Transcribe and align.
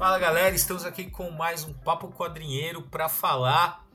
Fala 0.00 0.18
galera, 0.18 0.54
estamos 0.54 0.86
aqui 0.86 1.10
com 1.10 1.30
mais 1.30 1.62
um 1.62 1.74
Papo 1.74 2.08
Quadrinheiro 2.08 2.80
para 2.80 3.06
falar 3.06 3.86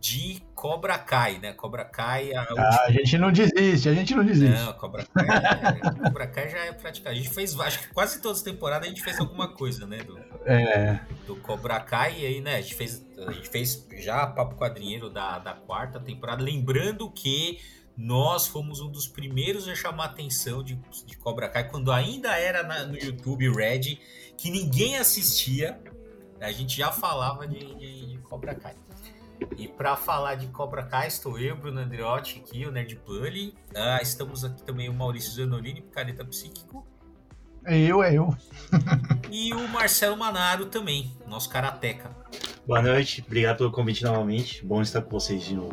de 0.00 0.42
Cobra 0.54 0.96
Kai, 0.96 1.38
né? 1.38 1.52
Cobra 1.52 1.84
Kai. 1.84 2.32
A, 2.32 2.40
ah, 2.44 2.84
a 2.86 2.90
gente 2.90 3.18
não 3.18 3.30
desiste, 3.30 3.86
a 3.86 3.92
gente 3.92 4.14
não 4.14 4.24
desiste. 4.24 4.58
Não, 4.58 4.72
Cobra 4.72 5.04
Kai, 5.04 5.26
é, 5.26 6.02
Cobra 6.02 6.26
Kai 6.28 6.48
já 6.48 6.58
é 6.60 6.72
praticamente. 6.72 7.20
A 7.20 7.22
gente 7.22 7.34
fez, 7.34 7.60
acho 7.60 7.78
que 7.78 7.88
quase 7.88 8.22
todas 8.22 8.38
as 8.38 8.42
temporadas 8.42 8.86
a 8.86 8.88
gente 8.88 9.02
fez 9.02 9.20
alguma 9.20 9.46
coisa, 9.48 9.86
né? 9.86 9.98
Do, 9.98 10.18
é. 10.46 10.98
Do 11.26 11.36
Cobra 11.36 11.78
Kai, 11.78 12.20
e 12.20 12.26
aí, 12.26 12.40
né? 12.40 12.56
A 12.56 12.60
gente 12.62 12.74
fez, 12.74 13.04
a 13.18 13.30
gente 13.30 13.50
fez 13.50 13.86
já 13.98 14.26
Papo 14.26 14.56
Quadrinheiro 14.56 15.10
da, 15.10 15.38
da 15.40 15.52
quarta 15.52 16.00
temporada. 16.00 16.42
Lembrando 16.42 17.10
que 17.10 17.60
nós 17.96 18.46
fomos 18.46 18.80
um 18.80 18.90
dos 18.90 19.06
primeiros 19.06 19.68
a 19.68 19.74
chamar 19.74 20.04
a 20.04 20.06
atenção 20.06 20.62
de, 20.62 20.74
de 21.06 21.16
Cobra 21.16 21.48
Kai 21.48 21.68
quando 21.68 21.92
ainda 21.92 22.36
era 22.36 22.62
na, 22.62 22.84
no 22.84 22.98
YouTube 22.98 23.48
Red, 23.50 23.98
que 24.36 24.50
ninguém 24.50 24.96
assistia. 24.96 25.80
A 26.40 26.50
gente 26.50 26.76
já 26.76 26.90
falava 26.90 27.46
de, 27.46 27.74
de, 27.76 28.06
de 28.06 28.18
Cobra 28.18 28.54
Kai. 28.54 28.74
E 29.56 29.68
para 29.68 29.96
falar 29.96 30.34
de 30.34 30.46
Cobra 30.48 30.82
Kai, 30.82 31.08
estou 31.08 31.38
eu, 31.38 31.56
Bruno 31.56 31.80
Andriotti, 31.80 32.42
aqui, 32.44 32.66
o 32.66 32.72
Nerd 32.72 32.98
Bully. 33.06 33.54
Ah, 33.74 34.00
estamos 34.02 34.44
aqui 34.44 34.62
também 34.62 34.88
o 34.88 34.94
Maurício 34.94 35.32
Zanolini, 35.32 35.80
Picareta 35.80 36.24
Psíquico. 36.24 36.86
É 37.64 37.78
eu, 37.78 38.02
é 38.02 38.14
eu. 38.14 38.36
e 39.30 39.54
o 39.54 39.68
Marcelo 39.68 40.16
Manaro 40.16 40.66
também, 40.66 41.16
nosso 41.26 41.48
karateca. 41.48 42.10
Boa 42.66 42.82
noite, 42.82 43.22
obrigado 43.26 43.58
pelo 43.58 43.70
convite 43.70 44.02
novamente. 44.04 44.64
Bom 44.64 44.82
estar 44.82 45.00
com 45.00 45.10
vocês 45.10 45.44
de 45.44 45.54
novo. 45.54 45.72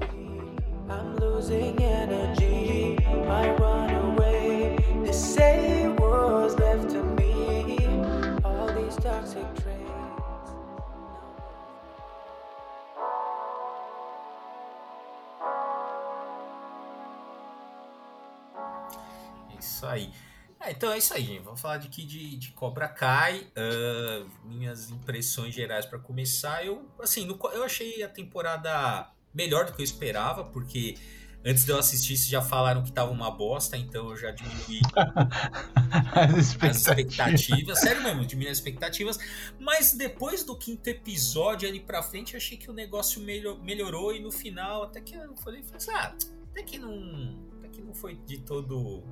Isso 19.60 19.86
aí. 19.88 20.14
É, 20.60 20.70
então 20.70 20.92
é 20.92 21.00
isso 21.00 21.12
aí, 21.16 21.24
gente. 21.24 21.40
Vamos 21.40 21.60
falar 21.60 21.78
de 21.78 21.88
aqui 21.88 22.04
de, 22.06 22.36
de 22.38 22.52
Cobra 22.52 22.88
Kai. 22.88 23.48
Uh, 23.58 24.30
minhas 24.44 24.92
impressões 24.92 25.56
gerais 25.56 25.88
para 25.88 25.98
começar. 25.98 26.64
Eu, 26.64 26.88
assim, 27.00 27.26
no, 27.26 27.40
eu 27.52 27.64
achei 27.64 28.04
a 28.04 28.08
temporada 28.08 29.10
melhor 29.34 29.66
do 29.66 29.74
que 29.74 29.82
eu 29.82 29.84
esperava, 29.84 30.44
porque 30.44 30.98
antes 31.46 31.66
de 31.66 31.72
eu 31.72 31.78
assistir 31.78 32.16
já 32.16 32.42
falaram 32.42 32.84
que 32.84 32.92
tava 32.92 33.12
uma 33.12 33.32
bosta, 33.32 33.78
então 33.78 34.10
eu 34.10 34.18
já 34.18 34.32
diminui 34.32 34.82
as, 36.14 36.38
expectativas. 36.38 36.76
as 36.76 36.78
expectativas. 36.78 37.80
Sério 37.80 38.04
mesmo, 38.04 38.26
diminui 38.26 38.52
as 38.52 38.58
expectativas. 38.58 39.18
Mas 39.60 39.94
depois 39.94 40.44
do 40.44 40.56
quinto 40.56 40.88
episódio 40.90 41.68
ali 41.68 41.80
pra 41.80 42.02
frente, 42.04 42.36
achei 42.36 42.58
que 42.58 42.70
o 42.70 42.74
negócio 42.74 43.22
melhor, 43.22 43.62
melhorou 43.62 44.14
e 44.14 44.20
no 44.20 44.32
final, 44.32 44.84
até 44.84 45.02
que 45.02 45.16
eu 45.16 45.36
falei, 45.38 45.64
falei 45.64 45.88
ah, 45.90 46.16
até 46.52 46.64
que 46.64 46.78
não. 46.78 47.48
Até 47.58 47.68
que 47.70 47.82
não 47.82 47.94
foi 47.94 48.16
de 48.16 48.40
todo. 48.40 49.04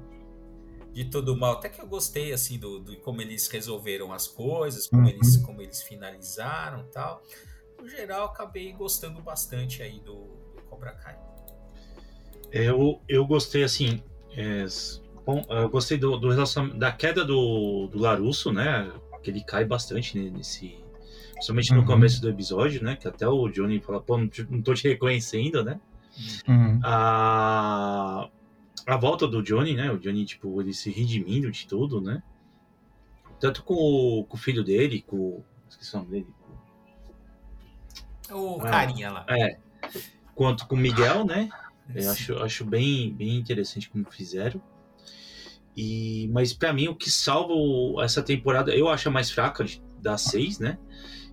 De 0.92 1.06
todo 1.06 1.38
mal, 1.38 1.54
até 1.54 1.70
que 1.70 1.80
eu 1.80 1.86
gostei 1.86 2.34
assim 2.34 2.58
do, 2.58 2.80
do 2.80 2.98
como 2.98 3.22
eles 3.22 3.48
resolveram 3.48 4.12
as 4.12 4.28
coisas, 4.28 4.88
como, 4.88 5.04
uhum. 5.04 5.10
eles, 5.10 5.38
como 5.38 5.62
eles 5.62 5.84
finalizaram 5.84 6.84
tal 6.92 7.24
no 7.82 7.88
geral, 7.88 8.26
acabei 8.26 8.72
gostando 8.74 9.22
bastante 9.22 9.82
aí 9.82 10.00
do, 10.00 10.26
do 10.56 10.62
Cobra 10.64 10.92
Kai. 10.92 11.18
Eu, 12.52 13.02
eu 13.08 13.26
gostei, 13.26 13.64
assim, 13.64 14.02
é, 14.36 14.66
bom, 15.26 15.46
eu 15.50 15.70
gostei 15.70 15.98
do, 15.98 16.18
do 16.18 16.30
da 16.76 16.92
queda 16.92 17.24
do, 17.24 17.88
do 17.88 18.00
Larusso, 18.00 18.52
né? 18.52 18.92
Que 19.24 19.30
ele 19.30 19.44
cai 19.44 19.66
bastante 19.66 20.18
nesse. 20.18 20.78
Principalmente 21.34 21.74
no 21.74 21.80
uhum. 21.82 21.86
começo 21.86 22.22
do 22.22 22.30
episódio, 22.30 22.84
né? 22.84 22.96
Que 22.96 23.08
até 23.08 23.28
o 23.28 23.48
Johnny 23.50 23.80
fala, 23.80 24.02
pô, 24.02 24.18
não, 24.18 24.28
te, 24.28 24.46
não 24.50 24.62
tô 24.62 24.74
te 24.74 24.88
reconhecendo, 24.88 25.64
né? 25.64 25.80
Uhum. 26.48 26.80
A, 26.84 28.30
a 28.86 28.98
volta 28.98 29.28
do 29.28 29.42
Johnny, 29.42 29.74
né? 29.74 29.92
O 29.92 29.98
Johnny, 29.98 30.26
tipo, 30.26 30.60
ele 30.62 30.74
se 30.74 30.90
redimindo 30.90 31.50
de 31.50 31.68
tudo, 31.68 32.02
né? 32.02 32.22
Tanto 33.40 33.64
com 33.64 33.74
o, 33.74 34.26
com 34.26 34.36
o 34.36 34.40
filho 34.40 34.64
dele, 34.64 35.02
com. 35.02 35.42
Esqueci 35.70 35.96
o 35.96 36.00
nome 36.00 36.12
dele. 36.12 36.28
O 38.32 38.60
ah, 38.62 38.70
carinha 38.70 39.12
lá. 39.12 39.26
É. 39.30 39.58
Quanto 40.36 40.68
com 40.68 40.76
o 40.76 40.78
Miguel, 40.80 41.26
né? 41.26 41.50
Eu 41.94 42.12
acho, 42.12 42.36
acho 42.44 42.66
bem, 42.66 43.14
bem 43.14 43.36
interessante 43.38 43.90
como 43.90 44.06
fizeram. 44.10 44.62
E, 45.76 46.30
mas 46.34 46.54
para 46.54 46.74
mim 46.74 46.88
o 46.88 46.96
que 46.96 47.10
salva 47.10 47.54
essa 48.04 48.22
temporada, 48.22 48.76
eu 48.76 48.90
acho 48.90 49.08
a 49.08 49.12
mais 49.12 49.32
fraca 49.32 49.66
da 50.02 50.18
seis, 50.18 50.60
né? 50.60 50.78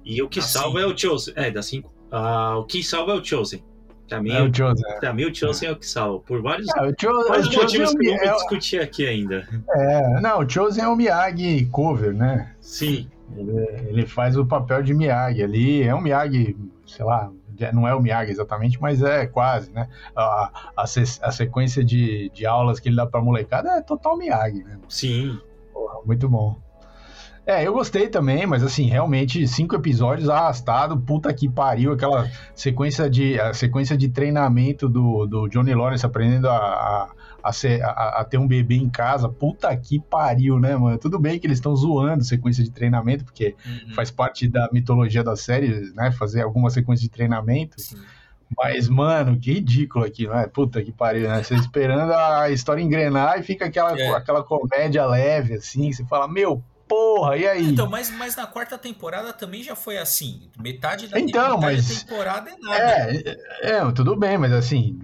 E 0.05 0.23
o 0.23 0.29
que 0.29 0.41
da 0.41 0.47
salva 0.47 0.79
cinco. 0.79 0.91
é 0.91 0.95
o 0.95 0.99
Chosen. 0.99 1.35
É, 1.37 1.51
da 1.51 1.63
5. 1.63 1.93
Ah, 2.13 2.59
o 2.59 2.65
que 2.65 2.83
salva 2.83 3.13
é 3.13 3.15
o 3.17 3.25
Chosen. 3.25 3.63
Pra 4.09 4.23
mim, 4.23 4.31
é 4.31 4.41
o 4.41 4.55
Chosen. 4.55 4.85
É. 4.89 5.01
Pra 5.01 5.13
mim, 5.13 5.25
o 5.25 5.35
Chosen 5.35 5.69
é. 5.69 5.73
é 5.73 5.75
o 5.75 5.77
que 5.77 5.87
salva. 5.87 6.21
Por 6.21 6.41
vários, 6.41 6.69
é, 6.77 6.83
o 6.83 6.95
Chosen, 6.99 7.29
vários 7.29 7.49
o 7.49 7.59
motivos 7.59 7.95
é 7.95 7.99
que 7.99 8.07
eu 8.07 8.17
vou 8.17 8.25
é 8.25 8.33
discutir 8.35 8.81
aqui 8.81 9.07
ainda. 9.07 9.49
É, 9.75 10.21
não, 10.21 10.41
o 10.41 10.49
Chosen 10.49 10.85
é 10.85 10.89
o 10.89 10.95
Miyagi 10.95 11.67
cover, 11.67 12.15
né? 12.15 12.55
Sim. 12.61 13.11
Ele, 13.37 13.67
ele 13.89 14.07
faz 14.07 14.37
o 14.37 14.47
papel 14.47 14.83
de 14.85 14.95
Miyagi 14.95 15.43
ali. 15.43 15.83
É 15.83 15.93
um 15.93 16.01
Miyagi 16.01 16.57
sei 16.87 17.05
lá, 17.05 17.31
não 17.73 17.87
é 17.87 17.95
o 17.95 18.01
Miyagi 18.01 18.31
exatamente, 18.31 18.81
mas 18.81 19.03
é 19.03 19.27
quase, 19.27 19.73
né? 19.73 19.89
A, 20.15 20.73
a, 20.77 20.83
a 20.85 21.33
sequência 21.33 21.85
de, 21.85 22.31
de 22.31 22.47
aulas 22.47 22.81
que 22.81 22.89
ele 22.89 22.97
dá 22.97 23.07
pra 23.07 23.21
molecada 23.21 23.71
é 23.71 23.83
total 23.83 24.17
Miyagi, 24.17 24.65
né? 24.65 24.79
Sim. 24.89 25.39
Porra, 25.73 26.01
muito 26.05 26.29
bom. 26.29 26.57
É, 27.47 27.65
eu 27.65 27.73
gostei 27.73 28.09
também, 28.09 28.45
mas 28.45 28.65
assim, 28.65 28.87
realmente, 28.87 29.47
cinco 29.47 29.77
episódios 29.77 30.29
arrastado, 30.29 30.99
puta 30.99 31.33
que 31.33 31.49
pariu, 31.49 31.93
aquela 31.93 32.29
sequência 32.53 33.09
de, 33.09 33.39
a 33.39 33.55
sequência 33.55 33.97
de 33.97 34.09
treinamento 34.09 34.89
do, 34.89 35.27
do 35.27 35.49
Johnny 35.49 35.73
Lawrence 35.73 36.05
aprendendo 36.05 36.49
a, 36.49 36.57
a 36.57 37.11
a, 37.47 37.53
ser, 37.53 37.83
a, 37.83 38.21
a, 38.21 38.25
ter 38.25 38.39
um 38.39 38.47
bebê 38.47 38.75
em 38.75 38.89
casa, 38.89 39.29
puta 39.29 39.75
que 39.77 40.01
pariu, 40.01 40.59
né, 40.59 40.77
mano? 40.77 40.99
Tudo 40.99 41.19
bem 41.19 41.39
que 41.39 41.47
eles 41.47 41.59
estão 41.59 41.75
zoando 41.77 42.25
sequência 42.25 42.65
de 42.65 42.71
treinamento, 42.71 43.25
porque 43.25 43.55
uhum. 43.65 43.95
faz 43.95 44.11
parte 44.11 44.49
da 44.49 44.69
mitologia 44.73 45.23
da 45.23 45.37
série, 45.37 45.93
né? 45.95 46.11
Fazer 46.11 46.43
alguma 46.43 46.71
sequência 46.71 47.05
de 47.05 47.11
treinamento. 47.11 47.81
Sim. 47.81 47.97
Mas, 48.57 48.89
mano, 48.89 49.39
que 49.39 49.53
ridículo 49.53 50.05
aqui, 50.05 50.27
né? 50.27 50.47
Puta 50.47 50.83
que 50.83 50.93
pariu, 50.93 51.29
né? 51.29 51.43
Você 51.43 51.55
esperando 51.55 52.13
a 52.13 52.51
história 52.51 52.83
engrenar 52.83 53.39
e 53.39 53.43
fica 53.43 53.67
aquela, 53.67 53.99
é. 53.99 54.09
aquela 54.11 54.43
comédia 54.43 55.07
leve, 55.07 55.55
assim, 55.55 55.93
você 55.93 56.05
fala, 56.05 56.29
meu, 56.29 56.63
porra, 56.89 57.37
e 57.37 57.47
aí? 57.47 57.69
Então, 57.69 57.89
mas, 57.89 58.11
mas 58.11 58.37
na 58.37 58.47
quarta 58.47 58.79
temporada 58.79 59.33
também 59.33 59.63
já 59.63 59.77
foi 59.77 59.99
assim. 59.99 60.51
Metade 60.59 61.09
da, 61.09 61.19
então, 61.19 61.59
metade 61.59 61.77
mas, 61.77 61.89
da 61.89 62.01
temporada 62.01 62.51
é 62.51 62.57
nada. 62.59 62.81
É, 62.81 63.71
é, 63.71 63.93
tudo 63.93 64.17
bem, 64.17 64.39
mas 64.39 64.53
assim, 64.53 64.99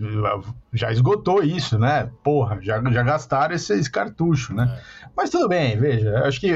já 0.72 0.92
esgotou 0.92 1.42
isso, 1.42 1.78
né? 1.78 2.10
Porra, 2.22 2.58
já, 2.60 2.82
já 2.90 3.02
gastaram 3.02 3.54
esses 3.54 3.88
cartuchos, 3.88 4.54
né? 4.54 4.78
É. 4.78 5.10
Mas 5.16 5.30
tudo 5.30 5.48
bem, 5.48 5.78
veja, 5.78 6.20
acho 6.20 6.40
que 6.40 6.52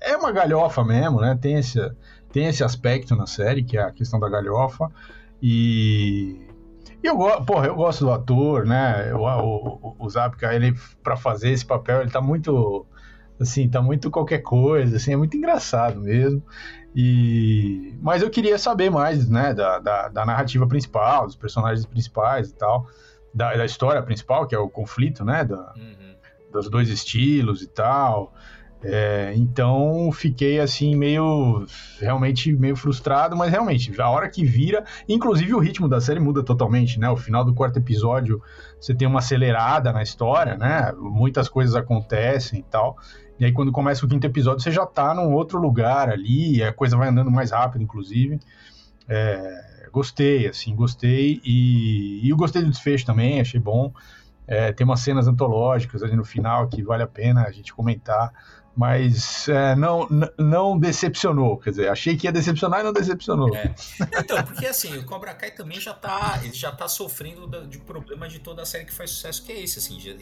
é 0.00 0.16
uma 0.16 0.32
galhofa 0.32 0.84
mesmo, 0.84 1.20
né? 1.20 1.38
Tem 1.40 1.54
esse, 1.54 1.78
tem 2.32 2.46
esse 2.46 2.62
aspecto 2.62 3.16
na 3.16 3.26
série, 3.26 3.62
que 3.62 3.76
é 3.76 3.82
a 3.82 3.90
questão 3.90 4.20
da 4.20 4.28
galhofa. 4.28 4.90
E 5.42 6.46
e 7.02 7.06
eu, 7.06 7.16
porra, 7.44 7.66
eu 7.66 7.74
gosto 7.74 8.04
do 8.04 8.12
ator, 8.12 8.66
né? 8.66 9.14
O, 9.14 9.22
o, 9.22 9.96
o 9.98 10.10
Zapka, 10.10 10.54
ele, 10.54 10.74
para 11.02 11.16
fazer 11.16 11.50
esse 11.50 11.64
papel, 11.64 12.02
ele 12.02 12.10
tá 12.10 12.20
muito 12.20 12.86
assim, 13.40 13.68
tá 13.68 13.80
muito 13.80 14.10
qualquer 14.10 14.40
coisa, 14.40 14.96
assim, 14.96 15.12
é 15.12 15.16
muito 15.16 15.36
engraçado 15.36 16.00
mesmo. 16.00 16.42
E 16.94 17.94
mas 18.02 18.22
eu 18.22 18.30
queria 18.30 18.58
saber 18.58 18.90
mais, 18.90 19.28
né, 19.28 19.54
da, 19.54 19.78
da, 19.78 20.08
da 20.08 20.26
narrativa 20.26 20.66
principal, 20.66 21.26
dos 21.26 21.36
personagens 21.36 21.86
principais 21.86 22.50
e 22.50 22.54
tal, 22.54 22.86
da, 23.32 23.54
da, 23.54 23.64
história 23.64 24.02
principal, 24.02 24.46
que 24.46 24.54
é 24.54 24.58
o 24.58 24.68
conflito, 24.68 25.24
né, 25.24 25.44
da, 25.44 25.72
uhum. 25.76 26.14
dos 26.52 26.68
dois 26.68 26.88
estilos 26.88 27.62
e 27.62 27.68
tal. 27.68 28.34
É, 28.82 29.34
então 29.36 30.10
fiquei 30.10 30.58
assim 30.58 30.96
meio 30.96 31.66
realmente 32.00 32.50
meio 32.50 32.74
frustrado, 32.74 33.36
mas 33.36 33.50
realmente 33.50 34.00
a 34.00 34.08
hora 34.08 34.26
que 34.28 34.42
vira, 34.42 34.84
inclusive 35.06 35.54
o 35.54 35.58
ritmo 35.58 35.86
da 35.86 36.00
série 36.00 36.18
muda 36.18 36.42
totalmente, 36.42 36.98
né? 36.98 37.10
O 37.10 37.16
final 37.16 37.44
do 37.44 37.54
quarto 37.54 37.78
episódio 37.78 38.42
você 38.80 38.94
tem 38.94 39.06
uma 39.06 39.18
acelerada 39.18 39.92
na 39.92 40.02
história, 40.02 40.56
né? 40.56 40.92
Muitas 40.96 41.46
coisas 41.46 41.76
acontecem 41.76 42.60
e 42.60 42.62
tal. 42.62 42.96
E 43.40 43.46
aí, 43.46 43.52
quando 43.52 43.72
começa 43.72 44.04
o 44.04 44.08
quinto 44.08 44.26
episódio, 44.26 44.62
você 44.62 44.70
já 44.70 44.84
tá 44.84 45.14
num 45.14 45.32
outro 45.32 45.58
lugar 45.58 46.10
ali, 46.10 46.62
a 46.62 46.74
coisa 46.74 46.94
vai 46.94 47.08
andando 47.08 47.30
mais 47.30 47.52
rápido, 47.52 47.82
inclusive. 47.82 48.38
É, 49.08 49.88
gostei, 49.90 50.46
assim, 50.46 50.76
gostei. 50.76 51.40
E, 51.42 52.20
e 52.22 52.28
eu 52.28 52.36
gostei 52.36 52.60
do 52.60 52.68
desfecho 52.68 53.06
também, 53.06 53.40
achei 53.40 53.58
bom. 53.58 53.94
É, 54.46 54.72
tem 54.72 54.84
umas 54.84 55.00
cenas 55.00 55.26
antológicas 55.26 56.02
ali 56.02 56.14
no 56.14 56.24
final 56.24 56.68
que 56.68 56.82
vale 56.82 57.02
a 57.02 57.06
pena 57.06 57.44
a 57.44 57.50
gente 57.50 57.72
comentar. 57.72 58.30
Mas 58.76 59.48
é, 59.48 59.74
não, 59.74 60.08
não 60.38 60.78
decepcionou. 60.78 61.58
Quer 61.58 61.70
dizer, 61.70 61.88
achei 61.88 62.16
que 62.16 62.26
ia 62.26 62.32
decepcionar 62.32 62.80
e 62.80 62.82
não 62.82 62.92
decepcionou. 62.92 63.54
É. 63.54 63.74
Então, 64.18 64.42
porque 64.44 64.66
assim, 64.66 64.96
o 64.96 65.04
Cobra 65.04 65.34
Kai 65.34 65.50
também 65.50 65.80
já 65.80 65.92
tá, 65.92 66.40
ele 66.42 66.54
já 66.54 66.70
tá 66.70 66.88
sofrendo 66.88 67.48
de 67.66 67.78
problema 67.78 68.28
de 68.28 68.38
toda 68.38 68.62
a 68.62 68.66
série 68.66 68.84
que 68.84 68.92
faz 68.92 69.10
sucesso, 69.10 69.42
que 69.42 69.52
é 69.52 69.60
esse. 69.60 69.78
Assim, 69.78 69.98
já, 70.00 70.12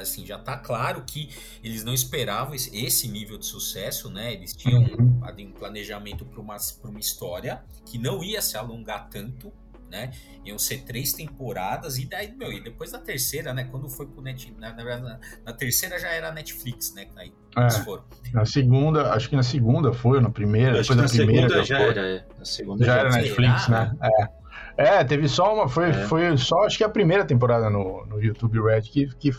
assim, 0.00 0.26
já 0.26 0.38
tá 0.38 0.56
claro 0.56 1.02
que 1.06 1.30
eles 1.62 1.84
não 1.84 1.92
esperavam 1.92 2.54
esse, 2.54 3.08
nível 3.08 3.38
de 3.38 3.46
sucesso, 3.46 4.10
né? 4.10 4.32
Eles 4.32 4.54
tinham 4.54 4.82
uhum. 4.82 5.20
um 5.22 5.52
planejamento 5.52 6.24
para 6.24 6.40
uma, 6.40 6.56
uma 6.84 7.00
história 7.00 7.62
que 7.84 7.98
não 7.98 8.22
ia 8.22 8.40
se 8.40 8.56
alongar 8.56 9.08
tanto 9.10 9.52
né? 9.90 10.10
Iam 10.44 10.58
ser 10.58 10.84
três 10.84 11.12
temporadas, 11.12 11.98
e 11.98 12.06
daí, 12.06 12.32
meu, 12.34 12.52
e 12.52 12.62
depois 12.62 12.92
da 12.92 12.98
terceira, 12.98 13.52
né? 13.52 13.64
Quando 13.64 13.88
foi 13.88 14.06
pro 14.06 14.22
Net, 14.22 14.54
na, 14.58 14.72
na, 14.72 15.20
na 15.44 15.52
terceira 15.52 15.98
já 15.98 16.08
era 16.08 16.32
Netflix, 16.32 16.94
né? 16.94 17.08
Aí 17.16 17.32
é, 17.56 17.70
foram. 17.70 18.04
Na 18.32 18.44
segunda, 18.44 19.12
acho 19.12 19.28
que 19.28 19.36
na 19.36 19.42
segunda 19.42 19.92
foi, 19.92 20.18
ou 20.18 20.22
na 20.22 20.30
primeira, 20.30 20.80
depois 20.80 20.98
da 20.98 21.08
primeira. 21.08 21.48
Segunda 21.48 21.64
já, 21.64 21.78
já 21.78 21.80
era, 21.80 22.08
é. 22.08 22.26
Na 22.38 22.44
segunda 22.44 22.84
já, 22.84 22.94
já 22.94 23.00
era 23.00 23.10
Netflix, 23.10 23.68
né? 23.68 23.92
É. 24.02 24.40
É, 24.76 25.04
teve 25.04 25.28
só 25.28 25.54
uma, 25.54 25.68
foi, 25.68 25.90
é. 25.90 25.92
foi 25.92 26.36
só 26.38 26.64
acho 26.64 26.78
que 26.78 26.84
a 26.84 26.88
primeira 26.88 27.24
temporada 27.24 27.68
no, 27.68 28.06
no 28.06 28.22
YouTube 28.22 28.62
Red 28.62 28.82
que, 28.82 29.06
que 29.16 29.30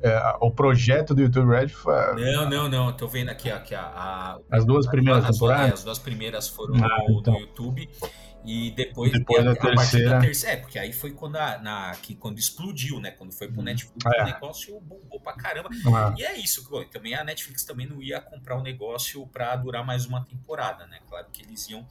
é, 0.00 0.36
o 0.40 0.50
projeto 0.50 1.14
do 1.14 1.22
YouTube 1.22 1.50
Red 1.50 1.68
foi. 1.68 1.94
Não, 2.14 2.48
não, 2.48 2.68
não. 2.68 2.92
Tô 2.92 3.08
vendo 3.08 3.30
aqui, 3.30 3.50
ó, 3.50 3.58
que 3.58 3.74
a, 3.74 3.82
a, 3.82 4.38
as 4.50 4.64
duas 4.64 4.86
primeiras 4.86 5.24
as, 5.24 5.30
temporadas. 5.32 5.72
As, 5.72 5.84
duas 5.84 5.98
primeiras 5.98 6.48
foram 6.48 6.76
ah, 6.76 7.04
no, 7.08 7.18
então. 7.18 7.34
no 7.34 7.40
YouTube 7.40 7.88
e 8.44 8.70
depois, 8.70 9.12
depois 9.12 9.46
a, 9.46 9.52
da 9.52 9.56
terceira... 9.56 10.10
da 10.10 10.20
terceira. 10.20 10.56
É, 10.56 10.60
porque 10.60 10.78
aí 10.78 10.92
foi 10.92 11.12
quando, 11.12 11.36
a, 11.36 11.58
na, 11.58 11.92
que, 11.96 12.14
quando 12.14 12.38
explodiu, 12.38 13.00
né? 13.00 13.10
Quando 13.10 13.32
foi 13.32 13.48
pro 13.48 13.58
uhum. 13.58 13.64
Netflix, 13.64 14.06
ah, 14.06 14.10
é. 14.16 14.22
o 14.22 14.24
negócio 14.26 14.80
bombou 14.80 15.20
pra 15.20 15.32
caramba. 15.34 15.68
Ah. 15.86 16.14
E 16.16 16.24
é 16.24 16.38
isso, 16.38 16.68
também 16.90 17.14
a 17.14 17.24
Netflix 17.24 17.64
também 17.64 17.86
não 17.86 18.00
ia 18.02 18.20
comprar 18.20 18.56
o 18.56 18.60
um 18.60 18.62
negócio 18.62 19.26
para 19.26 19.54
durar 19.56 19.84
mais 19.84 20.06
uma 20.06 20.24
temporada, 20.24 20.86
né? 20.86 21.00
Claro 21.08 21.26
que 21.32 21.42
eles 21.42 21.68
iam. 21.68 21.86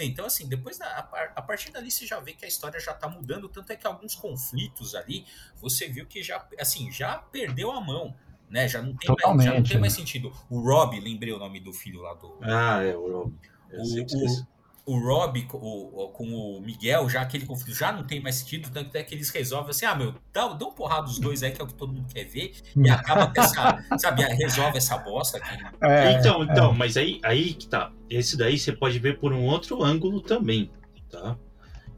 Então, 0.00 0.26
assim, 0.26 0.48
depois 0.48 0.78
da, 0.78 0.86
a, 1.34 1.42
partir 1.42 1.72
dali 1.72 1.90
você 1.90 2.06
já 2.06 2.20
vê 2.20 2.32
que 2.32 2.44
a 2.44 2.48
história 2.48 2.78
já 2.78 2.94
tá 2.94 3.08
mudando, 3.08 3.48
tanto 3.48 3.72
é 3.72 3.76
que 3.76 3.86
alguns 3.86 4.14
conflitos 4.14 4.94
ali, 4.94 5.24
você 5.56 5.88
viu 5.88 6.06
que 6.06 6.22
já, 6.22 6.46
assim, 6.58 6.90
já 6.92 7.18
perdeu 7.18 7.70
a 7.70 7.80
mão. 7.80 8.14
Né, 8.50 8.66
já 8.66 8.80
não 8.80 8.96
tem, 8.96 9.14
mais, 9.14 9.44
já 9.44 9.52
não 9.52 9.62
tem 9.62 9.78
mais 9.78 9.92
sentido. 9.92 10.32
O 10.48 10.60
Rob, 10.60 10.98
lembrei 10.98 11.34
o 11.34 11.38
nome 11.38 11.60
do 11.60 11.70
filho 11.70 12.00
lá 12.00 12.14
do. 12.14 12.38
Ah, 12.40 12.82
é, 12.82 12.96
o 12.96 13.12
Rob. 13.12 13.34
O, 13.70 13.82
o, 13.82 14.46
o 14.88 14.98
Rob 14.98 15.42
com 15.42 15.58
o, 15.58 16.08
com 16.08 16.24
o 16.24 16.62
Miguel, 16.62 17.10
já 17.10 17.20
aquele 17.20 17.44
conflito 17.44 17.76
já 17.76 17.92
não 17.92 18.04
tem 18.04 18.22
mais 18.22 18.36
sentido, 18.36 18.70
tanto 18.70 18.96
é 18.96 19.02
que 19.02 19.14
eles 19.14 19.28
resolvem 19.28 19.68
assim, 19.68 19.84
ah, 19.84 19.94
meu, 19.94 20.14
dá, 20.32 20.48
dá 20.48 20.66
um 20.66 20.72
porrada 20.72 21.02
dos 21.02 21.18
dois 21.18 21.42
aí, 21.42 21.52
que 21.52 21.60
é 21.60 21.64
o 21.64 21.66
que 21.66 21.74
todo 21.74 21.92
mundo 21.92 22.06
quer 22.10 22.24
ver, 22.24 22.54
e 22.74 22.88
acaba 22.88 23.30
essa, 23.36 23.84
sabe, 24.00 24.22
resolve 24.22 24.78
essa 24.78 24.96
bosta 24.96 25.36
aqui. 25.36 25.62
É, 25.82 26.12
então, 26.12 26.42
é. 26.42 26.46
então, 26.46 26.72
mas 26.72 26.96
aí, 26.96 27.20
aí 27.22 27.52
que 27.52 27.68
tá, 27.68 27.92
esse 28.08 28.34
daí 28.34 28.58
você 28.58 28.72
pode 28.72 28.98
ver 28.98 29.18
por 29.20 29.30
um 29.30 29.44
outro 29.44 29.84
ângulo 29.84 30.22
também, 30.22 30.70
tá? 31.10 31.36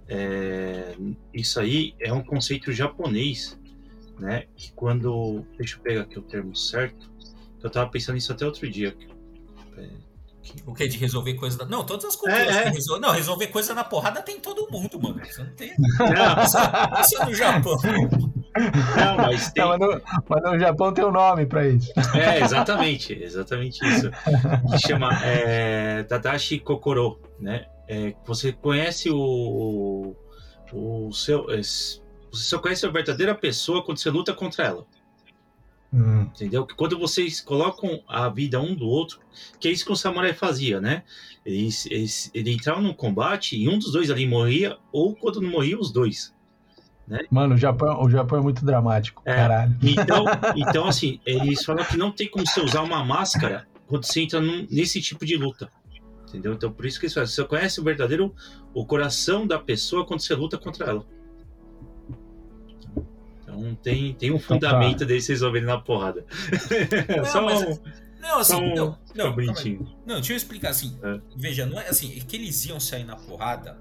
É, 0.09 0.97
isso 1.33 1.61
aí 1.61 1.95
é 2.01 2.13
um 2.13 2.25
conceito 2.25 2.73
japonês, 2.73 3.57
né, 4.19 4.47
que 4.57 4.73
quando, 4.73 5.47
deixa 5.57 5.77
eu 5.77 5.81
pegar 5.81 6.01
aqui 6.03 6.19
o 6.19 6.23
termo 6.23 6.57
certo, 6.57 7.09
eu 7.63 7.71
tava 7.71 7.89
pensando 7.89 8.17
nisso 8.17 8.33
até 8.33 8.45
outro 8.45 8.69
dia, 8.69 8.97
o 10.67 10.75
que? 10.75 10.89
De 10.89 10.97
resolver 10.97 11.35
coisa 11.35 11.59
da... 11.59 11.65
Não, 11.65 11.85
todas 11.85 12.05
as 12.05 12.17
culturas 12.17 12.57
é, 12.57 12.65
é. 12.65 12.69
Resol... 12.71 12.99
Não, 12.99 13.11
resolver 13.11 13.49
coisa 13.49 13.75
na 13.75 13.85
porrada 13.85 14.23
tem 14.23 14.41
todo 14.41 14.71
mundo, 14.71 15.01
mano. 15.01 15.21
Você 15.25 15.43
não 15.43 15.51
tem. 15.51 15.73
Não. 15.79 17.01
Isso, 17.01 17.23
é 17.23 17.25
no 17.25 17.35
Japão. 17.35 17.77
Não, 17.83 19.17
mas, 19.17 19.53
tem... 19.53 19.63
Não, 19.63 19.71
mas, 19.71 19.81
no, 19.81 20.03
mas, 20.29 20.43
no, 20.43 20.59
Japão 20.59 20.93
tem 20.93 21.05
um 21.05 21.13
nome 21.13 21.47
pra 21.47 21.67
isso. 21.69 21.93
É, 22.15 22.41
exatamente. 22.41 23.13
Exatamente 23.13 23.87
isso. 23.87 24.11
Que 24.71 24.89
chama 24.89 25.13
é, 25.25 26.03
Tadashi 26.05 26.59
Kokoro, 26.59 27.21
né? 27.39 27.67
É, 27.89 28.15
você 28.25 28.53
conhece 28.53 29.11
o, 29.11 30.15
o 30.73 31.13
seu. 31.13 31.51
É, 31.51 31.59
você 31.59 32.09
só 32.33 32.59
conhece 32.59 32.87
a 32.87 32.91
verdadeira 32.91 33.35
pessoa 33.35 33.85
quando 33.85 33.99
você 33.99 34.11
luta 34.11 34.33
contra 34.33 34.65
ela. 34.65 34.87
Hum. 35.93 36.23
Entendeu? 36.23 36.65
Que 36.65 36.75
quando 36.75 36.99
vocês 36.99 37.41
colocam 37.41 38.01
a 38.07 38.29
vida 38.29 38.61
um 38.61 38.75
do 38.75 38.87
outro, 38.87 39.19
que 39.59 39.67
é 39.67 39.71
isso 39.71 39.85
que 39.85 39.93
o 39.93 39.97
samurai 39.97 40.33
fazia, 40.33 40.81
né? 40.81 41.03
Eles, 41.45 41.87
eles, 41.87 42.31
ele 42.33 42.53
entrava 42.53 42.81
num 42.81 42.93
combate 42.93 43.57
e 43.57 43.69
um 43.69 43.79
dos 43.79 43.93
dois 43.93 44.11
ali 44.11 44.27
morria, 44.27 44.79
ou 44.93 45.15
quando 45.17 45.41
não 45.41 45.51
morria, 45.51 45.79
os 45.79 45.93
dois. 45.93 46.33
Né? 47.09 47.21
Mano, 47.29 47.57
o 47.57 47.59
Japão, 47.59 48.01
o 48.01 48.09
Japão 48.09 48.39
é 48.39 48.43
muito 48.43 48.65
dramático, 48.65 49.21
é, 49.25 49.35
caralho. 49.35 49.77
Então, 49.83 50.25
então, 50.55 50.87
assim, 50.87 51.19
eles 51.27 51.65
falam 51.65 51.85
que 51.85 51.97
não 51.97 52.13
tem 52.13 52.29
como 52.29 52.47
você 52.47 52.61
usar 52.61 52.83
uma 52.83 53.05
máscara 53.05 53.67
quando 53.89 54.05
você 54.05 54.21
entra 54.21 54.41
num, 54.41 54.65
nesse 54.71 55.01
tipo 55.01 55.27
de 55.27 55.37
luta. 55.37 55.73
Entendeu? 56.29 56.53
Então, 56.53 56.71
por 56.71 56.87
isso 56.87 57.01
que 57.01 57.07
eles 57.07 57.15
falam, 57.15 57.27
você 57.27 57.45
conhece 57.45 57.81
o 57.81 57.85
verdadeiro, 57.85 58.33
o 58.73 58.87
coração 58.87 59.45
da 59.45 59.59
pessoa 59.59 60.07
quando 60.07 60.21
você 60.21 60.33
luta 60.37 60.57
contra 60.57 60.87
ela. 60.87 61.05
Então 63.73 63.83
tem, 63.83 64.15
tem 64.15 64.31
um 64.31 64.37
então 64.37 64.59
tá. 64.59 64.69
fundamento 64.69 64.97
então, 64.97 65.09
deles 65.09 65.27
resolverem 65.27 65.67
na 65.67 65.79
porrada. 65.79 66.25
Não, 67.17 67.25
Só 67.25 67.43
mas, 67.43 67.63
um, 67.63 67.79
não, 68.21 68.39
assim, 68.39 68.55
um, 68.55 68.75
não, 68.75 68.99
não, 69.15 69.33
bonitinho. 69.33 69.97
Não, 70.05 70.17
deixa 70.17 70.35
eu 70.35 70.37
explicar 70.37 70.71
assim. 70.71 70.99
É. 71.03 71.21
Veja, 71.35 71.65
não 71.65 71.81
é 71.81 71.89
assim, 71.89 72.17
é 72.19 72.21
que 72.21 72.37
eles 72.37 72.67
iam 72.67 72.79
sair 72.79 73.05
na 73.05 73.17
porrada. 73.17 73.79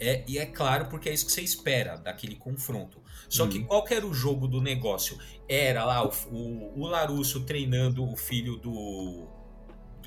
É, 0.00 0.24
e 0.26 0.38
é 0.38 0.46
claro, 0.46 0.86
porque 0.86 1.08
é 1.08 1.12
isso 1.12 1.26
que 1.26 1.32
você 1.32 1.42
espera 1.42 1.96
daquele 1.96 2.36
confronto. 2.36 3.02
Só 3.28 3.46
que 3.46 3.58
uhum. 3.58 3.66
qual 3.66 3.84
que 3.84 3.94
era 3.94 4.06
o 4.06 4.14
jogo 4.14 4.48
do 4.48 4.60
negócio? 4.60 5.18
Era 5.48 5.84
lá 5.84 6.04
o, 6.04 6.10
o, 6.30 6.80
o 6.80 6.86
Larusso 6.86 7.44
treinando 7.44 8.10
o 8.10 8.16
filho 8.16 8.56
do, 8.56 9.26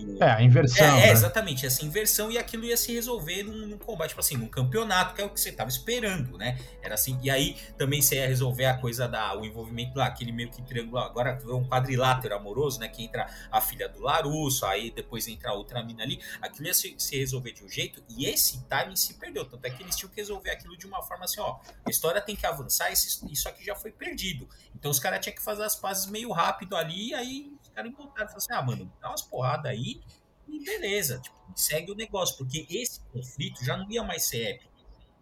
do... 0.03 0.23
É, 0.23 0.31
a 0.31 0.41
inversão. 0.41 0.85
É, 0.85 1.07
é, 1.07 1.11
exatamente, 1.11 1.65
essa 1.65 1.85
inversão 1.85 2.31
e 2.31 2.37
aquilo 2.37 2.65
ia 2.65 2.77
se 2.77 2.93
resolver 2.93 3.43
num, 3.43 3.67
num, 3.67 3.77
combate, 3.77 4.09
tipo 4.09 4.21
assim, 4.21 4.37
num 4.37 4.47
campeonato, 4.47 5.13
que 5.13 5.21
é 5.21 5.25
o 5.25 5.29
que 5.29 5.39
você 5.39 5.51
tava 5.51 5.69
esperando, 5.69 6.37
né? 6.37 6.57
Era 6.81 6.95
assim, 6.95 7.19
e 7.21 7.29
aí 7.29 7.55
também 7.77 8.01
você 8.01 8.15
ia 8.15 8.27
resolver 8.27 8.65
a 8.65 8.77
coisa 8.77 9.07
da, 9.07 9.37
o 9.37 9.45
envolvimento 9.45 9.97
lá, 9.97 10.07
aquele 10.07 10.31
meio 10.31 10.49
que 10.49 10.61
triângulo, 10.61 10.99
agora 10.99 11.39
é 11.41 11.53
um 11.53 11.67
quadrilátero 11.67 12.35
amoroso, 12.35 12.79
né? 12.79 12.87
Que 12.87 13.03
entra 13.03 13.27
a 13.51 13.61
filha 13.61 13.87
do 13.87 14.01
Larusso, 14.01 14.65
aí 14.65 14.91
depois 14.91 15.27
entra 15.27 15.53
outra 15.53 15.83
mina 15.83 16.03
ali, 16.03 16.19
aquilo 16.41 16.67
ia 16.67 16.73
se, 16.73 16.95
se 16.97 17.17
resolver 17.17 17.51
de 17.51 17.63
um 17.63 17.69
jeito, 17.69 18.03
e 18.09 18.25
esse 18.25 18.63
timing 18.65 18.95
se 18.95 19.15
perdeu, 19.15 19.45
tanto 19.45 19.65
é 19.65 19.69
que 19.69 19.83
eles 19.83 19.95
tinham 19.95 20.09
que 20.09 20.17
resolver 20.17 20.51
aquilo 20.51 20.77
de 20.77 20.85
uma 20.85 21.01
forma 21.01 21.25
assim, 21.25 21.39
ó, 21.39 21.59
a 21.85 21.89
história 21.89 22.21
tem 22.21 22.35
que 22.35 22.45
avançar, 22.45 22.91
isso 22.91 23.47
aqui 23.47 23.65
já 23.65 23.75
foi 23.75 23.91
perdido. 23.91 24.47
Então 24.75 24.91
os 24.91 24.99
caras 24.99 25.19
tinham 25.19 25.35
que 25.35 25.41
fazer 25.41 25.63
as 25.63 25.75
pazes 25.75 26.05
meio 26.05 26.31
rápido 26.31 26.75
ali, 26.75 27.09
e 27.09 27.13
aí 27.13 27.56
caras 27.77 27.91
botaram 27.91 28.11
e 28.13 28.15
falaram 28.15 28.37
assim: 28.37 28.53
ah, 28.53 28.61
mano, 28.61 28.91
dá 29.01 29.09
umas 29.09 29.21
porradas 29.21 29.71
aí 29.71 30.01
e 30.47 30.63
beleza, 30.63 31.19
tipo, 31.19 31.35
segue 31.55 31.91
o 31.91 31.95
negócio, 31.95 32.37
porque 32.37 32.65
esse 32.69 33.01
conflito 33.11 33.63
já 33.63 33.77
não 33.77 33.89
ia 33.91 34.03
mais 34.03 34.25
ser 34.25 34.55
épico. 34.55 34.71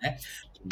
Né? 0.01 0.17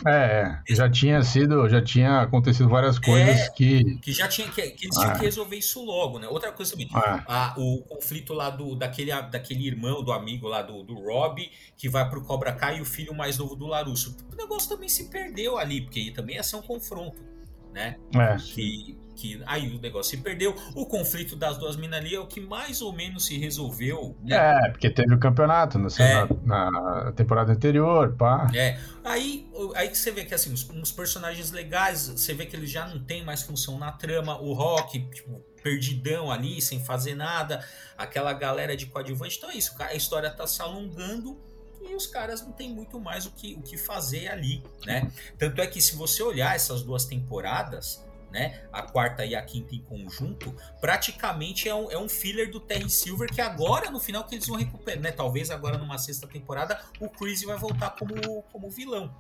É, 0.08 0.60
já 0.70 0.90
tinha 0.90 1.22
sido, 1.22 1.70
já 1.70 1.80
tinha 1.80 2.22
acontecido 2.22 2.68
várias 2.68 2.98
coisas 2.98 3.42
é, 3.42 3.50
que. 3.52 4.00
Que 4.00 4.12
já 4.12 4.28
tinha 4.28 4.50
que, 4.50 4.72
que 4.72 4.86
eles 4.86 4.98
tinham 4.98 5.14
que 5.14 5.22
resolver 5.22 5.56
isso 5.56 5.84
logo, 5.84 6.18
né? 6.18 6.28
Outra 6.28 6.52
coisa 6.52 6.72
também, 6.72 6.88
é. 6.88 7.24
a, 7.28 7.54
o 7.58 7.84
conflito 7.84 8.34
lá 8.34 8.50
do, 8.50 8.76
daquele, 8.76 9.12
daquele 9.30 9.68
irmão, 9.68 10.04
do 10.04 10.12
amigo 10.12 10.48
lá 10.48 10.64
do, 10.64 10.82
do 10.82 10.96
Rob, 10.96 11.48
que 11.78 11.88
vai 11.90 12.10
pro 12.10 12.24
Cobra 12.24 12.54
Kai 12.54 12.80
e 12.80 12.82
o 12.82 12.86
filho 12.86 13.14
mais 13.14 13.38
novo 13.38 13.56
do 13.56 13.68
Larusso. 13.68 14.18
O 14.32 14.36
negócio 14.36 14.68
também 14.68 14.90
se 14.90 15.10
perdeu 15.10 15.60
ali, 15.60 15.82
porque 15.82 16.12
também 16.12 16.38
ia 16.38 16.44
ser 16.44 16.56
um 16.56 16.64
confronto 16.64 17.34
né? 17.74 17.98
É. 18.16 18.36
Que, 18.38 18.98
que 19.24 19.42
aí 19.46 19.74
o 19.74 19.80
negócio 19.80 20.18
se 20.18 20.22
perdeu. 20.22 20.54
O 20.76 20.86
conflito 20.86 21.38
das 21.38 21.58
duas 21.58 21.78
minas 21.78 22.00
ali 22.00 22.14
é 22.14 22.20
o 22.20 22.28
que 22.28 22.42
mais 22.42 22.82
ou 22.82 22.92
menos 22.92 23.26
se 23.26 23.38
resolveu. 23.38 24.18
Né? 24.22 24.36
É, 24.36 24.70
porque 24.70 24.90
teve 24.90 25.14
o 25.14 25.18
campeonato 25.18 25.80
no, 25.80 25.88
é. 25.88 26.28
na, 26.44 26.70
na, 26.70 27.12
temporada 27.14 27.54
anterior, 27.54 28.14
pá. 28.18 28.52
É. 28.54 28.78
Aí, 29.02 29.50
aí 29.76 29.88
que 29.88 29.98
você 29.98 30.12
vê 30.12 30.26
que 30.26 30.34
assim, 30.34 30.52
uns, 30.52 30.70
uns, 30.70 30.92
personagens 30.92 31.52
legais, 31.52 32.10
você 32.10 32.34
vê 32.34 32.46
que 32.46 32.54
eles 32.54 32.70
já 32.70 32.86
não 32.86 33.02
tem 33.02 33.24
mais 33.24 33.44
função 33.44 33.80
na 33.80 33.94
trama. 33.94 34.38
O 34.42 34.52
Rock, 34.52 35.00
tipo, 35.10 35.40
perdidão 35.64 36.30
ali, 36.30 36.62
sem 36.62 36.84
fazer 36.84 37.16
nada. 37.16 37.66
Aquela 37.98 38.34
galera 38.34 38.76
de 38.76 38.88
coadjuvante. 38.88 39.38
Então 39.38 39.50
é 39.50 39.56
isso, 39.56 39.74
a 39.80 39.94
história 39.94 40.30
tá 40.30 40.46
se 40.46 40.62
alongando 40.62 41.40
e 41.82 41.96
os 41.96 42.08
caras 42.08 42.42
não 42.42 42.52
tem 42.52 42.74
muito 42.74 43.00
mais 43.00 43.26
o 43.26 43.32
que, 43.32 43.56
o 43.56 43.62
que 43.62 43.78
fazer 43.78 44.28
ali, 44.28 44.64
né? 44.86 45.10
Tanto 45.38 45.62
é 45.62 45.68
que 45.68 45.82
se 45.82 45.96
você 45.96 46.24
olhar 46.24 46.56
essas 46.56 46.82
duas 46.82 47.06
temporadas, 47.06 48.02
né? 48.34 48.60
A 48.74 48.82
quarta 48.82 49.24
e 49.24 49.36
a 49.36 49.42
quinta 49.44 49.76
em 49.76 49.82
conjunto, 49.82 50.54
praticamente 50.82 51.70
é 51.70 51.76
um, 51.76 51.92
é 51.92 51.98
um 51.98 52.10
filler 52.10 52.50
do 52.50 52.60
Terry 52.60 52.90
Silver 52.90 53.32
que 53.32 53.40
agora, 53.40 53.92
no 53.92 54.00
final, 54.00 54.24
que 54.24 54.34
eles 54.34 54.48
vão 54.48 54.58
recuperar, 54.58 55.00
né? 55.00 55.12
Talvez 55.12 55.52
agora 55.52 55.78
numa 55.78 56.00
sexta 56.00 56.28
temporada, 56.28 56.82
o 57.00 57.08
Chris 57.08 57.44
vai 57.44 57.58
voltar 57.58 57.92
como, 57.92 58.42
como 58.52 58.70
vilão. 58.72 59.16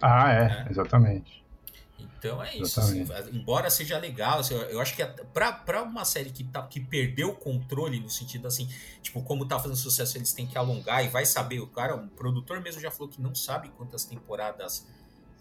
Ah, 0.00 0.32
é, 0.32 0.48
né? 0.48 0.66
exatamente. 0.70 1.44
Então 1.98 2.42
é 2.42 2.56
isso. 2.56 2.78
Assim, 2.78 3.04
embora 3.32 3.68
seja 3.68 3.98
legal, 3.98 4.38
assim, 4.38 4.54
eu 4.54 4.80
acho 4.80 4.94
que 4.94 5.04
para 5.04 5.82
uma 5.82 6.04
série 6.04 6.30
que, 6.30 6.44
tá, 6.44 6.62
que 6.62 6.80
perdeu 6.80 7.30
o 7.30 7.34
controle, 7.34 7.98
no 7.98 8.08
sentido 8.08 8.46
assim, 8.46 8.68
tipo, 9.02 9.20
como 9.22 9.46
tá 9.46 9.58
fazendo 9.58 9.76
sucesso, 9.76 10.16
eles 10.16 10.32
têm 10.32 10.46
que 10.46 10.56
alongar 10.56 11.04
e 11.04 11.08
vai 11.08 11.26
saber. 11.26 11.58
O 11.58 11.66
cara, 11.66 11.96
o 11.96 12.08
produtor 12.08 12.60
mesmo 12.60 12.80
já 12.80 12.90
falou 12.90 13.08
que 13.08 13.20
não 13.20 13.34
sabe 13.34 13.68
quantas 13.70 14.04
temporadas 14.04 14.86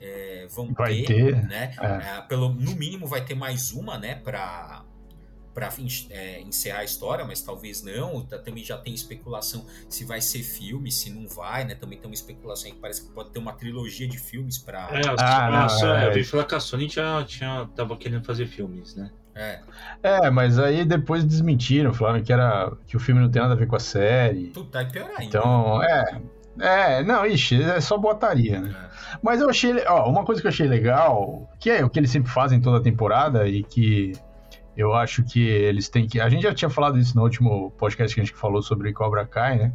é, 0.03 0.47
vão 0.49 0.73
vai 0.73 1.01
ter, 1.01 1.05
ter, 1.05 1.47
né? 1.47 1.73
É. 1.79 2.17
É, 2.17 2.21
pelo, 2.27 2.49
no 2.49 2.75
mínimo 2.75 3.07
vai 3.07 3.23
ter 3.23 3.35
mais 3.35 3.71
uma, 3.71 3.97
né? 3.97 4.15
Pra, 4.15 4.83
para 5.53 5.69
é, 6.09 6.41
encerrar 6.41 6.79
a 6.79 6.83
história, 6.83 7.23
mas 7.23 7.41
talvez 7.41 7.81
não. 7.81 8.21
Também 8.21 8.63
já 8.65 8.77
tem 8.77 8.93
especulação 8.93 9.65
se 9.87 10.03
vai 10.03 10.19
ser 10.19 10.43
filme, 10.43 10.91
se 10.91 11.09
não 11.09 11.27
vai, 11.27 11.63
né? 11.63 11.73
Também 11.73 11.97
tem 11.97 12.07
uma 12.09 12.13
especulação 12.13 12.69
que 12.69 12.77
parece 12.77 13.07
que 13.07 13.13
pode 13.13 13.31
ter 13.31 13.39
uma 13.39 13.53
trilogia 13.53 14.07
de 14.07 14.17
filmes 14.17 14.57
para. 14.57 14.89
É, 14.91 15.01
ah, 15.17 15.69
não, 15.81 15.95
é, 15.95 16.07
eu 16.07 16.13
vi 16.13 16.23
falar 16.25 16.43
que 16.43 16.55
a 16.55 16.59
Sony 16.59 16.87
tinha, 16.87 17.23
tinha, 17.25 17.69
tava 17.73 17.95
querendo 17.95 18.25
fazer 18.25 18.45
filmes, 18.45 18.95
né? 18.95 19.09
É. 19.35 19.61
é, 20.03 20.29
mas 20.29 20.59
aí 20.59 20.85
depois 20.85 21.23
desmentiram, 21.23 21.91
falaram 21.91 22.21
que 22.21 22.31
era 22.31 22.71
que 22.85 22.95
o 22.95 22.99
filme 22.99 23.19
não 23.19 23.31
tem 23.31 23.41
nada 23.41 23.55
a 23.55 23.57
ver 23.57 23.65
com 23.65 23.75
a 23.75 23.79
série. 23.79 24.51
Puta, 24.51 24.81
é 24.81 24.85
pior 24.85 25.09
ainda. 25.09 25.23
Então, 25.23 25.81
é. 25.81 26.21
É, 26.59 27.03
não, 27.03 27.25
ixi, 27.25 27.61
é 27.61 27.81
só 27.81 27.97
botaria, 27.97 28.61
né? 28.61 28.75
É. 28.77 29.17
Mas 29.21 29.41
eu 29.41 29.49
achei, 29.49 29.73
ó, 29.87 30.09
uma 30.09 30.23
coisa 30.23 30.41
que 30.41 30.47
eu 30.47 30.49
achei 30.51 30.67
legal, 30.67 31.49
que 31.59 31.69
é 31.69 31.83
o 31.83 31.89
que 31.89 31.99
eles 31.99 32.11
sempre 32.11 32.31
fazem 32.31 32.59
toda 32.61 32.77
a 32.77 32.81
temporada 32.81 33.47
e 33.47 33.63
que 33.63 34.13
eu 34.75 34.93
acho 34.93 35.23
que 35.23 35.41
eles 35.47 35.89
têm 35.89 36.07
que. 36.07 36.19
A 36.19 36.29
gente 36.29 36.43
já 36.43 36.53
tinha 36.53 36.69
falado 36.69 36.97
isso 36.97 37.15
no 37.15 37.23
último 37.23 37.71
podcast 37.71 38.13
que 38.13 38.21
a 38.21 38.23
gente 38.23 38.35
falou 38.35 38.61
sobre 38.61 38.91
Cobra 38.91 39.25
Kai, 39.25 39.57
né? 39.57 39.73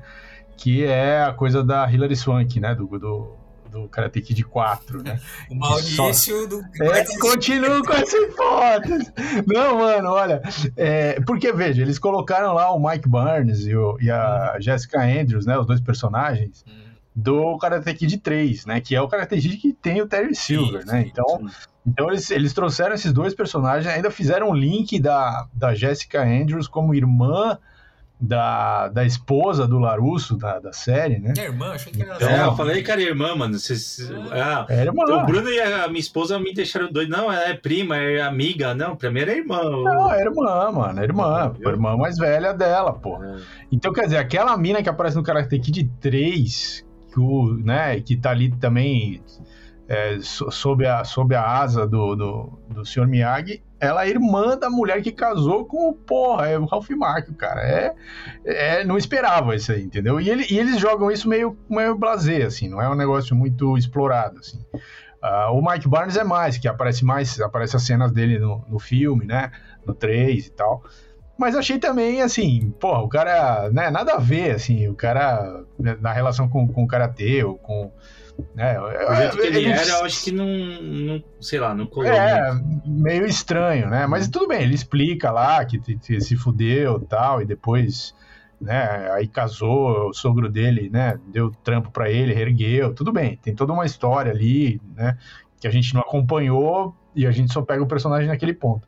Que 0.56 0.84
é 0.84 1.22
a 1.22 1.32
coisa 1.32 1.62
da 1.62 1.90
Hilary 1.90 2.16
Swank, 2.16 2.58
né? 2.60 2.74
Do, 2.74 2.86
do, 2.98 3.37
do 3.82 3.88
Karate 3.88 4.20
Kid 4.20 4.42
4, 4.44 5.02
né? 5.02 5.20
O 5.50 5.54
Maurício 5.54 6.14
só... 6.14 6.46
do. 6.46 6.60
É, 6.82 7.04
continuo 7.20 7.82
com 7.82 7.92
essa 7.92 8.16
hipótese. 8.16 9.12
Não, 9.46 9.78
mano, 9.78 10.10
olha. 10.10 10.42
É, 10.76 11.20
porque, 11.20 11.52
veja, 11.52 11.82
eles 11.82 11.98
colocaram 11.98 12.54
lá 12.54 12.72
o 12.72 12.78
Mike 12.78 13.08
Barnes 13.08 13.66
e, 13.66 13.74
o, 13.74 13.98
e 14.00 14.10
a 14.10 14.54
hum. 14.56 14.60
Jessica 14.60 15.02
Andrews, 15.02 15.46
né? 15.46 15.58
Os 15.58 15.66
dois 15.66 15.80
personagens. 15.80 16.64
Hum. 16.66 16.88
Do 17.14 17.58
Karate 17.58 17.94
Kid 17.94 18.18
3, 18.18 18.66
né? 18.66 18.80
Que 18.80 18.94
é 18.94 19.00
o 19.00 19.08
Karate 19.08 19.40
Kid 19.40 19.56
que 19.56 19.72
tem 19.72 20.00
o 20.00 20.06
Terry 20.06 20.34
Silver, 20.34 20.82
sim, 20.82 20.86
né? 20.86 21.02
Sim, 21.02 21.08
então, 21.08 21.26
sim. 21.26 21.48
então 21.86 22.08
eles, 22.08 22.30
eles 22.30 22.52
trouxeram 22.52 22.94
esses 22.94 23.12
dois 23.12 23.34
personagens, 23.34 23.92
ainda 23.92 24.10
fizeram 24.10 24.50
um 24.50 24.54
link 24.54 25.00
da, 25.00 25.48
da 25.52 25.74
Jessica 25.74 26.22
Andrews 26.22 26.68
como 26.68 26.94
irmã 26.94 27.58
da, 28.20 28.88
da 28.88 29.04
esposa 29.04 29.66
do 29.66 29.78
Larusso, 29.78 30.36
da, 30.36 30.58
da 30.58 30.72
série, 30.72 31.18
né? 31.18 31.34
É 31.38 31.44
irmã, 31.44 31.72
achei 31.72 31.92
que 31.92 32.02
era. 32.02 32.16
Então, 32.16 32.28
é, 32.28 32.44
eu 32.44 32.56
falei 32.56 32.82
que 32.82 32.90
era 32.90 33.00
irmã, 33.00 33.34
mano. 33.36 33.58
Cês, 33.58 34.10
ah, 34.32 34.66
é 34.68 34.82
irmã. 34.82 35.04
O 35.04 35.26
Bruno 35.26 35.48
e 35.48 35.60
a 35.60 35.86
minha 35.86 36.00
esposa 36.00 36.38
me 36.38 36.52
deixaram 36.52 36.90
doido. 36.90 37.10
Não, 37.10 37.32
é 37.32 37.54
prima, 37.54 37.96
é 37.96 38.20
amiga. 38.20 38.74
Não, 38.74 38.96
pra 38.96 39.10
mim 39.10 39.20
era 39.20 39.32
irmã. 39.32 39.62
Não, 39.62 40.12
é 40.12 40.20
irmã, 40.20 40.72
mano. 40.72 41.00
É 41.00 41.04
irmã. 41.04 41.54
A 41.64 41.68
irmã 41.68 41.96
mais 41.96 42.18
velha 42.18 42.52
dela, 42.52 42.92
pô. 42.92 43.22
É. 43.22 43.36
Então, 43.70 43.92
quer 43.92 44.04
dizer, 44.04 44.18
aquela 44.18 44.56
mina 44.56 44.82
que 44.82 44.88
aparece 44.88 45.16
no 45.16 45.22
Karate 45.22 45.58
Kid 45.58 45.88
3, 46.00 46.84
que, 47.12 47.20
o, 47.20 47.56
né, 47.64 48.00
que 48.00 48.16
tá 48.16 48.30
ali 48.30 48.50
também 48.50 49.22
é, 49.88 50.18
sob, 50.20 50.86
a, 50.86 51.02
sob 51.02 51.34
a 51.34 51.42
asa 51.42 51.86
do, 51.86 52.14
do, 52.14 52.58
do 52.68 52.84
Sr. 52.84 53.06
Miyagi, 53.06 53.62
ela 53.80 54.04
é 54.04 54.10
irmã 54.10 54.56
da 54.56 54.68
mulher 54.68 55.00
que 55.02 55.10
casou 55.10 55.64
com 55.64 55.88
o 55.88 55.94
porra, 55.94 56.48
é 56.48 56.58
o 56.58 56.66
Ralph 56.66 56.90
Macchio, 56.90 57.34
cara. 57.34 57.62
É, 57.62 57.94
é, 58.44 58.84
não 58.84 58.98
esperava 58.98 59.56
isso 59.56 59.72
aí, 59.72 59.82
entendeu? 59.82 60.20
E, 60.20 60.28
ele, 60.28 60.46
e 60.50 60.58
eles 60.58 60.78
jogam 60.78 61.10
isso 61.10 61.28
meio, 61.28 61.56
meio 61.70 61.96
blazer, 61.96 62.46
assim, 62.46 62.68
não 62.68 62.82
é 62.82 62.90
um 62.90 62.94
negócio 62.94 63.34
muito 63.34 63.78
explorado, 63.78 64.38
assim. 64.38 64.62
Uh, 65.22 65.52
o 65.52 65.62
Mike 65.62 65.88
Barnes 65.88 66.16
é 66.16 66.22
mais, 66.22 66.58
que 66.58 66.68
aparece 66.68 67.04
mais, 67.04 67.40
aparece 67.40 67.74
as 67.74 67.82
cenas 67.82 68.12
dele 68.12 68.38
no, 68.38 68.64
no 68.68 68.78
filme, 68.78 69.24
né? 69.24 69.50
No 69.86 69.94
3 69.94 70.46
e 70.46 70.50
tal. 70.50 70.84
Mas 71.38 71.56
achei 71.56 71.78
também, 71.78 72.20
assim, 72.20 72.74
porra, 72.78 73.00
o 73.00 73.08
cara, 73.08 73.70
né, 73.70 73.90
nada 73.90 74.14
a 74.14 74.18
ver, 74.18 74.56
assim, 74.56 74.88
o 74.88 74.94
cara, 74.94 75.64
né, 75.78 75.96
na 76.00 76.12
relação 76.12 76.48
com, 76.48 76.66
com 76.66 76.82
o 76.82 76.86
Karatê, 76.86 77.44
ou 77.44 77.56
com 77.56 77.92
né? 78.54 78.80
O 78.80 79.14
jeito 79.14 79.36
que 79.36 79.46
ele, 79.46 79.58
ele 79.58 79.68
era, 79.68 79.88
eu 79.88 80.04
acho 80.04 80.24
que 80.24 80.32
não, 80.32 80.46
não 80.46 81.22
sei 81.40 81.58
lá, 81.58 81.74
não 81.74 81.86
colou. 81.86 82.10
É, 82.10 82.52
muito. 82.52 82.88
meio 82.88 83.26
estranho, 83.26 83.88
né? 83.88 84.06
Mas 84.06 84.28
tudo 84.28 84.48
bem, 84.48 84.62
ele 84.62 84.74
explica 84.74 85.30
lá 85.30 85.64
que, 85.64 85.78
que 85.78 86.20
se 86.20 86.36
fudeu 86.36 87.00
tal, 87.00 87.42
e 87.42 87.44
depois, 87.44 88.14
né, 88.60 89.10
aí 89.12 89.26
casou, 89.26 90.08
o 90.08 90.12
sogro 90.12 90.48
dele, 90.48 90.90
né, 90.90 91.18
deu 91.28 91.50
trampo 91.62 91.90
para 91.90 92.10
ele, 92.10 92.32
ergueu, 92.32 92.94
tudo 92.94 93.12
bem, 93.12 93.36
tem 93.42 93.54
toda 93.54 93.72
uma 93.72 93.86
história 93.86 94.32
ali, 94.32 94.80
né, 94.94 95.16
que 95.60 95.66
a 95.66 95.70
gente 95.70 95.94
não 95.94 96.00
acompanhou 96.00 96.94
e 97.14 97.26
a 97.26 97.30
gente 97.30 97.52
só 97.52 97.62
pega 97.62 97.82
o 97.82 97.86
personagem 97.86 98.28
naquele 98.28 98.54
ponto. 98.54 98.86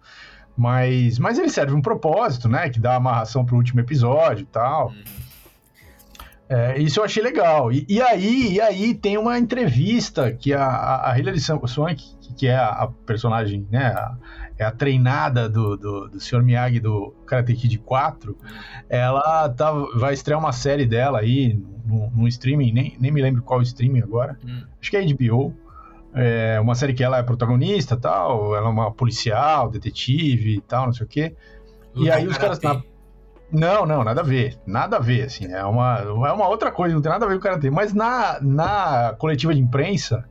Mas, 0.57 1.19
mas 1.19 1.39
ele 1.39 1.49
serve 1.49 1.73
um 1.73 1.81
propósito, 1.81 2.49
né, 2.49 2.69
que 2.69 2.79
dá 2.79 2.97
amarração 2.97 3.45
pro 3.45 3.57
último 3.57 3.81
episódio 3.81 4.43
e 4.43 4.47
tal. 4.47 4.89
Uhum. 4.89 5.30
É, 6.51 6.77
isso 6.81 6.99
eu 6.99 7.05
achei 7.05 7.23
legal. 7.23 7.71
E, 7.71 7.87
e, 7.89 8.03
aí, 8.03 8.55
e 8.55 8.61
aí 8.61 8.93
tem 8.93 9.17
uma 9.17 9.39
entrevista 9.39 10.33
que 10.33 10.53
a, 10.53 11.09
a, 11.09 11.17
Hilary 11.17 11.39
Swank, 11.39 12.05
que 12.37 12.49
é 12.49 12.57
a, 12.57 12.71
a 12.71 12.89
personagem, 12.89 13.69
né, 13.71 13.87
a, 13.87 14.17
é 14.59 14.65
a 14.65 14.73
treinada 14.73 15.49
do, 15.49 15.77
do, 15.77 16.09
do 16.09 16.21
Sr. 16.21 16.43
Miyagi 16.43 16.81
do 16.81 17.15
Karate 17.25 17.55
Kid 17.55 17.79
4, 17.79 18.37
ela 18.89 19.49
tá, 19.49 19.71
vai 19.95 20.13
estrear 20.13 20.41
uma 20.41 20.51
série 20.51 20.85
dela 20.87 21.21
aí 21.21 21.57
no, 21.87 22.11
no 22.11 22.27
streaming, 22.27 22.73
nem, 22.73 22.97
nem 22.99 23.13
me 23.13 23.23
lembro 23.23 23.43
qual 23.43 23.63
streaming 23.63 24.01
agora, 24.01 24.37
hum. 24.45 24.65
acho 24.81 24.91
que 24.91 24.97
é 24.97 25.07
HBO. 25.07 25.55
É 26.13 26.59
uma 26.59 26.75
série 26.75 26.93
que 26.93 27.05
ela 27.05 27.19
é 27.19 27.23
protagonista 27.23 27.97
tal, 27.97 28.57
ela 28.57 28.67
é 28.67 28.71
uma 28.71 28.91
policial, 28.91 29.71
detetive 29.71 30.57
e 30.57 30.61
tal, 30.61 30.87
não 30.87 30.93
sei 30.93 31.07
o 31.07 31.09
quê. 31.09 31.37
e 31.95 32.11
aí 32.11 32.27
os 32.27 32.37
caras... 32.37 32.59
Não, 33.53 33.85
não, 33.85 34.05
nada 34.05 34.21
a 34.21 34.25
ver. 34.25 34.57
Nada 34.67 34.97
a 34.97 35.01
ver, 35.01 35.25
assim. 35.25 35.53
É 35.53 35.65
uma, 35.65 35.99
é 35.99 36.33
uma 36.33 36.49
outra 36.49 36.71
coisa, 36.71 36.95
não 36.95 37.03
tem 37.03 37.11
nada 37.11 37.25
a 37.25 37.29
ver 37.29 37.35
com 37.35 37.41
o 37.41 37.43
karatê. 37.43 37.71
Mas 37.71 37.93
na, 37.93 38.39
na 38.41 39.15
coletiva 39.19 39.55
de 39.55 39.61
imprensa 39.61 40.25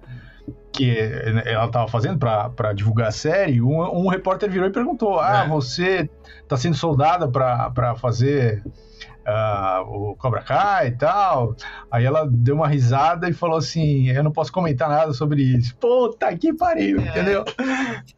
que 0.72 0.98
ela 1.46 1.66
estava 1.66 1.88
fazendo 1.88 2.18
para 2.18 2.74
divulgar 2.74 3.08
a 3.08 3.12
série, 3.12 3.62
um, 3.62 3.82
um, 3.82 4.08
repórter 4.08 4.50
virou 4.50 4.68
e 4.68 4.72
perguntou: 4.72 5.20
Ah, 5.20 5.44
é. 5.46 5.48
você 5.48 6.10
está 6.42 6.56
sendo 6.56 6.76
soldada 6.76 7.28
para 7.28 7.96
fazer 7.96 8.64
uh, 9.30 9.82
o 9.88 10.16
Cobra 10.16 10.42
Kai 10.42 10.88
e 10.88 10.92
tal. 10.92 11.56
Aí 11.92 12.06
ela 12.06 12.28
deu 12.30 12.56
uma 12.56 12.68
risada 12.68 13.30
e 13.30 13.34
falou 13.34 13.58
assim: 13.58 14.10
Eu 14.10 14.24
não 14.24 14.32
posso 14.32 14.52
comentar 14.52 14.90
nada 14.90 15.14
sobre 15.14 15.42
isso. 15.42 15.76
Puta 15.76 16.36
que 16.36 16.54
pariu, 16.54 17.00
é. 17.00 17.10
entendeu? 17.10 17.46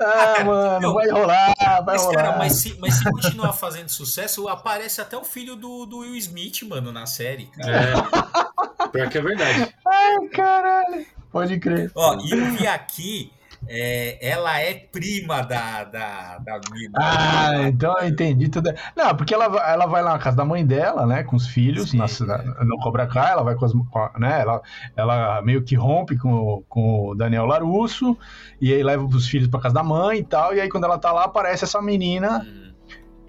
Ah, 0.01 0.35
ah 0.39 0.43
mano, 0.43 0.87
eu, 0.87 0.93
vai 0.93 1.09
rolar, 1.09 1.53
vai 1.59 1.83
mas, 1.85 2.03
rolar. 2.03 2.15
Cara, 2.15 2.37
mas, 2.37 2.53
se, 2.53 2.77
mas 2.79 2.95
se 2.95 3.03
continuar 3.03 3.53
fazendo 3.53 3.89
sucesso, 3.89 4.47
aparece 4.47 4.99
até 4.99 5.15
o 5.15 5.23
filho 5.23 5.55
do, 5.55 5.85
do 5.85 5.99
Will 5.99 6.15
Smith, 6.15 6.63
mano, 6.63 6.91
na 6.91 7.05
série. 7.05 7.45
Cara. 7.47 7.71
É. 7.77 8.87
Pior 8.87 9.09
que 9.09 9.17
é 9.17 9.21
verdade. 9.21 9.73
Ai, 9.87 10.27
caralho. 10.29 11.05
Pode 11.31 11.59
crer. 11.59 11.91
Ó, 11.95 12.17
e 12.23 12.31
eu 12.31 12.45
vi 12.51 12.67
aqui 12.67 13.31
é, 13.67 14.17
ela 14.27 14.59
é 14.59 14.73
prima 14.73 15.41
da, 15.41 15.83
da, 15.83 16.37
da 16.39 16.59
mina. 16.71 16.97
Ah, 16.97 17.67
então 17.67 17.95
eu 17.99 18.07
entendi 18.07 18.49
tudo. 18.49 18.73
Não, 18.95 19.15
porque 19.15 19.33
ela, 19.33 19.45
ela 19.45 19.85
vai 19.85 20.01
lá 20.01 20.13
na 20.13 20.19
casa 20.19 20.37
da 20.37 20.45
mãe 20.45 20.65
dela, 20.65 21.05
né, 21.05 21.23
com 21.23 21.35
os 21.35 21.47
filhos, 21.47 21.93
na, 21.93 22.05
é. 22.05 22.63
no 22.63 22.77
Cobra 22.79 23.07
Kai, 23.07 23.31
ela 23.31 23.43
vai 23.43 23.55
com 23.55 23.65
as. 23.65 23.73
Né, 24.17 24.41
ela, 24.41 24.61
ela 24.95 25.41
meio 25.41 25.63
que 25.63 25.75
rompe 25.75 26.17
com, 26.17 26.63
com 26.67 27.09
o 27.09 27.15
Daniel 27.15 27.45
Larusso, 27.45 28.17
e 28.59 28.73
aí 28.73 28.83
leva 28.83 29.05
os 29.05 29.27
filhos 29.27 29.47
pra 29.47 29.59
casa 29.59 29.75
da 29.75 29.83
mãe 29.83 30.19
e 30.19 30.23
tal, 30.23 30.55
e 30.55 30.59
aí 30.59 30.69
quando 30.69 30.85
ela 30.85 30.97
tá 30.97 31.11
lá, 31.11 31.25
aparece 31.25 31.63
essa 31.63 31.81
menina. 31.81 32.39
Hum. 32.39 32.71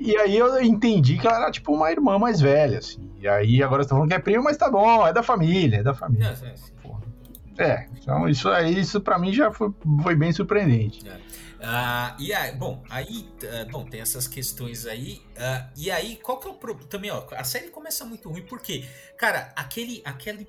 E 0.04 0.16
aí 0.16 0.36
eu 0.36 0.60
entendi 0.60 1.16
que 1.16 1.26
ela 1.28 1.36
era 1.36 1.50
tipo 1.50 1.72
uma 1.72 1.90
irmã 1.92 2.18
mais 2.18 2.40
velha, 2.40 2.78
assim. 2.78 3.08
E 3.20 3.28
aí 3.28 3.62
agora 3.62 3.84
você 3.84 3.90
tá 3.90 3.94
falando 3.94 4.08
que 4.08 4.16
é 4.16 4.18
prima, 4.18 4.42
mas 4.42 4.56
tá 4.56 4.68
bom, 4.68 5.06
é 5.06 5.12
da 5.12 5.22
família, 5.22 5.76
é 5.76 5.82
da 5.82 5.94
família. 5.94 6.34
É, 6.42 6.48
é, 6.48 6.54
é, 7.58 7.88
então 8.00 8.28
isso 8.28 8.48
aí, 8.48 8.80
isso 8.80 9.00
para 9.00 9.18
mim 9.18 9.32
já 9.32 9.50
foi, 9.52 9.70
foi 10.02 10.14
bem 10.14 10.32
surpreendente. 10.32 11.06
É. 11.08 11.42
Uh, 11.62 12.20
e 12.20 12.34
aí, 12.34 12.52
bom, 12.56 12.82
aí, 12.90 13.28
uh, 13.44 13.70
bom, 13.70 13.84
tem 13.84 14.00
essas 14.00 14.26
questões 14.26 14.84
aí. 14.84 15.22
Uh, 15.36 15.70
e 15.76 15.92
aí, 15.92 16.16
qual 16.16 16.40
que 16.40 16.48
é 16.48 16.50
o 16.50 16.54
problema? 16.54 16.88
Também, 16.88 17.10
ó, 17.12 17.24
a 17.30 17.44
série 17.44 17.68
começa 17.68 18.04
muito 18.04 18.28
ruim, 18.28 18.42
porque, 18.42 18.84
cara, 19.16 19.52
aquele, 19.54 20.02
aquele. 20.04 20.48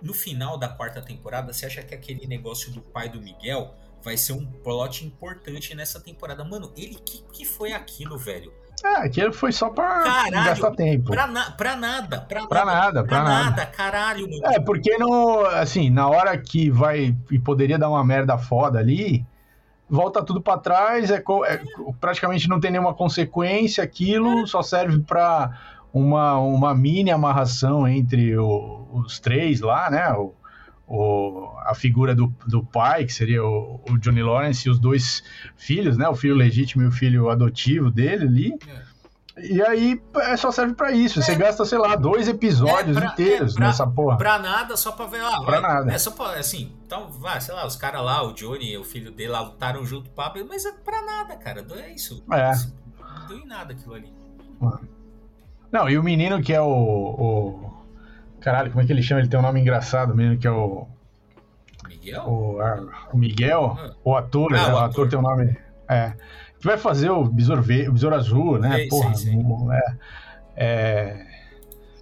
No 0.00 0.14
final 0.14 0.56
da 0.56 0.68
quarta 0.68 1.02
temporada, 1.02 1.52
você 1.52 1.66
acha 1.66 1.82
que 1.82 1.94
aquele 1.94 2.26
negócio 2.28 2.72
do 2.72 2.80
pai 2.80 3.08
do 3.08 3.20
Miguel 3.20 3.74
vai 4.02 4.16
ser 4.16 4.32
um 4.32 4.44
plot 4.44 5.04
importante 5.04 5.74
nessa 5.74 6.00
temporada? 6.00 6.44
Mano, 6.44 6.72
ele 6.76 6.94
que, 6.94 7.22
que 7.32 7.44
foi 7.44 7.72
aquilo, 7.72 8.16
velho? 8.16 8.52
É, 8.84 9.06
aquilo 9.06 9.32
foi 9.32 9.52
só 9.52 9.70
pra 9.70 10.00
caralho, 10.00 10.44
gastar 10.44 10.72
tempo. 10.72 11.12
Pra, 11.12 11.26
na, 11.26 11.50
pra 11.52 11.76
nada, 11.76 12.20
pra, 12.20 12.46
pra 12.46 12.64
nada, 12.64 12.82
nada. 12.82 13.04
Pra, 13.04 13.22
nada, 13.22 13.44
nada, 13.44 13.66
caralho. 13.66 14.26
É, 14.44 14.58
porque 14.58 14.98
no, 14.98 15.46
assim, 15.46 15.88
na 15.88 16.08
hora 16.08 16.36
que 16.36 16.68
vai 16.68 17.14
e 17.30 17.38
poderia 17.38 17.78
dar 17.78 17.88
uma 17.88 18.04
merda 18.04 18.36
foda 18.36 18.80
ali, 18.80 19.24
volta 19.88 20.22
tudo 20.22 20.40
para 20.40 20.58
trás, 20.58 21.10
é, 21.10 21.22
é, 21.46 21.60
praticamente 22.00 22.48
não 22.48 22.58
tem 22.58 22.70
nenhuma 22.70 22.94
consequência, 22.94 23.84
aquilo 23.84 24.46
só 24.46 24.62
serve 24.62 24.98
para 25.00 25.56
uma, 25.92 26.38
uma 26.38 26.74
mini 26.74 27.10
amarração 27.10 27.86
entre 27.86 28.36
o, 28.36 28.88
os 28.92 29.20
três 29.20 29.60
lá, 29.60 29.90
né? 29.90 30.12
O, 30.12 30.34
o, 30.92 31.50
a 31.60 31.74
figura 31.74 32.14
do, 32.14 32.26
do 32.46 32.62
pai, 32.62 33.06
que 33.06 33.14
seria 33.14 33.42
o, 33.42 33.80
o, 33.88 33.96
Johnny 33.96 34.22
Lawrence, 34.22 34.68
e 34.68 34.70
os 34.70 34.78
dois 34.78 35.22
filhos, 35.56 35.96
né? 35.96 36.06
O 36.06 36.14
filho 36.14 36.34
legítimo 36.34 36.82
e 36.82 36.86
o 36.86 36.92
filho 36.92 37.30
adotivo 37.30 37.90
dele 37.90 38.26
ali. 38.26 38.58
É. 38.68 38.92
E 39.42 39.62
aí 39.62 40.02
é, 40.16 40.36
só 40.36 40.52
serve 40.52 40.74
para 40.74 40.92
isso. 40.92 41.18
É. 41.18 41.22
Você 41.22 41.34
gasta, 41.34 41.64
sei 41.64 41.78
lá, 41.78 41.96
dois 41.96 42.28
episódios 42.28 42.94
é, 42.94 43.00
pra, 43.00 43.10
inteiros 43.10 43.54
é, 43.54 43.56
pra, 43.56 43.66
nessa 43.68 43.86
porra. 43.86 44.18
Pra 44.18 44.38
nada, 44.38 44.76
só 44.76 44.92
pra 44.92 45.06
ver 45.06 45.22
lá. 45.22 45.42
Pra 45.42 45.60
vai, 45.60 45.62
nada. 45.62 45.92
É 45.92 45.98
só 45.98 46.10
pra, 46.10 46.38
assim, 46.38 46.76
então, 46.84 47.10
vai, 47.10 47.40
sei 47.40 47.54
lá, 47.54 47.66
os 47.66 47.74
caras 47.74 48.04
lá, 48.04 48.22
o 48.22 48.34
Johnny 48.34 48.72
e 48.72 48.76
o 48.76 48.84
filho 48.84 49.10
dele 49.10 49.30
lá 49.30 49.40
lutaram 49.40 49.86
junto, 49.86 50.10
papo, 50.10 50.38
mas 50.46 50.66
é 50.66 50.72
pra 50.72 51.00
nada, 51.00 51.36
cara. 51.36 51.64
É 51.76 51.94
isso. 51.94 52.22
É. 52.30 52.52
não 53.00 53.26
deu 53.28 53.38
em 53.38 53.46
nada 53.46 53.72
aquilo 53.72 53.94
ali. 53.94 54.12
Não, 55.72 55.88
e 55.88 55.96
o 55.96 56.02
menino 56.02 56.42
que 56.42 56.52
é 56.52 56.60
o, 56.60 56.66
o. 56.66 57.71
Caralho, 58.42 58.70
como 58.70 58.82
é 58.82 58.86
que 58.86 58.92
ele 58.92 59.02
chama? 59.02 59.20
Ele 59.20 59.28
tem 59.28 59.38
um 59.38 59.42
nome 59.42 59.60
engraçado, 59.60 60.12
o 60.12 60.16
menino 60.16 60.36
que 60.38 60.46
é 60.46 60.50
o. 60.50 60.86
Miguel? 61.88 62.22
O, 62.26 62.60
a- 62.60 63.08
o 63.12 63.16
Miguel, 63.18 63.76
Ah. 63.78 63.92
o 64.04 64.16
ator, 64.16 64.52
Ah, 64.54 64.56
né? 64.56 64.62
o 64.62 64.64
o 64.74 64.76
ator. 64.78 64.84
ator 64.84 65.08
tem 65.08 65.18
um 65.18 65.22
nome. 65.22 65.56
É. 65.88 66.12
Que 66.58 66.66
vai 66.66 66.76
fazer 66.78 67.10
o 67.10 67.24
Besouro, 67.24 67.60
Ve- 67.62 67.88
o 67.88 67.92
Besouro 67.92 68.14
Azul, 68.16 68.58
né? 68.58 68.74
Sei, 68.76 68.88
Porra, 68.88 69.14
sei, 69.14 69.32
sei. 69.32 69.42
é. 69.72 69.94
é... 70.56 71.26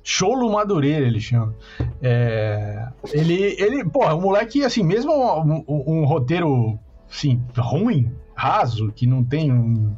Cholo 0.02 0.50
Madureira, 0.52 1.06
ele 1.06 1.20
chama. 1.20 1.54
É, 2.02 2.88
ele, 3.12 3.34
ele, 3.58 3.84
porra, 3.84 4.14
um 4.14 4.20
moleque, 4.22 4.64
assim, 4.64 4.82
mesmo 4.82 5.12
um, 5.12 5.64
um- 5.68 5.84
um 6.00 6.04
roteiro, 6.04 6.78
assim, 7.10 7.40
ruim, 7.56 8.10
raso, 8.34 8.90
que 8.92 9.06
não 9.06 9.22
tem 9.22 9.52
um- 9.52 9.94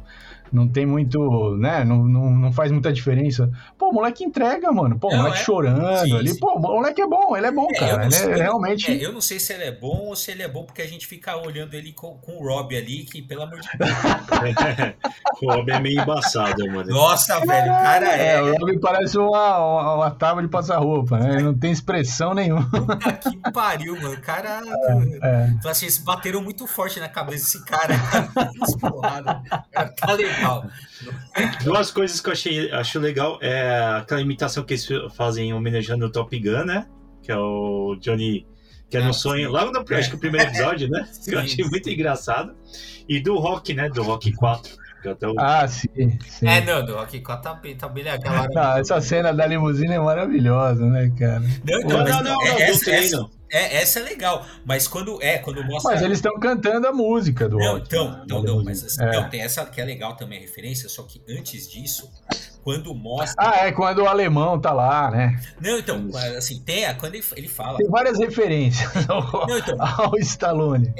não 0.53 0.67
tem 0.67 0.85
muito, 0.85 1.57
né, 1.57 1.83
não, 1.83 2.03
não, 2.07 2.29
não 2.29 2.53
faz 2.53 2.71
muita 2.71 2.93
diferença. 2.93 3.49
Pô, 3.77 3.89
o 3.89 3.93
moleque 3.93 4.23
entrega, 4.23 4.71
mano. 4.71 4.97
Pô, 4.99 5.09
o 5.09 5.17
moleque 5.17 5.37
é. 5.37 5.41
chorando 5.43 5.97
Sim, 6.05 6.15
ali. 6.15 6.29
sim. 6.29 6.39
Pô, 6.39 6.53
o 6.53 6.59
moleque 6.59 7.01
é 7.01 7.07
bom, 7.07 7.35
ele 7.35 7.47
é 7.47 7.51
bom, 7.51 7.67
É, 7.71 7.79
cara. 7.79 7.95
não 7.97 8.03
Ele 8.03 8.11
sei- 8.11 8.25
é 8.27 8.29
não- 8.29 8.37
realmente... 8.37 8.91
É, 8.91 9.05
eu 9.05 9.11
não 9.11 9.21
sei 9.21 9.39
se 9.39 9.51
ele 9.51 9.63
é 9.63 9.71
bom 9.71 10.05
ou 10.07 10.15
se 10.15 10.31
ele 10.31 10.43
é 10.43 10.47
bom 10.47 10.63
porque 10.63 10.81
a 10.81 10.87
gente 10.87 11.07
fica 11.07 11.35
olhando 11.35 11.73
ele 11.73 11.91
com, 11.91 12.17
com 12.19 12.33
o 12.37 12.47
Rob 12.47 12.75
ali, 12.77 13.03
que 13.03 13.21
pelo 13.21 13.41
amor 13.43 13.59
de 13.59 13.67
Deus. 13.77 13.91
o 15.41 15.51
homem 15.51 15.75
é 15.75 15.79
meio 15.79 16.01
embaçado, 16.01 16.65
mano. 16.71 16.89
Nossa, 16.89 17.39
velho, 17.39 17.71
o 17.71 17.75
cara 17.77 18.07
é. 18.15 18.35
É, 18.35 18.41
o 18.41 18.57
Robin 18.57 18.79
parece 18.79 19.17
uma, 19.17 19.57
uma, 19.57 19.93
uma 19.95 20.11
tábua 20.11 20.41
de 20.43 20.47
passar 20.49 20.77
roupa, 20.77 21.17
né? 21.17 21.35
Ele 21.35 21.43
não 21.43 21.53
tem 21.57 21.71
expressão 21.71 22.33
nenhuma. 22.33 22.69
Puta 22.69 23.13
que 23.13 23.51
pariu, 23.51 23.95
mano. 24.01 24.13
O 24.15 24.21
cara. 24.21 24.61
É. 25.21 25.47
Fala 25.61 25.71
assim, 25.71 25.85
eles 25.85 25.97
bateram 25.97 26.41
muito 26.41 26.65
forte 26.67 26.99
na 26.99 27.09
cabeça 27.09 27.43
desse 27.45 27.65
cara. 27.65 27.95
cara. 27.99 28.29
Porrada. 28.79 29.41
Cara, 29.71 29.93
Tá 29.97 30.13
legal. 30.13 30.42
Duas 31.63 31.91
coisas 31.91 32.21
que 32.21 32.29
eu 32.29 32.33
achei 32.33 32.71
acho 32.71 32.99
legal 32.99 33.37
é 33.41 33.97
aquela 33.97 34.21
imitação 34.21 34.63
que 34.63 34.73
eles 34.73 34.87
fazem 35.15 35.53
homenageando 35.53 36.05
o 36.05 36.11
Top 36.11 36.37
Gun, 36.37 36.65
né? 36.65 36.87
Que 37.21 37.31
é 37.31 37.37
o 37.37 37.95
Johnny. 37.99 38.45
Que 38.89 38.97
é 38.97 39.03
no 39.03 39.13
sonho, 39.13 39.47
sim. 39.47 39.51
logo 39.51 39.71
no 39.71 39.95
acho 39.95 40.09
que 40.09 40.15
o 40.15 40.19
primeiro 40.19 40.49
episódio, 40.49 40.87
né? 40.87 41.07
Eu 41.25 41.39
achei 41.39 41.65
muito 41.65 41.89
engraçado. 41.89 42.55
E 43.09 43.19
do 43.19 43.37
Rock, 43.37 43.73
né? 43.73 43.89
Do 43.89 44.03
Rock 44.03 44.31
4. 44.33 44.82
Que 45.03 45.09
até 45.09 45.27
o... 45.27 45.35
Ah, 45.37 45.67
sim, 45.67 45.89
sim. 46.29 46.47
É, 46.47 46.61
não, 46.61 46.83
do 46.85 46.95
Rock 46.95 47.19
4 47.19 47.43
tá, 47.43 47.53
bem- 47.59 47.75
tá 47.75 47.89
bem 47.89 48.07
aquela. 48.09 48.47
Não, 48.47 48.77
essa 48.77 48.99
cena 49.01 49.33
da 49.33 49.45
limusine 49.45 49.93
é 49.93 49.99
maravilhosa, 49.99 50.85
né, 50.85 51.11
cara? 51.19 51.41
Não, 51.41 51.79
Não, 51.81 51.97
mas 52.03 52.09
não, 52.15 52.23
não, 52.23 52.41
é- 52.45 52.49
não, 52.49 52.57
essa, 52.61 52.89
essa- 52.91 53.29
é, 53.51 53.75
essa 53.81 53.99
é 53.99 54.03
legal. 54.03 54.45
Mas 54.65 54.87
quando 54.87 55.21
é, 55.21 55.37
quando 55.37 55.63
mostra. 55.65 55.91
Mas 55.91 56.01
eles 56.01 56.17
estão 56.19 56.39
cantando 56.39 56.87
a 56.87 56.91
música 56.93 57.47
do 57.47 57.57
Não, 57.57 57.73
rock. 57.73 57.85
então, 57.85 58.11
né, 58.11 58.23
não, 58.27 58.41
não, 58.41 58.63
mas 58.63 58.83
assim, 58.83 59.03
É. 59.03 59.11
não, 59.11 59.29
tem 59.29 59.41
essa 59.41 59.63
que 59.65 59.79
é 59.79 59.85
legal 59.85 60.15
também 60.15 60.39
a 60.39 60.41
referência, 60.41 60.87
só 60.89 61.03
que 61.03 61.21
antes 61.29 61.69
disso, 61.69 62.09
quando 62.63 62.93
mostra. 62.95 63.35
Ah, 63.37 63.67
é 63.67 63.71
quando 63.71 63.99
o 63.99 64.07
alemão 64.07 64.59
tá 64.59 64.71
lá, 64.71 65.11
né? 65.11 65.39
Não, 65.59 65.77
então, 65.77 66.09
assim, 66.37 66.59
tem 66.63 66.85
a, 66.85 66.95
quando 66.95 67.15
ele, 67.15 67.25
ele 67.35 67.47
fala. 67.47 67.77
Tem 67.77 67.87
várias 67.89 68.17
referências 68.19 69.07
ao, 69.09 69.21
Não, 69.47 69.57
então, 69.57 69.75
ao 69.79 70.17
Stallone. 70.19 70.93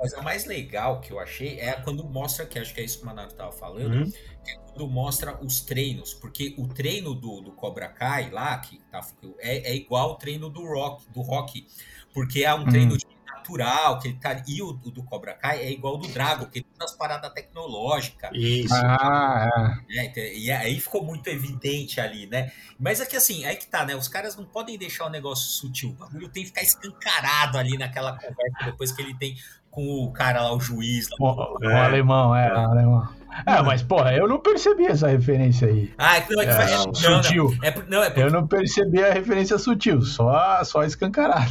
mas 0.00 0.14
a 0.14 0.22
mais 0.22 0.46
legal 0.46 1.00
que 1.00 1.12
eu 1.12 1.20
achei 1.20 1.60
é 1.60 1.72
quando 1.72 2.02
mostra, 2.04 2.46
que 2.46 2.58
acho 2.58 2.74
que 2.74 2.80
é 2.80 2.84
isso 2.84 2.98
que 2.98 3.04
o 3.04 3.06
Manato 3.06 3.34
tava 3.34 3.52
falando, 3.52 3.94
Uhum. 3.94 4.12
é 4.48 4.54
quando 4.72 4.88
mostra 4.88 5.38
os 5.44 5.60
treinos, 5.60 6.14
porque 6.14 6.54
o 6.56 6.66
treino 6.68 7.14
do, 7.14 7.40
do 7.42 7.52
Cobra 7.52 7.88
Kai 7.88 8.30
lá, 8.30 8.56
que 8.58 8.80
tá, 8.90 9.00
é, 9.40 9.70
é 9.72 9.74
igual 9.76 10.12
o 10.12 10.14
treino 10.14 10.48
do 10.48 10.64
Rock, 10.64 11.04
do 11.12 11.20
Rock, 11.20 11.66
porque 12.14 12.44
é 12.44 12.54
um 12.54 12.64
treino 12.64 12.96
de 12.96 13.06
natural, 13.40 13.98
que 13.98 14.08
ele 14.08 14.16
tá, 14.18 14.42
e 14.46 14.62
o, 14.62 14.68
o 14.68 14.90
do 14.90 15.02
Cobra 15.02 15.32
Kai 15.34 15.60
é 15.60 15.70
igual 15.70 15.94
ao 15.94 16.00
do 16.00 16.08
Drago, 16.08 16.46
que 16.46 16.60
tem 16.60 16.64
umas 16.78 16.92
paradas 16.92 17.32
tecnológicas, 17.32 18.30
Isso. 18.34 18.74
Ah, 18.74 19.48
é. 19.88 19.94
né? 19.96 20.04
Então, 20.06 20.22
E 20.22 20.50
aí 20.50 20.78
ficou 20.78 21.02
muito 21.02 21.26
evidente 21.28 22.00
ali, 22.00 22.26
né? 22.26 22.52
Mas 22.78 23.00
aqui 23.00 23.16
assim, 23.16 23.44
aí 23.44 23.56
que 23.56 23.66
tá, 23.66 23.84
né? 23.84 23.94
Os 23.96 24.08
caras 24.08 24.36
não 24.36 24.44
podem 24.44 24.78
deixar 24.78 25.06
o 25.06 25.10
negócio 25.10 25.50
sutil. 25.50 25.90
O 25.90 25.92
bagulho 25.94 26.28
tem 26.28 26.42
que 26.42 26.48
ficar 26.50 26.62
escancarado 26.62 27.58
ali 27.58 27.76
naquela 27.76 28.12
conversa 28.12 28.64
depois 28.64 28.92
que 28.92 29.02
ele 29.02 29.14
tem 29.14 29.36
com 29.70 30.04
o 30.04 30.12
cara 30.12 30.42
lá, 30.42 30.52
o 30.52 30.60
juiz. 30.60 31.08
Lá. 31.10 31.16
O, 31.20 31.58
o 31.58 31.70
É. 31.70 31.86
alemão, 31.86 32.34
é, 32.34 32.52
o 32.52 32.58
alemão. 32.70 33.19
É, 33.46 33.62
mas, 33.62 33.82
porra, 33.82 34.12
eu 34.14 34.28
não 34.28 34.38
percebi 34.38 34.86
essa 34.86 35.08
referência 35.08 35.68
aí. 35.68 35.92
Ah, 35.98 36.22
não, 36.30 36.40
é 36.40 36.44
que 36.44 36.50
É, 36.50 36.54
faz- 36.54 36.70
não, 36.70 36.84
não, 36.86 36.92
sutil. 37.22 37.56
é, 37.62 37.70
por- 37.70 37.86
não, 37.88 38.02
é 38.02 38.10
por- 38.10 38.20
Eu 38.22 38.30
não 38.30 38.46
percebi 38.46 39.02
a 39.02 39.12
referência 39.12 39.58
sutil, 39.58 40.02
só, 40.02 40.62
só 40.64 40.82
escancarada. 40.84 41.46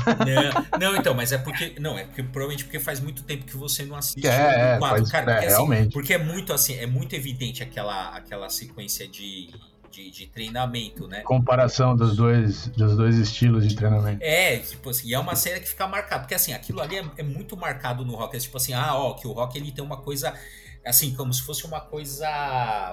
Não, 0.80 0.92
não, 0.92 0.96
então, 0.98 1.14
mas 1.14 1.32
é 1.32 1.38
porque. 1.38 1.76
Não, 1.80 1.98
é 1.98 2.04
porque 2.04 2.24
provavelmente 2.24 2.64
porque 2.66 2.80
faz 2.80 3.00
muito 3.00 3.24
tempo 3.24 3.46
que 3.46 3.56
você 3.58 3.84
não 3.86 3.96
assiste 3.96 4.28
É, 4.28 4.30
o 4.30 4.34
é, 4.76 4.78
quadro, 4.80 4.98
faz- 4.98 5.12
cara. 5.12 5.32
é, 5.32 5.36
Porque, 5.36 5.46
assim, 5.48 5.56
realmente. 5.56 5.94
porque 5.94 6.14
é 6.14 6.18
muito 6.18 6.54
assim, 6.54 6.76
é 6.78 6.86
muito 6.86 7.16
evidente 7.16 7.64
aquela, 7.64 8.10
aquela 8.16 8.50
sequência 8.50 9.08
de, 9.08 9.50
de, 9.92 10.12
de 10.12 10.28
treinamento, 10.28 11.08
né? 11.08 11.22
Comparação 11.22 11.96
dos 11.96 12.16
dois, 12.16 12.68
dos 12.68 12.96
dois 12.96 13.18
estilos 13.18 13.68
de 13.68 13.76
treinamento. 13.76 14.20
É, 14.22 14.58
tipo 14.58 14.90
assim, 14.90 15.08
e 15.10 15.14
é 15.14 15.20
uma 15.20 15.36
cena 15.36 15.60
que 15.60 15.68
fica 15.68 15.88
marcada, 15.88 16.22
porque 16.22 16.36
assim, 16.36 16.54
aquilo 16.54 16.82
ali 16.82 16.98
é, 16.98 17.06
é 17.18 17.24
muito 17.24 17.58
marcado 17.58 18.06
no 18.06 18.16
rock, 18.16 18.36
é 18.36 18.40
tipo 18.40 18.56
assim, 18.58 18.74
ah, 18.74 18.94
ó, 18.96 19.14
que 19.14 19.28
o 19.28 19.32
rock 19.32 19.58
ele 19.58 19.72
tem 19.72 19.84
uma 19.84 19.98
coisa, 19.98 20.34
assim, 20.86 21.14
como 21.14 21.34
se 21.34 21.42
fosse 21.44 21.66
uma 21.66 21.82
coisa, 21.82 22.28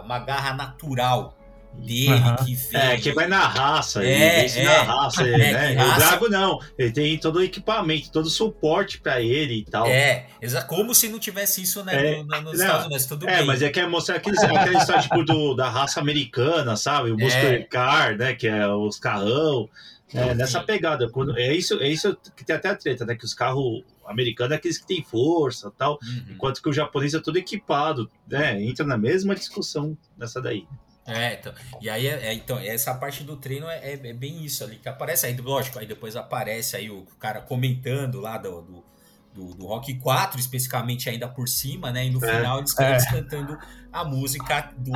uma 0.05 0.19
garra 0.19 0.53
natural 0.55 1.37
dele 1.75 2.09
Aham. 2.09 2.37
que 2.37 2.55
vem. 2.55 2.81
É, 2.81 2.97
que 2.97 3.13
vai 3.13 3.27
na 3.27 3.47
raça, 3.47 4.03
É, 4.03 4.09
ele 4.11 4.41
vence 4.43 4.61
é. 4.61 4.65
na 4.65 4.83
raça, 4.83 5.23
É, 5.29 5.37
né? 5.37 5.73
E 5.75 5.77
O 5.77 5.79
raça- 5.81 6.07
Drago 6.09 6.29
não, 6.31 6.59
ele 6.79 6.91
tem 6.91 7.19
todo 7.19 7.37
o 7.37 7.43
equipamento, 7.43 8.11
todo 8.11 8.25
o 8.27 8.31
suporte 8.31 8.99
pra 8.99 9.21
ele 9.21 9.57
e 9.59 9.65
tal. 9.65 9.87
É, 9.87 10.27
como 10.67 10.95
se 10.95 11.07
não 11.11 11.19
tivesse 11.19 11.61
isso 11.63 11.85
né, 11.85 11.95
É, 12.13 12.17
no- 12.17 12.25
no- 12.25 12.41
nos 12.43 12.59
não, 12.59 12.65
Estados 12.67 12.87
Unidos, 12.87 13.07
tudo 13.07 13.29
É, 13.29 13.37
bem. 13.39 13.47
mas 13.47 13.61
é 13.61 13.69
que 13.69 13.79
é 13.79 13.87
mostrar 13.87 14.17
aqueles, 14.17 14.43
aquela 14.43 14.73
história 14.79 15.03
tipo 15.03 15.23
do, 15.23 15.55
da 15.55 15.69
raça 15.69 16.01
americana, 16.01 16.77
sabe? 16.79 17.11
O 17.11 17.21
É. 17.21 17.59
Car, 17.65 18.17
né? 18.17 18.35
Que 18.35 18.47
é 18.49 18.67
os 18.69 18.99
carrão. 18.99 19.69
É, 20.15 20.35
nessa 20.35 20.63
pegada. 20.63 21.11
Quando, 21.11 21.37
é, 21.37 21.53
isso, 21.53 21.79
é 21.81 21.89
isso 21.89 22.17
que 22.35 22.43
tem 22.45 22.57
até 22.57 22.71
a 22.71 22.77
treta, 22.77 23.05
né? 23.05 23.15
Que 23.17 23.25
os 23.25 23.35
carros 23.35 23.83
americanos 24.09 24.53
é 24.53 24.57
aqueles 24.57 24.79
que 24.79 24.87
têm 24.87 25.03
força 25.05 25.71
tal. 25.77 25.99
Uhum. 26.03 26.25
Enquanto 26.31 26.63
que 26.63 26.69
o 26.69 26.73
japonês 26.73 27.15
é 27.15 27.21
todo 27.21 27.37
equipado, 27.37 28.11
né? 28.27 28.63
Entra 28.63 28.85
na 28.87 28.97
mesma 28.99 29.35
discussão 29.35 29.97
nessa 30.17 30.41
daí. 30.41 30.67
É, 31.07 31.35
então. 31.35 31.53
E 31.81 31.89
aí, 31.89 32.07
é, 32.09 32.27
é, 32.29 32.35
então, 32.35 32.59
essa 32.59 32.93
parte 32.95 33.23
do 33.23 33.37
treino 33.37 33.69
é, 33.69 33.93
é- 33.93 34.09
é 34.09 34.13
bem 34.13 34.45
isso 34.45 34.65
ali 34.65 34.77
que 34.77 34.89
aparece. 34.89 35.25
Aí, 35.27 35.37
lógico, 35.37 35.79
aí 35.79 35.87
depois 35.87 36.17
aparece 36.17 36.75
aí 36.77 36.91
o 36.91 37.07
cara 37.21 37.41
comentando 37.41 38.21
lá 38.21 38.37
do, 38.39 38.61
do, 38.63 38.85
do, 39.33 39.55
do 39.55 39.67
Rock 39.67 39.95
4, 40.01 40.41
especificamente 40.41 41.09
ainda 41.09 41.29
por 41.29 41.47
cima, 41.49 41.93
né? 41.93 42.07
E 42.07 42.11
no 42.11 42.25
É. 42.25 42.37
final 42.37 42.59
eles, 42.59 42.77
É. 42.79 42.91
eles 42.91 43.09
cantando 43.09 43.57
a 43.93 44.05
música 44.05 44.73
do, 44.79 44.91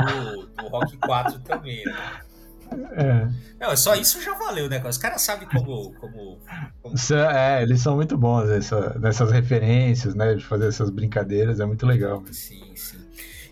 do 0.46 0.68
Rock 0.68 0.96
4 0.96 1.38
também, 1.40 1.84
né? 1.84 2.20
É. 2.92 3.28
Não, 3.58 3.76
só 3.76 3.94
isso 3.94 4.20
já 4.22 4.34
valeu, 4.34 4.68
né? 4.68 4.82
Os 4.86 4.98
caras 4.98 5.22
sabem 5.22 5.48
como. 5.48 5.92
como, 5.94 6.40
como... 6.80 6.94
Isso 6.94 7.14
é, 7.14 7.62
eles 7.62 7.80
são 7.80 7.96
muito 7.96 8.16
bons 8.16 8.48
nessa, 8.48 8.98
nessas 8.98 9.30
referências, 9.30 10.14
né? 10.14 10.34
De 10.34 10.44
fazer 10.44 10.68
essas 10.68 10.90
brincadeiras, 10.90 11.60
é 11.60 11.66
muito 11.66 11.86
legal. 11.86 12.22
Sim, 12.32 12.74
sim. 12.76 12.98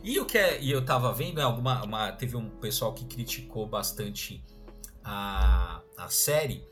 E 0.02 0.18
o 0.20 0.24
que 0.24 0.38
é, 0.38 0.61
e 0.61 0.70
eu 0.70 0.85
tava 0.85 1.12
vendo, 1.12 1.40
é 1.40 1.42
alguma, 1.42 1.85
uma, 1.85 2.12
teve 2.12 2.37
um 2.37 2.48
pessoal 2.48 2.94
que 2.94 3.04
criticou 3.04 3.66
bastante 3.66 4.42
a, 5.04 5.83
a 5.96 6.09
série 6.09 6.66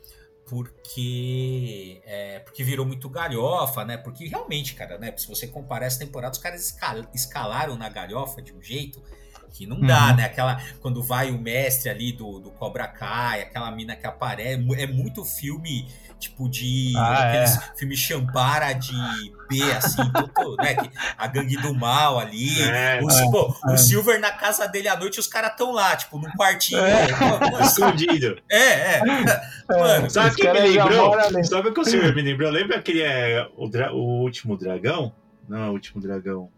porque 0.47 2.01
é, 2.07 2.39
porque 2.39 2.63
virou 2.63 2.87
muito 2.87 3.09
galhofa, 3.11 3.85
né? 3.85 3.97
Porque 3.97 4.27
realmente, 4.27 4.75
cara, 4.75 4.97
né? 4.97 5.13
Se 5.17 5.27
você 5.27 5.47
comparar 5.49 5.87
essa 5.87 5.99
temporada, 5.99 6.33
os 6.33 6.39
caras 6.39 6.65
escal- 6.65 7.07
escalaram 7.13 7.77
na 7.77 7.89
galhofa 7.89 8.41
de 8.41 8.55
um 8.55 8.63
jeito 8.63 9.03
que 9.57 9.67
não 9.67 9.81
dá, 9.81 10.09
Uhum. 10.11 10.17
né? 10.17 10.25
Aquela 10.25 10.61
quando 10.81 11.03
vai 11.03 11.31
o 11.31 11.39
mestre 11.39 11.89
ali 11.89 12.13
do, 12.13 12.39
do 12.41 12.51
Cobra 12.51 12.87
Kai, 12.87 13.43
aquela 13.43 13.71
mina 13.71 13.97
que 13.97 14.07
aparece, 14.07 14.63
é 14.77 14.87
muito 14.87 15.25
filme 15.25 15.87
tipo 16.19 16.49
de 16.49 16.95
Ah, 16.97 17.29
aqueles 17.29 17.59
filme 17.79 17.95
champara 17.97 18.73
de 18.73 18.93
B 19.51 19.63
assim, 19.73 20.01
tudo, 20.35 20.57
né? 20.57 20.75
A 21.17 21.27
gangue 21.27 21.57
do 21.59 21.75
mal 21.75 22.19
ali, 22.19 22.63
É, 22.63 23.01
o, 23.03 23.11
Sil- 23.13 23.31
pô, 23.31 23.55
é. 23.69 23.73
o 23.75 23.77
Silver 23.79 24.19
na 24.21 24.31
casa 24.33 24.67
dele 24.67 24.89
à 24.89 24.97
noite, 24.97 25.21
os 25.21 25.27
caras 25.27 25.55
tão 25.57 25.73
lá, 25.73 25.95
tipo, 25.97 26.19
num 26.19 26.31
quartinho. 26.33 26.81
É. 26.85 27.07
Pô, 27.09 27.51
pô, 27.51 27.59
Escondido. 27.63 28.39
É, 28.51 28.97
é. 28.99 29.01
Mano, 29.69 30.11
Sabe 30.11 30.31
o 30.31 30.35
que 30.37 30.51
me 30.53 30.61
lembrou? 30.61 31.15
Sabe 31.45 31.69
o 31.69 31.75
que 31.75 31.81
o 31.81 31.85
Silver 31.85 32.15
me 32.15 32.23
lembrou? 32.23 32.51
Lembra 32.51 32.79
aquele 32.79 33.03
é, 33.03 33.47
o, 33.57 33.69
dra- 33.69 33.93
o 33.93 34.21
último 34.23 34.57
dragão? 34.57 35.13
Não 35.49 35.65
é 35.65 35.69
o 35.69 35.73
último 35.73 36.01
dragão. 36.01 36.51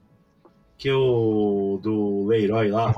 Que 0.78 0.90
o 0.92 1.80
do 1.82 2.24
Leroy 2.26 2.70
lá. 2.70 2.94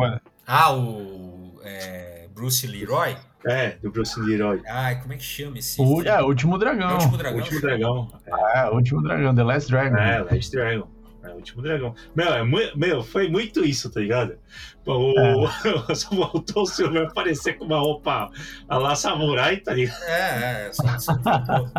Ah, 0.46 0.72
o 0.74 1.58
é, 1.64 2.28
Bruce 2.34 2.66
Leroy. 2.66 3.16
É, 3.46 3.70
do 3.82 3.90
Bruce 3.90 4.20
Leroy. 4.20 4.60
Ai, 4.68 5.00
como 5.00 5.14
é 5.14 5.16
que 5.16 5.22
chama 5.24 5.58
esse? 5.58 5.80
O, 5.80 6.02
é, 6.02 6.20
o 6.22 6.26
Último 6.26 6.52
É 6.52 6.56
o 6.56 6.58
Dragão. 6.58 6.92
último 6.92 7.14
O 7.14 7.18
dragão. 7.18 7.38
último 7.40 7.60
dragão. 7.62 8.08
É, 8.54 8.64
o 8.68 8.74
Último 8.74 9.02
Dragão, 9.02 9.34
The 9.34 9.42
Last 9.42 9.70
Dragon. 9.70 9.96
É, 9.96 10.18
Last 10.22 10.50
Dragon. 10.52 10.88
É 11.22 11.28
o 11.30 11.34
último 11.36 11.62
dragão. 11.62 11.94
Meu, 12.16 12.32
é 12.34 12.42
mu- 12.42 12.76
meu, 12.76 13.02
foi 13.02 13.28
muito 13.28 13.62
isso, 13.64 13.90
tá 13.90 14.00
ligado? 14.00 14.36
O, 14.86 15.14
É. 15.18 15.34
Só 15.94 16.08
voltou 16.14 16.62
o 16.62 16.66
Silver 16.66 17.06
aparecer 17.08 17.58
com 17.58 17.64
uma 17.66 17.78
roupa 17.78 18.30
a 18.68 18.78
lá 18.78 18.94
samurai, 18.94 19.58
tá 19.58 19.72
ligado? 19.74 20.02
É, 20.04 20.66
é. 20.68 20.72
Só, 20.72 20.98
só 20.98 21.18
faltou. 21.22 21.70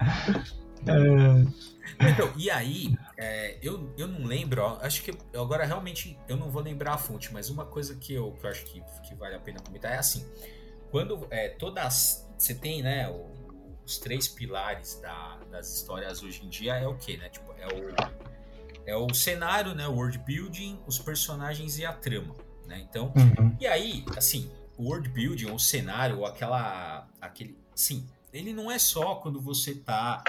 É, 0.86 2.08
Então, 2.10 2.30
e 2.36 2.50
aí, 2.50 2.94
É, 3.20 3.58
eu, 3.60 3.92
eu 3.98 4.06
não 4.06 4.24
lembro, 4.24 4.62
ó, 4.62 4.78
acho 4.80 5.02
que 5.02 5.10
agora 5.34 5.64
realmente 5.64 6.16
eu 6.28 6.36
não 6.36 6.48
vou 6.48 6.62
lembrar 6.62 6.94
a 6.94 6.98
fonte, 6.98 7.32
mas 7.32 7.50
uma 7.50 7.64
coisa 7.64 7.96
que 7.96 8.14
eu, 8.14 8.30
que 8.34 8.46
eu 8.46 8.50
acho 8.50 8.64
que, 8.64 8.80
que 9.02 9.14
vale 9.16 9.34
a 9.34 9.40
pena 9.40 9.58
comentar 9.58 9.92
é 9.92 9.98
assim: 9.98 10.24
quando 10.88 11.26
é, 11.30 11.48
todas. 11.48 12.24
Você 12.38 12.54
tem, 12.54 12.80
né, 12.80 13.10
o, 13.10 13.28
os 13.84 13.98
três 13.98 14.28
pilares 14.28 15.00
da, 15.02 15.36
das 15.50 15.74
histórias 15.74 16.22
hoje 16.22 16.46
em 16.46 16.48
dia 16.48 16.76
é 16.76 16.86
o 16.86 16.94
que, 16.96 17.16
né? 17.16 17.28
Tipo, 17.28 17.52
é 17.58 17.66
o, 17.66 17.94
é 18.86 18.96
o 18.96 19.12
cenário, 19.12 19.74
né? 19.74 19.88
O 19.88 19.94
world 19.94 20.18
building, 20.18 20.78
os 20.86 21.00
personagens 21.00 21.76
e 21.76 21.84
a 21.84 21.92
trama, 21.92 22.36
né? 22.68 22.78
Então, 22.88 23.12
uhum. 23.16 23.56
e 23.58 23.66
aí, 23.66 24.04
assim, 24.16 24.48
o 24.76 24.84
world 24.84 25.08
building, 25.08 25.50
o 25.50 25.58
cenário, 25.58 26.18
ou 26.18 26.26
aquela. 26.26 27.08
aquele. 27.20 27.58
Sim, 27.74 28.06
ele 28.32 28.52
não 28.52 28.70
é 28.70 28.78
só 28.78 29.16
quando 29.16 29.40
você 29.40 29.74
tá 29.74 30.22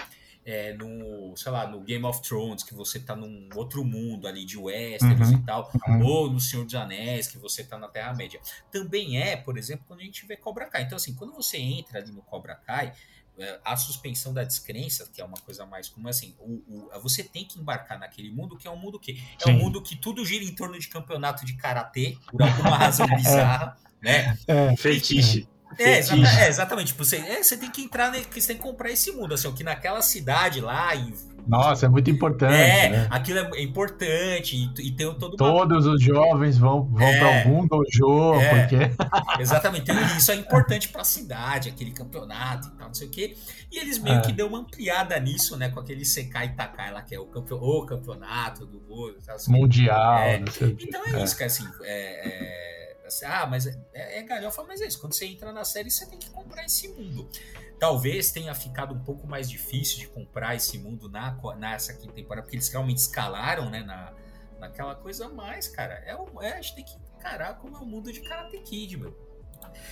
é, 0.50 0.74
no, 0.74 1.38
sei 1.38 1.52
lá, 1.52 1.68
no 1.68 1.80
Game 1.82 2.04
of 2.04 2.24
Thrones, 2.24 2.64
que 2.64 2.74
você 2.74 3.00
tá 3.00 3.16
num 3.16 3.48
outro 3.54 3.86
mundo 3.86 4.28
ali 4.28 4.44
de 4.44 4.58
Westeros 4.58 5.30
uhum, 5.30 5.36
e 5.36 5.44
tal, 5.44 5.72
uhum. 5.88 6.04
ou 6.04 6.32
no 6.32 6.40
Senhor 6.40 6.66
dos 6.66 6.74
Anéis, 6.74 7.28
que 7.28 7.38
você 7.38 7.64
tá 7.64 7.78
na 7.78 7.88
Terra-média. 7.88 8.42
Também 8.72 9.22
é, 9.22 9.38
por 9.38 9.60
exemplo, 9.60 9.86
quando 9.88 10.00
a 10.00 10.04
gente 10.04 10.26
vê 10.26 10.36
Cobra 10.36 10.66
Kai. 10.66 10.84
Então, 10.84 10.96
assim, 10.96 11.14
quando 11.14 11.34
você 11.34 11.58
entra 11.58 12.00
ali 12.00 12.12
no 12.12 12.24
Cobra 12.24 12.56
Kai, 12.56 12.94
é, 13.38 13.60
a 13.64 13.78
suspensão 13.78 14.34
da 14.34 14.44
descrença, 14.44 15.08
que 15.14 15.22
é 15.22 15.24
uma 15.24 15.38
coisa 15.38 15.68
mais 15.68 15.88
como 15.88 16.10
assim, 16.10 16.36
o, 16.40 16.64
o, 16.68 17.00
você 17.00 17.24
tem 17.24 17.46
que 17.46 17.60
embarcar 17.60 18.00
naquele 18.00 18.32
mundo 18.32 18.58
que 18.58 18.68
é 18.68 18.72
um 18.72 18.76
mundo 18.76 19.00
que 19.00 19.22
é 19.40 19.44
Sim. 19.44 19.52
um 19.52 19.54
mundo 19.54 19.84
que 19.84 19.96
tudo 19.96 20.26
gira 20.26 20.44
em 20.44 20.56
torno 20.56 20.80
de 20.80 20.88
campeonato 20.88 21.46
de 21.46 21.54
karatê, 21.54 22.18
por 22.32 22.42
alguma 22.42 22.76
razão 22.76 23.06
bizarra, 23.16 23.78
né? 24.02 24.36
É, 24.48 24.76
feitiço. 24.76 25.48
É, 25.78 26.00
exata, 26.00 26.42
é, 26.42 26.48
exatamente. 26.48 26.88
Tipo, 26.88 27.06
você, 27.06 27.18
é, 27.18 27.44
você 27.44 27.56
tem 27.56 27.70
que 27.70 27.82
entrar, 27.82 28.12
né, 28.12 28.22
você 28.30 28.48
tem 28.48 28.58
que 28.58 28.64
comprar 28.64 28.92
esse 28.92 29.12
mundo, 29.12 29.34
assim, 29.34 29.52
que 29.54 29.64
naquela 29.64 30.02
cidade 30.02 30.62
lá, 30.62 30.96
em 30.96 31.14
nossa, 31.50 31.88
é 31.88 31.90
muito 31.90 32.12
importante. 32.12 32.54
É, 32.54 32.90
né? 32.90 33.08
aquilo 33.10 33.40
é 33.40 33.62
importante 33.64 34.56
e, 34.56 34.88
e 34.88 34.92
tem 34.92 35.12
todo 35.16 35.36
Todos 35.36 35.88
os 35.88 36.00
jovens 36.00 36.60
vão, 36.60 36.84
vão 36.84 37.08
é, 37.08 37.18
para 37.18 37.40
algum 37.40 37.66
dojo, 37.66 38.40
é, 38.40 38.68
porque... 38.68 38.78
Exatamente, 39.42 39.90
então, 39.90 40.00
isso 40.16 40.32
é 40.32 40.36
importante 40.36 40.90
para 40.90 41.02
a 41.02 41.06
cidade, 41.06 41.68
aquele 41.68 41.90
campeonato 41.90 42.68
e 42.68 42.72
tal, 42.78 42.88
não 42.88 42.94
sei 42.94 43.08
o 43.08 43.10
quê. 43.10 43.36
E 43.72 43.80
eles 43.80 43.98
meio 43.98 44.18
é. 44.18 44.22
que 44.22 44.32
deu 44.32 44.46
uma 44.46 44.60
ampliada 44.60 45.20
nisso, 45.20 45.58
né, 45.58 45.70
com 45.70 45.80
aquele 45.80 46.06
Sekai 46.06 46.54
Takai 46.54 46.94
lá, 46.94 47.02
que 47.02 47.16
é 47.16 47.20
o, 47.20 47.26
campe... 47.26 47.54
o 47.54 47.86
campeonato 47.86 48.68
do 48.68 48.80
mundo. 48.82 49.16
Assim. 49.28 49.52
Mundial, 49.52 50.20
é. 50.20 50.36
Então 50.36 51.02
é, 51.08 51.24
isso, 51.24 51.36
cara, 51.36 51.48
assim, 51.48 51.68
é, 51.82 52.28
é 52.28 52.59
Assim, 52.59 52.59
ah, 53.26 53.46
mas 53.46 53.66
é, 53.68 53.78
é, 53.94 54.20
é 54.20 54.24
galhofa, 54.24 54.64
mas 54.64 54.82
é 54.82 54.88
isso. 54.88 55.00
Quando 55.00 55.14
você 55.14 55.26
entra 55.26 55.52
na 55.52 55.64
série, 55.64 55.90
você 55.90 56.06
tem 56.06 56.20
que 56.20 56.30
comprar 56.30 56.66
esse 56.66 56.88
mundo. 56.90 57.30
Talvez 57.80 58.32
tenha 58.32 58.54
ficado 58.54 58.94
um 58.94 59.00
pouco 59.00 59.26
mais 59.26 59.50
difícil 59.50 60.00
de 60.00 60.08
comprar 60.08 60.56
esse 60.56 60.78
mundo 60.78 61.10
na, 61.10 61.38
nessa 61.58 61.94
quinta 61.94 62.14
temporada, 62.14 62.44
porque 62.44 62.58
eles 62.58 62.70
realmente 62.70 62.98
escalaram, 62.98 63.70
né, 63.70 63.82
na, 63.84 64.14
naquela 64.60 64.96
coisa 64.96 65.30
mais, 65.30 65.68
cara. 65.68 65.94
É, 66.06 66.16
é, 66.46 66.54
a 66.54 66.62
gente 66.62 66.76
tem 66.76 66.84
que 66.84 66.96
encarar 67.18 67.56
como 67.56 67.78
é 67.78 67.80
o 67.80 67.86
mundo 67.86 68.12
de 68.12 68.20
Karate 68.22 68.58
Kid, 68.60 68.98
meu. 68.98 69.30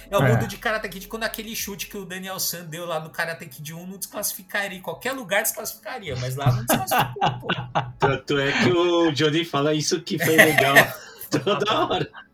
É 0.10 0.18
o 0.18 0.24
é. 0.24 0.34
mundo 0.34 0.48
de 0.48 0.58
Karate 0.58 0.90
Kid 0.90 1.08
quando 1.08 1.24
aquele 1.24 1.56
chute 1.56 1.88
que 1.88 1.98
o 1.98 2.06
Daniel 2.06 2.40
San 2.40 2.66
deu 2.66 2.86
lá 2.86 3.00
no 3.00 3.10
Karate 3.10 3.46
Kid 3.46 3.74
1 3.74 3.88
não 3.88 3.98
desclassificaria. 3.98 4.78
Em 4.78 4.82
qualquer 4.82 5.14
lugar 5.14 5.44
desclassificaria, 5.44 6.16
mas 6.18 6.36
lá 6.36 6.52
não 6.52 6.66
desclassificou, 6.66 7.40
pô. 7.40 7.48
Tanto 8.00 8.38
é 8.38 8.52
que 8.64 8.70
o 8.70 9.12
Johnny 9.12 9.46
fala 9.46 9.74
isso 9.74 10.02
que 10.02 10.18
foi 10.18 10.36
legal 10.36 10.76
toda 11.44 11.86
hora 11.86 12.27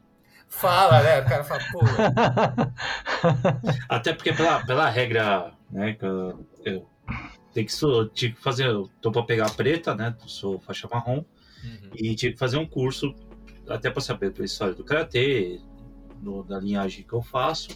fala, 0.60 1.02
né? 1.02 1.22
O 1.22 1.26
cara 1.26 1.44
fala, 1.44 1.62
pô. 1.72 1.80
Até 3.90 4.14
porque 4.14 4.34
pela, 4.34 4.66
pela 4.66 4.90
regra, 4.90 5.52
né, 5.70 5.94
que 5.94 6.06
eu, 6.06 6.46
eu 6.64 6.88
tenho 7.54 7.66
que 7.66 7.74
sou, 7.74 8.08
tive 8.10 8.36
que 8.36 8.42
fazer, 8.42 8.68
eu 8.68 8.90
tô 9.02 9.12
para 9.12 9.24
pegar 9.24 9.48
a 9.48 9.52
preta, 9.52 9.96
né? 9.96 10.16
Sou 10.26 10.60
faixa 10.60 10.88
marrom 10.92 11.24
uhum. 11.64 11.90
e 11.96 12.16
tive 12.16 12.34
que 12.34 12.40
fazer 12.40 12.58
um 12.58 12.66
curso 12.66 13.14
até 13.68 13.90
para 13.90 14.02
saber 14.02 14.34
a 14.40 14.44
história 14.44 14.74
do 14.74 14.84
karatê, 14.84 15.60
da 16.48 16.60
linhagem 16.60 17.04
que 17.04 17.14
eu 17.14 17.22
faço 17.22 17.70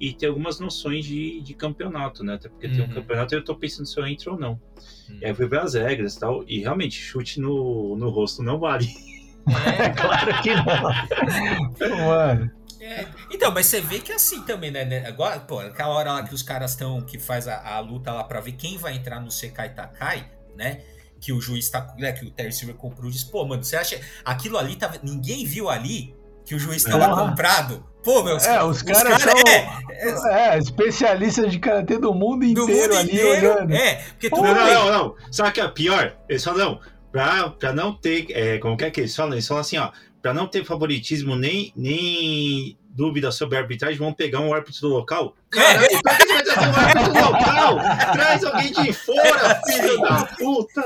e 0.00 0.12
ter 0.12 0.26
algumas 0.26 0.58
noções 0.58 1.04
de, 1.04 1.40
de 1.42 1.54
campeonato, 1.54 2.24
né? 2.24 2.34
Até 2.34 2.48
porque 2.48 2.66
uhum. 2.66 2.72
tem 2.72 2.82
um 2.82 2.88
uhum. 2.88 2.94
campeonato 2.94 3.34
e 3.34 3.38
eu 3.38 3.44
tô 3.44 3.54
pensando 3.54 3.86
se 3.86 4.00
eu 4.00 4.06
entro 4.06 4.32
ou 4.32 4.38
não. 4.38 4.60
Uhum. 5.08 5.18
E 5.20 5.24
aí 5.24 5.30
eu 5.30 5.34
fui 5.34 5.46
ver 5.46 5.60
as 5.60 5.74
regras 5.74 6.16
e 6.16 6.20
tal, 6.20 6.44
e 6.48 6.60
realmente 6.60 7.00
chute 7.00 7.40
no, 7.40 7.96
no 7.96 8.10
rosto 8.10 8.42
não 8.42 8.58
vale. 8.58 8.86
É, 9.46 9.88
claro 9.90 10.42
que 10.42 10.54
não. 10.54 12.06
Mano. 12.06 12.50
É. 12.82 13.06
Então, 13.30 13.52
mas 13.52 13.66
você 13.66 13.80
vê 13.80 14.00
que 14.00 14.10
é 14.10 14.16
assim 14.16 14.42
também, 14.42 14.70
né? 14.70 14.84
né? 14.84 15.06
Agora, 15.06 15.38
pô, 15.38 15.60
aquela 15.60 15.94
hora 15.94 16.12
lá 16.12 16.22
que 16.24 16.34
os 16.34 16.42
caras 16.42 16.72
estão, 16.72 17.00
que 17.00 17.18
faz 17.18 17.46
a, 17.46 17.76
a, 17.76 17.78
luta 17.78 18.12
lá 18.12 18.24
pra 18.24 18.40
ver 18.40 18.52
quem 18.52 18.76
vai 18.76 18.96
entrar 18.96 19.20
no 19.20 19.30
Sekai 19.30 19.72
Takai, 19.72 20.28
né? 20.56 20.80
Que 21.20 21.32
o 21.32 21.40
juiz 21.40 21.70
tá, 21.70 21.94
né, 21.96 22.12
que 22.12 22.26
o 22.26 22.30
Terry 22.30 22.52
Silver 22.52 22.74
comprou, 22.74 23.08
diz, 23.08 23.22
pô, 23.22 23.44
mano, 23.44 23.62
você 23.62 23.76
acha, 23.76 24.00
aquilo 24.24 24.58
ali, 24.58 24.74
tava, 24.74 24.98
ninguém 25.00 25.46
viu 25.46 25.70
ali 25.70 26.12
que 26.44 26.56
o 26.56 26.58
juiz 26.58 26.82
tava 26.82 27.04
é. 27.04 27.08
comprado? 27.08 27.86
Pô, 28.02 28.24
meu, 28.24 28.36
é, 28.36 28.64
os, 28.64 28.78
os 28.78 28.82
caras 28.82 29.22
cara, 29.22 29.36
são 29.36 30.32
é, 30.32 30.54
é, 30.54 30.58
especialistas 30.58 31.52
de 31.52 31.60
karatê 31.60 31.98
do 31.98 32.12
mundo 32.12 32.44
inteiro 32.44 32.66
do 32.66 32.72
mundo 32.72 32.96
ali 32.96 33.12
inteiro, 33.12 33.52
olhando. 33.52 33.72
É, 33.72 33.94
porque 33.94 34.28
tu 34.28 34.42
não, 34.42 34.54
não, 34.54 34.66
não, 34.66 34.92
não. 34.92 35.14
Sabe 35.30 35.50
o 35.50 35.52
que 35.52 35.60
é 35.60 35.68
pior? 35.68 36.16
Eles 36.28 36.42
falam, 36.42 36.58
não, 36.58 36.80
pra, 37.12 37.50
pra 37.50 37.72
não 37.72 37.92
ter, 37.92 38.26
é, 38.30 38.58
como 38.58 38.76
que 38.76 38.84
é 38.84 38.90
que 38.90 39.00
eles 39.00 39.14
falam? 39.14 39.34
Eles 39.34 39.46
falam 39.46 39.60
assim, 39.60 39.76
ó, 39.76 39.92
pra 40.20 40.32
não 40.32 40.46
ter 40.46 40.64
favoritismo 40.64 41.36
nem, 41.36 41.72
nem 41.76 42.76
dúvida 42.88 43.30
sobre 43.30 43.56
a 43.56 43.60
arbitragem, 43.60 43.98
vão 43.98 44.12
pegar 44.12 44.40
um 44.40 44.52
árbitro 44.52 44.80
do 44.80 44.88
local. 44.88 45.34
Caralho, 45.50 45.84
é. 45.84 46.02
pra 46.02 46.16
que 46.16 46.26
vai 46.26 46.42
trazer 46.42 46.68
um 46.68 46.74
árbitro 46.74 47.12
do 47.12 47.20
local? 47.20 47.78
Traz 48.12 48.44
alguém 48.44 48.72
de 48.72 48.92
fora, 48.92 49.60
filho 49.66 50.00
da 50.00 50.24
puta! 50.24 50.82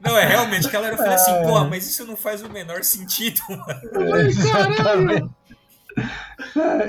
Não, 0.02 0.18
é 0.18 0.26
realmente, 0.26 0.66
a 0.66 0.70
galera 0.70 0.96
fala 0.96 1.14
assim, 1.14 1.42
pô, 1.42 1.64
mas 1.64 1.88
isso 1.88 2.04
não 2.04 2.16
faz 2.16 2.42
o 2.42 2.48
menor 2.48 2.82
sentido, 2.82 3.40
mano. 3.48 4.10
Mas, 4.10 4.36
caralho! 4.50 5.37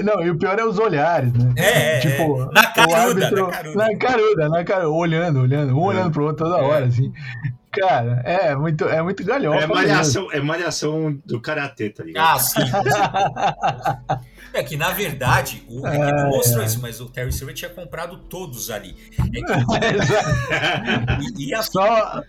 Não, 0.03 0.21
e 0.23 0.29
o 0.29 0.37
pior 0.37 0.57
é 0.59 0.63
os 0.63 0.77
olhares, 0.77 1.33
né? 1.33 1.53
É, 1.57 1.97
é 1.97 1.99
tipo, 1.99 2.41
é. 2.41 2.45
na 2.53 2.67
caruda, 2.67 2.97
árbitro, 2.97 3.45
na 3.45 3.51
caruda. 3.51 3.75
Na 3.75 3.97
caruda, 3.97 4.49
na 4.49 4.63
caruda, 4.63 4.89
olhando, 4.89 5.39
olhando, 5.41 5.77
um 5.77 5.83
é. 5.83 5.87
olhando 5.87 6.11
pro 6.11 6.25
outro 6.25 6.45
toda 6.45 6.57
hora, 6.57 6.85
é. 6.85 6.87
assim. 6.87 7.11
Cara, 7.71 8.21
é 8.25 8.55
muito, 8.55 8.85
é 8.85 9.01
muito 9.01 9.23
galhofa. 9.23 9.63
É 9.63 9.67
malhação, 9.67 10.31
é 10.31 10.39
malhação 10.39 11.19
do 11.25 11.39
karatê, 11.39 11.89
tá 11.89 12.03
ligado? 12.03 12.35
Ah, 12.35 12.39
sim. 12.39 12.61
É 14.53 14.63
que, 14.63 14.75
na 14.75 14.89
verdade, 14.89 15.63
o 15.69 15.85
é, 15.87 16.23
não 16.23 16.29
mostrou 16.29 16.63
é. 16.63 16.65
isso, 16.65 16.81
mas 16.81 16.99
o 16.99 17.07
Terry 17.07 17.31
Silver 17.31 17.55
tinha 17.55 17.69
comprado 17.69 18.17
todos 18.17 18.71
ali. 18.71 18.95
É 19.19 19.23
que... 19.23 19.53
e, 21.43 21.49
e 21.49 21.53
a... 21.53 21.61
Só, 21.61 22.23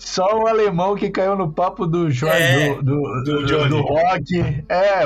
só 0.00 0.24
o 0.34 0.46
alemão 0.46 0.96
que 0.96 1.10
caiu 1.10 1.36
no 1.36 1.52
papo 1.52 1.86
do 1.86 2.10
Jorge, 2.10 2.42
é, 2.42 2.74
do, 2.76 2.82
do, 3.22 3.46
do, 3.46 3.68
do, 3.68 3.80
rock. 3.82 4.64
É, 4.66 5.02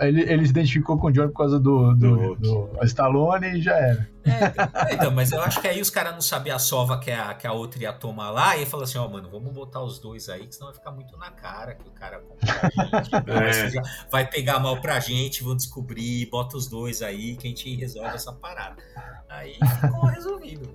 ele, 0.00 0.22
ele 0.22 0.44
se 0.44 0.50
identificou 0.50 0.98
com 0.98 1.06
o 1.06 1.12
John 1.12 1.28
por 1.28 1.36
causa 1.36 1.60
do, 1.60 1.94
do, 1.94 2.34
do, 2.34 2.66
do 2.66 2.84
Stallone 2.84 3.58
e 3.58 3.62
já 3.62 3.76
era. 3.76 4.10
É, 4.24 4.94
então, 4.94 5.12
mas 5.12 5.30
eu 5.30 5.40
acho 5.40 5.60
que 5.60 5.68
aí 5.68 5.80
os 5.80 5.88
caras 5.88 6.12
não 6.12 6.20
sabiam 6.20 6.56
a 6.56 6.58
sova 6.58 6.98
que 6.98 7.12
a, 7.12 7.32
que 7.32 7.46
a 7.46 7.52
outra 7.52 7.80
ia 7.80 7.92
tomar 7.92 8.30
lá 8.30 8.56
e 8.56 8.66
falou 8.66 8.82
assim: 8.82 8.98
ó, 8.98 9.06
oh, 9.06 9.08
mano, 9.08 9.30
vamos 9.30 9.52
botar 9.52 9.80
os 9.80 10.00
dois 10.00 10.28
aí, 10.28 10.48
que 10.48 10.54
senão 10.54 10.66
vai 10.66 10.76
ficar 10.76 10.90
muito 10.90 11.16
na 11.16 11.30
cara 11.30 11.76
que 11.76 11.86
o 11.86 11.92
cara 11.92 12.20
a 12.42 13.00
gente. 13.00 13.78
é. 13.78 13.82
Vai 14.10 14.28
pegar 14.28 14.58
mal 14.58 14.80
pra 14.80 14.98
gente, 14.98 15.44
vão 15.44 15.54
descobrir, 15.54 16.28
bota 16.28 16.56
os 16.56 16.66
dois 16.66 17.02
aí 17.02 17.36
que 17.36 17.46
a 17.46 17.50
gente 17.50 17.72
resolve 17.76 18.16
essa 18.16 18.32
parada. 18.32 18.82
Aí 19.28 19.54
ficou 19.80 20.06
resolvido. 20.06 20.74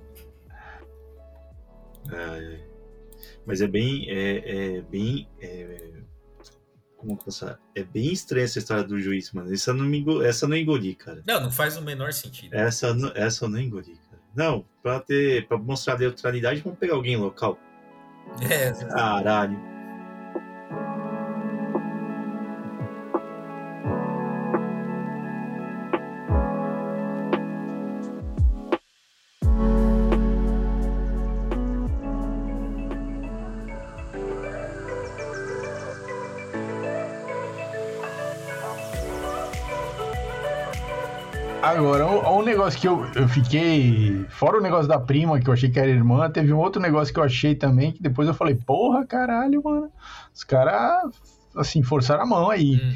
É, 2.09 2.74
mas 3.45 3.61
é 3.61 3.67
bem. 3.67 4.09
É, 4.09 4.77
é 4.77 4.81
bem. 4.81 5.27
É 5.41 5.95
como 7.05 7.17
passar. 7.17 7.59
É 7.75 7.83
bem 7.83 8.11
estranha 8.11 8.45
essa 8.45 8.59
história 8.59 8.83
do 8.83 8.99
juiz, 8.99 9.31
mano. 9.31 9.53
Essa 9.53 9.73
não, 9.73 9.85
me 9.85 10.03
essa 10.25 10.47
não 10.47 10.57
engoli, 10.57 10.95
cara. 10.95 11.21
Não, 11.25 11.41
não 11.41 11.51
faz 11.51 11.77
o 11.77 11.81
menor 11.81 12.11
sentido. 12.11 12.53
Essa, 12.53 12.95
essa 13.13 13.45
eu 13.45 13.49
não 13.49 13.59
engoli, 13.59 13.97
cara. 14.09 14.21
Não, 14.35 14.65
pra, 14.81 14.99
ter, 14.99 15.47
pra 15.47 15.57
mostrar 15.57 15.97
neutralidade, 15.97 16.61
vamos 16.61 16.79
pegar 16.79 16.95
alguém 16.95 17.15
local. 17.15 17.57
É, 18.49 18.71
Caralho. 18.71 19.74
Agora, 41.65 42.05
um, 42.05 42.39
um, 42.39 42.43
negócio 42.43 42.79
que 42.79 42.87
eu, 42.87 43.07
eu 43.15 43.27
fiquei. 43.27 44.23
Fora 44.29 44.59
o 44.59 44.61
negócio 44.61 44.87
da 44.87 44.99
prima, 44.99 45.39
que 45.39 45.49
eu 45.49 45.53
achei 45.53 45.67
que 45.67 45.79
era 45.79 45.89
irmã, 45.89 46.29
teve 46.29 46.53
um 46.53 46.59
outro 46.59 46.79
negócio 46.79 47.11
que 47.11 47.19
eu 47.19 47.23
achei 47.23 47.55
também, 47.55 47.91
que 47.91 48.03
depois 48.03 48.27
eu 48.27 48.35
falei, 48.35 48.53
porra, 48.53 49.03
caralho, 49.03 49.63
mano. 49.63 49.91
Os 50.31 50.43
caras, 50.43 51.09
assim, 51.55 51.81
forçaram 51.81 52.21
a 52.21 52.25
mão 52.27 52.51
aí. 52.51 52.75
Hum. 52.75 52.95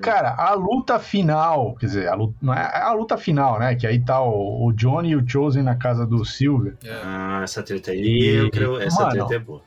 Cara, 0.00 0.34
a 0.34 0.54
luta 0.54 0.98
final, 0.98 1.74
quer 1.74 1.86
dizer, 1.86 2.08
a 2.08 2.14
luta, 2.14 2.34
não 2.40 2.54
é, 2.54 2.60
é 2.60 2.82
a 2.82 2.92
luta 2.92 3.18
final, 3.18 3.58
né? 3.58 3.74
Que 3.74 3.86
aí 3.86 4.02
tá 4.02 4.18
o, 4.22 4.66
o 4.66 4.72
Johnny 4.72 5.10
e 5.10 5.16
o 5.16 5.28
Chosen 5.28 5.62
na 5.62 5.76
casa 5.76 6.06
do 6.06 6.24
Silver. 6.24 6.74
É. 6.84 7.00
Ah, 7.04 7.40
essa 7.44 7.62
treta 7.62 7.90
aí, 7.90 8.36
eu 8.36 8.50
creio, 8.50 8.80
essa 8.80 9.02
mano, 9.02 9.12
treta 9.12 9.34
é 9.34 9.38
boa. 9.38 9.62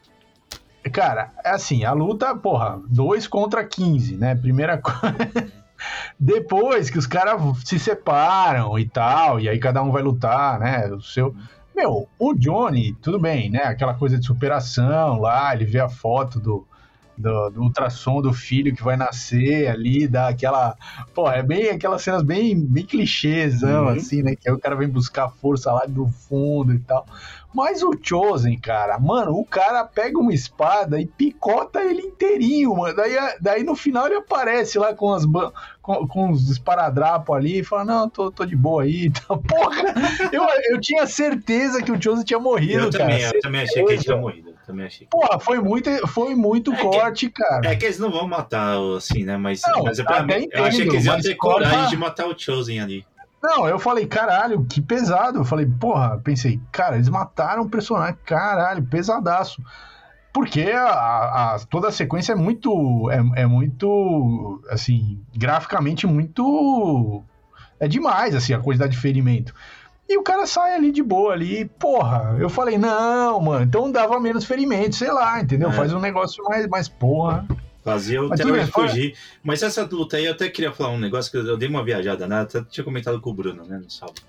Cara, 0.92 1.32
é 1.44 1.52
assim, 1.52 1.84
a 1.84 1.92
luta, 1.92 2.36
porra, 2.36 2.82
2 2.88 3.28
contra 3.28 3.64
15, 3.64 4.18
né? 4.18 4.34
Primeira 4.34 4.78
coisa. 4.78 5.18
Depois 6.20 6.90
que 6.90 6.98
os 6.98 7.08
caras 7.08 7.42
se 7.64 7.80
separam 7.80 8.78
e 8.78 8.88
tal, 8.88 9.40
e 9.40 9.48
aí 9.48 9.60
cada 9.60 9.82
um 9.82 9.92
vai 9.92 10.02
lutar, 10.02 10.60
né? 10.60 10.88
O 10.88 11.02
seu. 11.02 11.36
Meu, 11.76 12.10
o 12.18 12.34
Johnny, 12.34 12.94
tudo 13.02 13.18
bem, 13.18 13.50
né? 13.50 13.64
Aquela 13.64 13.94
coisa 13.94 14.18
de 14.18 14.26
superação 14.26 15.20
lá, 15.20 15.54
ele 15.54 15.66
vê 15.66 15.80
a 15.80 15.88
foto 15.88 16.40
do, 16.40 16.68
do, 17.18 17.50
do, 17.50 17.62
ultrassom 17.62 18.22
do 18.22 18.34
filho 18.34 18.76
que 18.76 18.84
vai 18.84 18.98
nascer 18.98 19.68
ali, 19.68 20.08
dá 20.08 20.30
aquela. 20.30 20.76
Pô, 21.14 21.30
é 21.30 21.44
bem 21.44 21.70
aquelas 21.70 22.02
cenas 22.02 22.24
bem, 22.24 22.60
bem 22.60 22.86
clichês, 22.86 23.62
uhum. 23.62 23.90
assim, 23.90 24.22
né? 24.22 24.36
Que 24.36 24.50
aí 24.50 24.56
o 24.56 24.60
cara 24.60 24.76
vem 24.76 24.88
buscar 24.88 25.30
força 25.30 25.72
lá 25.72 25.86
do 25.86 26.08
fundo 26.08 26.74
e 26.74 26.80
tal. 26.80 27.06
Mas 27.54 27.82
o 27.82 27.98
Chosen, 28.02 28.58
cara, 28.58 29.00
mano, 29.00 29.32
o 29.32 29.44
cara 29.44 29.84
pega 29.84 30.20
uma 30.20 30.34
espada 30.34 31.02
e 31.02 31.06
picota 31.08 31.82
ele 31.82 32.02
inteirinho, 32.02 32.76
mano. 32.76 32.96
Daí, 32.96 33.16
daí 33.42 33.64
no 33.64 33.76
final 33.76 34.06
ele 34.06 34.16
aparece 34.16 34.78
lá 34.78 34.94
com 34.94 35.14
as 35.14 35.26
com, 35.82 36.08
com 36.08 36.30
os 36.30 36.50
esparadrapos 36.50 37.36
ali 37.36 37.60
e 37.60 37.64
fala: 37.64 37.86
Não, 37.86 38.10
tô, 38.10 38.32
tô 38.32 38.46
de 38.46 38.56
boa 38.56 38.84
aí. 38.84 39.10
Porra, 39.28 39.84
eu, 40.32 40.46
eu 40.72 40.80
tinha 40.80 41.08
certeza 41.08 41.82
que 41.82 41.92
o 41.92 42.02
Chosen 42.02 42.24
tinha 42.24 42.40
morrido, 42.40 42.86
eu 42.86 42.92
cara. 42.92 43.06
Também, 43.06 43.22
eu 43.22 43.40
também 43.42 43.62
achei 43.62 43.84
que 43.84 43.92
ele 43.94 44.02
tinha 44.04 44.18
morrido 44.18 44.60
também 44.70 44.86
achei. 44.86 45.08
Porra, 45.08 45.40
foi 45.40 45.60
muito, 45.60 45.90
foi 46.08 46.36
muito 46.36 46.72
é 46.72 46.78
corte, 46.78 47.28
que, 47.28 47.34
cara. 47.34 47.68
É 47.68 47.76
que 47.76 47.86
eles 47.86 47.98
não 47.98 48.12
vão 48.12 48.28
matar, 48.28 48.78
assim, 48.96 49.24
né? 49.24 49.36
Mas, 49.36 49.62
não, 49.68 49.84
mas 49.84 49.98
é 49.98 50.04
pra 50.04 50.24
mim, 50.24 50.34
entendo, 50.34 50.50
eu 50.54 50.64
achei 50.66 50.88
que 50.88 50.96
eles 50.96 51.06
iam 51.06 51.20
ter 51.20 51.36
coragem 51.36 51.90
de 51.90 51.98
matar 51.98 52.28
o 52.28 52.38
Chosen 52.38 52.80
ali. 52.80 53.06
Não, 53.42 53.68
eu 53.68 53.80
falei, 53.80 54.06
caralho, 54.06 54.66
que 54.66 54.82
pesado. 54.82 55.40
Eu 55.40 55.46
falei, 55.46 55.66
porra, 55.66 56.20
pensei, 56.24 56.60
cara, 56.72 56.96
eles 56.96 57.10
mataram 57.10 57.64
o 57.64 57.70
personagem, 57.70 58.18
caralho, 58.26 58.84
pesadaço. 58.84 59.62
Porque 60.34 60.72
a, 60.72 61.56
a, 61.56 61.60
toda 61.70 61.88
a 61.88 61.92
sequência 61.92 62.34
é 62.34 62.36
muito. 62.36 63.10
É, 63.10 63.42
é 63.42 63.46
muito. 63.46 64.62
Assim, 64.70 65.20
graficamente 65.36 66.06
muito. 66.06 67.24
É 67.80 67.88
demais, 67.88 68.36
assim, 68.36 68.54
a 68.54 68.60
quantidade 68.60 68.92
de 68.92 69.00
ferimento. 69.00 69.54
E 70.08 70.18
o 70.18 70.24
cara 70.24 70.46
sai 70.48 70.74
ali 70.74 70.92
de 70.92 71.04
boa 71.04 71.34
ali, 71.34 71.66
porra. 71.66 72.36
Eu 72.40 72.50
falei, 72.50 72.78
não, 72.78 73.40
mano, 73.40 73.64
então 73.64 73.92
dava 73.92 74.20
menos 74.20 74.44
ferimento, 74.44 74.96
sei 74.96 75.12
lá, 75.12 75.40
entendeu? 75.40 75.70
É. 75.70 75.74
Faz 75.74 75.94
um 75.94 76.00
negócio 76.00 76.44
mais, 76.46 76.68
mais 76.68 76.90
porra. 76.90 77.46
Fazia 77.92 78.24
o 78.24 78.30
terror 78.30 78.68
fugir. 78.68 79.18
Mas 79.44 79.64
essa 79.64 79.84
luta 79.86 80.18
aí, 80.18 80.26
eu 80.26 80.34
até 80.34 80.50
queria 80.50 80.72
falar 80.72 80.92
um 80.92 81.00
negócio 81.00 81.32
que 81.32 81.38
eu, 81.38 81.58
dei 81.58 81.68
uma 81.68 81.84
viajada 81.84 82.28
nela, 82.28 82.44
até 82.44 82.64
tinha 82.64 82.84
comentado 82.84 83.20
com 83.20 83.30
o 83.30 83.34
Bruno, 83.34 83.66
né, 83.66 83.78
no 83.78 83.90
sábado. 83.90 84.22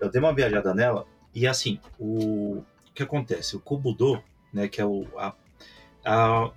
Eu 0.00 0.10
dei 0.10 0.20
uma 0.20 0.34
viajada 0.34 0.74
nela, 0.74 1.06
e 1.34 1.46
assim, 1.46 1.80
o, 1.98 2.58
o 2.58 2.64
que 2.94 3.02
acontece? 3.02 3.56
O 3.56 3.60
Kobudo, 3.60 4.22
né, 4.52 4.68
que 4.68 4.80
é 4.80 4.84
o, 4.84 5.06
a, 5.16 5.32
a, 6.04 6.50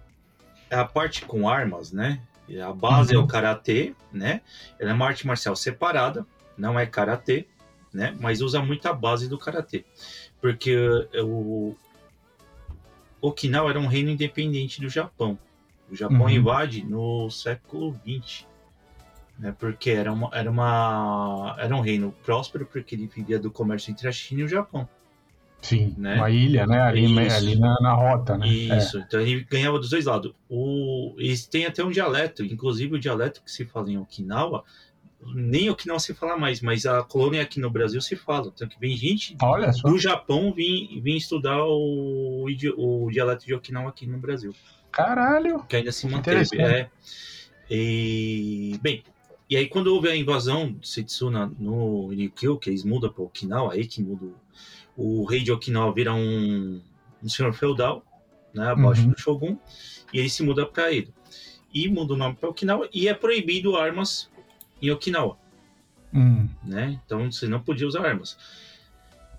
é 0.70 0.76
a 0.76 0.86
parte 0.86 1.26
com 1.26 1.50
armas, 1.50 1.92
né, 1.92 2.22
a 2.64 2.74
base 2.74 3.16
uhum. 3.16 3.22
é 3.22 3.24
o 3.24 3.28
Karatê, 3.28 3.96
né, 4.12 4.42
ela 4.80 4.92
é 4.92 4.94
uma 4.94 5.08
arte 5.08 5.26
marcial 5.26 5.56
separada, 5.56 6.26
não 6.58 6.80
é 6.80 6.86
Karatê, 6.86 7.48
né? 7.94 8.16
Mas 8.20 8.42
usa 8.42 8.62
muito 8.62 8.86
a 8.88 8.94
base 8.94 9.28
do 9.28 9.38
karatê, 9.38 9.84
porque 10.40 10.76
o 11.24 11.76
Okinawa 13.22 13.70
era 13.70 13.80
um 13.80 13.88
reino 13.88 14.10
independente 14.10 14.82
do 14.82 14.90
Japão. 14.90 15.38
O 15.92 15.96
Japão 15.96 16.22
uhum. 16.22 16.30
invade 16.30 16.84
no 16.84 17.30
século 17.30 17.94
XX, 18.06 18.46
né? 19.38 19.54
Porque 19.60 19.90
era 19.90 20.12
uma, 20.12 20.30
era 20.34 20.50
uma 20.50 21.56
era 21.60 21.76
um 21.76 21.82
reino 21.82 22.14
próspero 22.24 22.66
porque 22.66 22.96
ele 22.96 23.08
vivia 23.08 23.38
do 23.38 23.52
comércio 23.52 23.92
entre 23.92 24.08
a 24.08 24.12
China 24.12 24.42
e 24.42 24.44
o 24.46 24.48
Japão. 24.48 24.88
Sim, 25.62 25.94
né? 25.96 26.16
uma 26.16 26.30
ilha, 26.32 26.66
né? 26.66 26.82
Ali, 26.82 27.20
ali 27.30 27.56
na, 27.56 27.80
na, 27.82 27.94
rota, 27.94 28.36
né? 28.36 28.48
Isso, 28.48 28.98
é. 28.98 29.02
então 29.02 29.20
ele 29.20 29.44
ganhava 29.44 29.78
dos 29.78 29.92
dois 29.92 30.06
lados. 30.06 30.34
O, 30.50 31.14
eles 31.20 31.46
têm 31.46 31.66
até 31.66 31.84
um 31.84 31.92
dialeto, 31.92 32.44
inclusive 32.44 32.96
o 32.96 33.00
dialeto 33.00 33.44
que 33.44 33.52
se 33.52 33.66
fala 33.66 33.92
em 33.92 33.98
Okinawa 33.98 34.64
nem 35.36 35.70
o 35.70 35.76
que 35.76 35.88
não 35.88 36.00
se 36.00 36.14
fala 36.14 36.38
mais, 36.38 36.62
mas 36.62 36.86
a 36.86 37.04
colônia 37.04 37.42
aqui 37.42 37.60
no 37.60 37.70
Brasil 37.70 38.02
se 38.02 38.16
fala. 38.16 38.52
Então 38.54 38.68
que 38.68 38.80
vem 38.80 38.96
gente 38.96 39.36
do 39.84 39.98
Japão 39.98 40.54
vir, 40.54 41.00
vir 41.02 41.18
estudar 41.18 41.64
o, 41.64 42.46
o 42.78 43.12
dialeto 43.12 43.46
de 43.46 43.54
Okinawa 43.54 43.90
aqui 43.90 44.08
no 44.08 44.18
Brasil. 44.18 44.54
Caralho! 44.92 45.64
Que 45.66 45.78
ainda 45.78 45.92
se 45.92 46.08
manteve. 46.08 46.62
É. 46.62 46.90
E, 47.70 48.78
bem, 48.82 49.04
e 49.50 49.56
aí 49.56 49.68
quando 49.68 49.88
houve 49.88 50.10
a 50.10 50.16
invasão 50.16 50.74
de 50.74 50.88
Setsuna 50.88 51.52
no 51.58 52.08
Ryukyu, 52.08 52.58
que 52.58 52.70
eles 52.70 52.84
mudam 52.84 53.12
para 53.12 53.24
Okinawa, 53.24 53.74
aí 53.74 53.88
que 53.88 54.04
muda 54.04 54.28
o, 54.98 55.24
rei 55.26 55.42
de 55.42 55.52
Okinawa 55.52 55.94
vira 55.94 56.14
um, 56.14 56.82
um 57.24 57.30
senhor 57.30 57.54
feudal, 57.54 58.04
né, 58.54 58.68
abaixo 58.68 59.04
uhum. 59.04 59.12
do 59.12 59.20
Shogun, 59.20 59.58
e 60.14 60.20
ele 60.20 60.30
se 60.30 60.44
muda 60.44 60.66
para 60.66 60.92
ele. 60.92 61.14
E 61.74 61.88
muda 61.88 62.14
o 62.14 62.18
nome 62.18 62.36
para 62.36 62.50
Okinawa, 62.50 62.90
e 62.94 63.08
é 63.08 63.14
proibido 63.14 63.78
armas 63.78 64.30
em 64.82 64.92
Okinawa. 64.92 65.38
Hum. 66.14 66.50
Né? 66.64 67.00
Então 67.06 67.32
você 67.32 67.48
não 67.48 67.62
podia 67.62 67.88
usar 67.88 68.06
armas. 68.06 68.38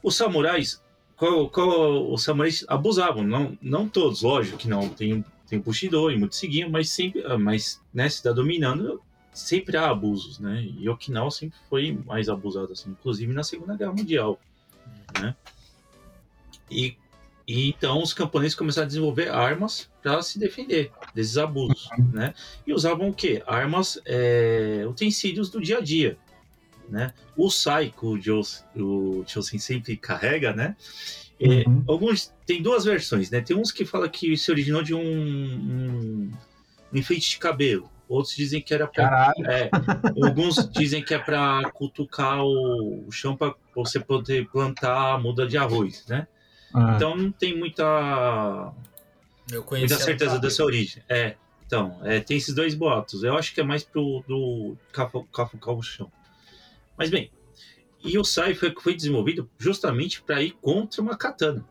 Os 0.03 0.17
samurais, 0.17 0.83
qual, 1.17 1.51
qual, 1.51 2.11
os 2.11 2.23
samurais 2.23 2.65
abusavam, 2.67 3.23
não, 3.23 3.57
não 3.61 3.87
todos, 3.89 4.23
lógico 4.23 4.57
que 4.57 4.69
não. 4.69 4.89
Tem, 4.89 5.25
tem 5.53 5.61
Bushido 5.61 6.11
e 6.11 6.19
muito 6.19 6.35
seguiam, 6.35 6.71
mas 6.71 6.89
sempre, 6.89 7.23
ah, 7.27 7.37
mas 7.37 7.79
né, 7.93 8.09
se 8.09 8.17
está 8.17 8.33
dominando, 8.33 9.03
sempre 9.35 9.77
há 9.77 9.91
abusos, 9.91 10.39
né? 10.39 10.63
E 10.79 10.89
Okinawa 10.89 11.31
sempre 11.31 11.59
foi 11.69 11.93
mais 12.07 12.31
abusado, 12.31 12.73
assim, 12.73 12.91
inclusive 12.91 13.31
na 13.35 13.45
Segunda 13.45 13.77
Guerra 13.77 13.93
Mundial, 13.93 14.41
né? 15.21 15.37
E 16.71 16.97
e 17.47 17.69
então 17.69 18.01
os 18.01 18.15
camponeses 18.15 18.55
começaram 18.55 18.85
a 18.85 18.89
desenvolver 18.89 19.29
armas 19.29 19.91
para 20.01 20.23
se 20.23 20.39
defender 20.39 20.91
desses 21.15 21.37
abusos, 21.37 21.91
né? 22.13 22.33
E 22.67 22.73
usavam 22.73 23.11
o 23.11 23.13
quê? 23.13 23.43
Armas, 23.47 24.01
é, 24.07 24.87
utensílios 24.89 25.51
do 25.51 25.61
dia 25.61 25.79
a 25.79 25.81
dia, 25.83 26.17
né? 26.89 27.13
O 27.37 27.51
sai 27.51 27.91
que 27.91 28.07
o 28.07 29.25
Josen 29.27 29.59
sempre 29.59 29.99
carrega, 29.99 30.55
né? 30.55 30.77
É, 31.43 31.69
uhum. 31.69 31.85
Alguns 31.87 32.33
tem 32.47 32.63
duas 32.63 32.85
versões, 32.85 33.31
né? 33.31 33.41
Tem 33.41 33.57
uns 33.57 33.73
que 33.73 33.85
falam 33.85 34.09
que 34.09 34.37
se 34.37 34.51
originou 34.51 34.83
de 34.83 34.95
um, 34.95 35.01
um, 35.01 36.33
um 36.93 36.99
enfeite 36.99 37.31
de 37.31 37.39
cabelo. 37.39 37.91
Outros 38.09 38.37
dizem 38.37 38.61
que 38.61 38.75
era 38.75 38.87
para. 38.87 39.33
É, 39.47 39.71
alguns 40.23 40.69
dizem 40.71 41.03
que 41.03 41.15
é 41.15 41.19
para 41.19 41.71
cutucar 41.71 42.45
o, 42.45 43.07
o 43.07 43.11
chão 43.11 43.35
para 43.35 43.55
você 43.75 43.99
poder 43.99 44.47
plantar 44.49 45.15
a 45.15 45.19
muda 45.19 45.47
de 45.47 45.57
arroz, 45.57 46.05
né? 46.07 46.27
Ah. 46.75 46.95
Então 46.95 47.17
não 47.17 47.33
tem 47.33 47.57
muita, 47.57 48.73
muita 49.71 49.97
certeza 49.97 50.39
dessa 50.39 50.63
origem. 50.63 51.03
É, 51.09 51.37
então, 51.67 51.99
é, 52.03 52.21
tem 52.21 52.37
esses 52.37 52.55
dois 52.55 52.75
boatos. 52.75 53.25
Eu 53.25 53.37
acho 53.37 53.55
que 53.55 53.61
é 53.61 53.65
mais 53.65 53.83
pro 53.83 54.23
do 54.29 54.77
cafucar 54.93 55.75
o 55.75 55.83
chão. 55.83 56.13
Mas 56.99 57.09
bem, 57.09 57.31
e 58.05 58.19
o 58.19 58.25
Sai 58.25 58.55
foi, 58.55 58.75
foi 58.79 58.95
desenvolvido 58.95 59.49
justamente 59.59 60.23
para 60.23 60.43
ir 60.43 60.53
contra 60.61 61.01
uma 61.01 61.17
katana. 61.17 61.65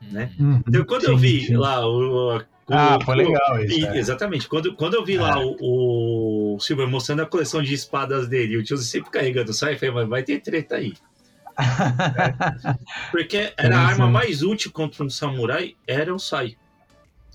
Né? 0.00 0.32
Uhum, 0.38 0.62
então, 0.66 0.84
quando 0.84 1.06
sim, 1.06 1.10
eu 1.10 1.16
vi 1.16 1.46
sim. 1.46 1.56
lá 1.56 1.86
o, 1.86 2.36
o, 2.36 2.42
ah, 2.68 2.98
foi 3.04 3.16
legal 3.16 3.62
isso. 3.62 3.78
E, 3.78 3.86
é. 3.86 3.96
Exatamente. 3.96 4.48
Quando, 4.48 4.74
quando 4.74 4.94
eu 4.94 5.04
vi 5.04 5.16
é. 5.16 5.20
lá 5.20 5.38
o, 5.38 6.54
o 6.54 6.60
Silver 6.60 6.88
mostrando 6.88 7.22
a 7.22 7.26
coleção 7.26 7.62
de 7.62 7.74
espadas 7.74 8.26
dele, 8.28 8.56
o 8.56 8.62
tio 8.62 8.76
sempre 8.78 9.10
carregando 9.10 9.50
o 9.50 9.54
Sai, 9.54 9.74
eu 9.74 9.78
falei, 9.78 9.94
mas 9.94 10.08
vai 10.08 10.22
ter 10.22 10.40
treta 10.40 10.76
aí. 10.76 10.94
É. 11.56 13.10
Porque 13.12 13.52
era 13.56 13.78
a 13.78 13.86
arma 13.86 14.08
mais 14.08 14.42
útil 14.42 14.72
contra 14.72 15.04
um 15.04 15.10
samurai, 15.10 15.76
era 15.86 16.12
o 16.12 16.18
sai. 16.18 16.56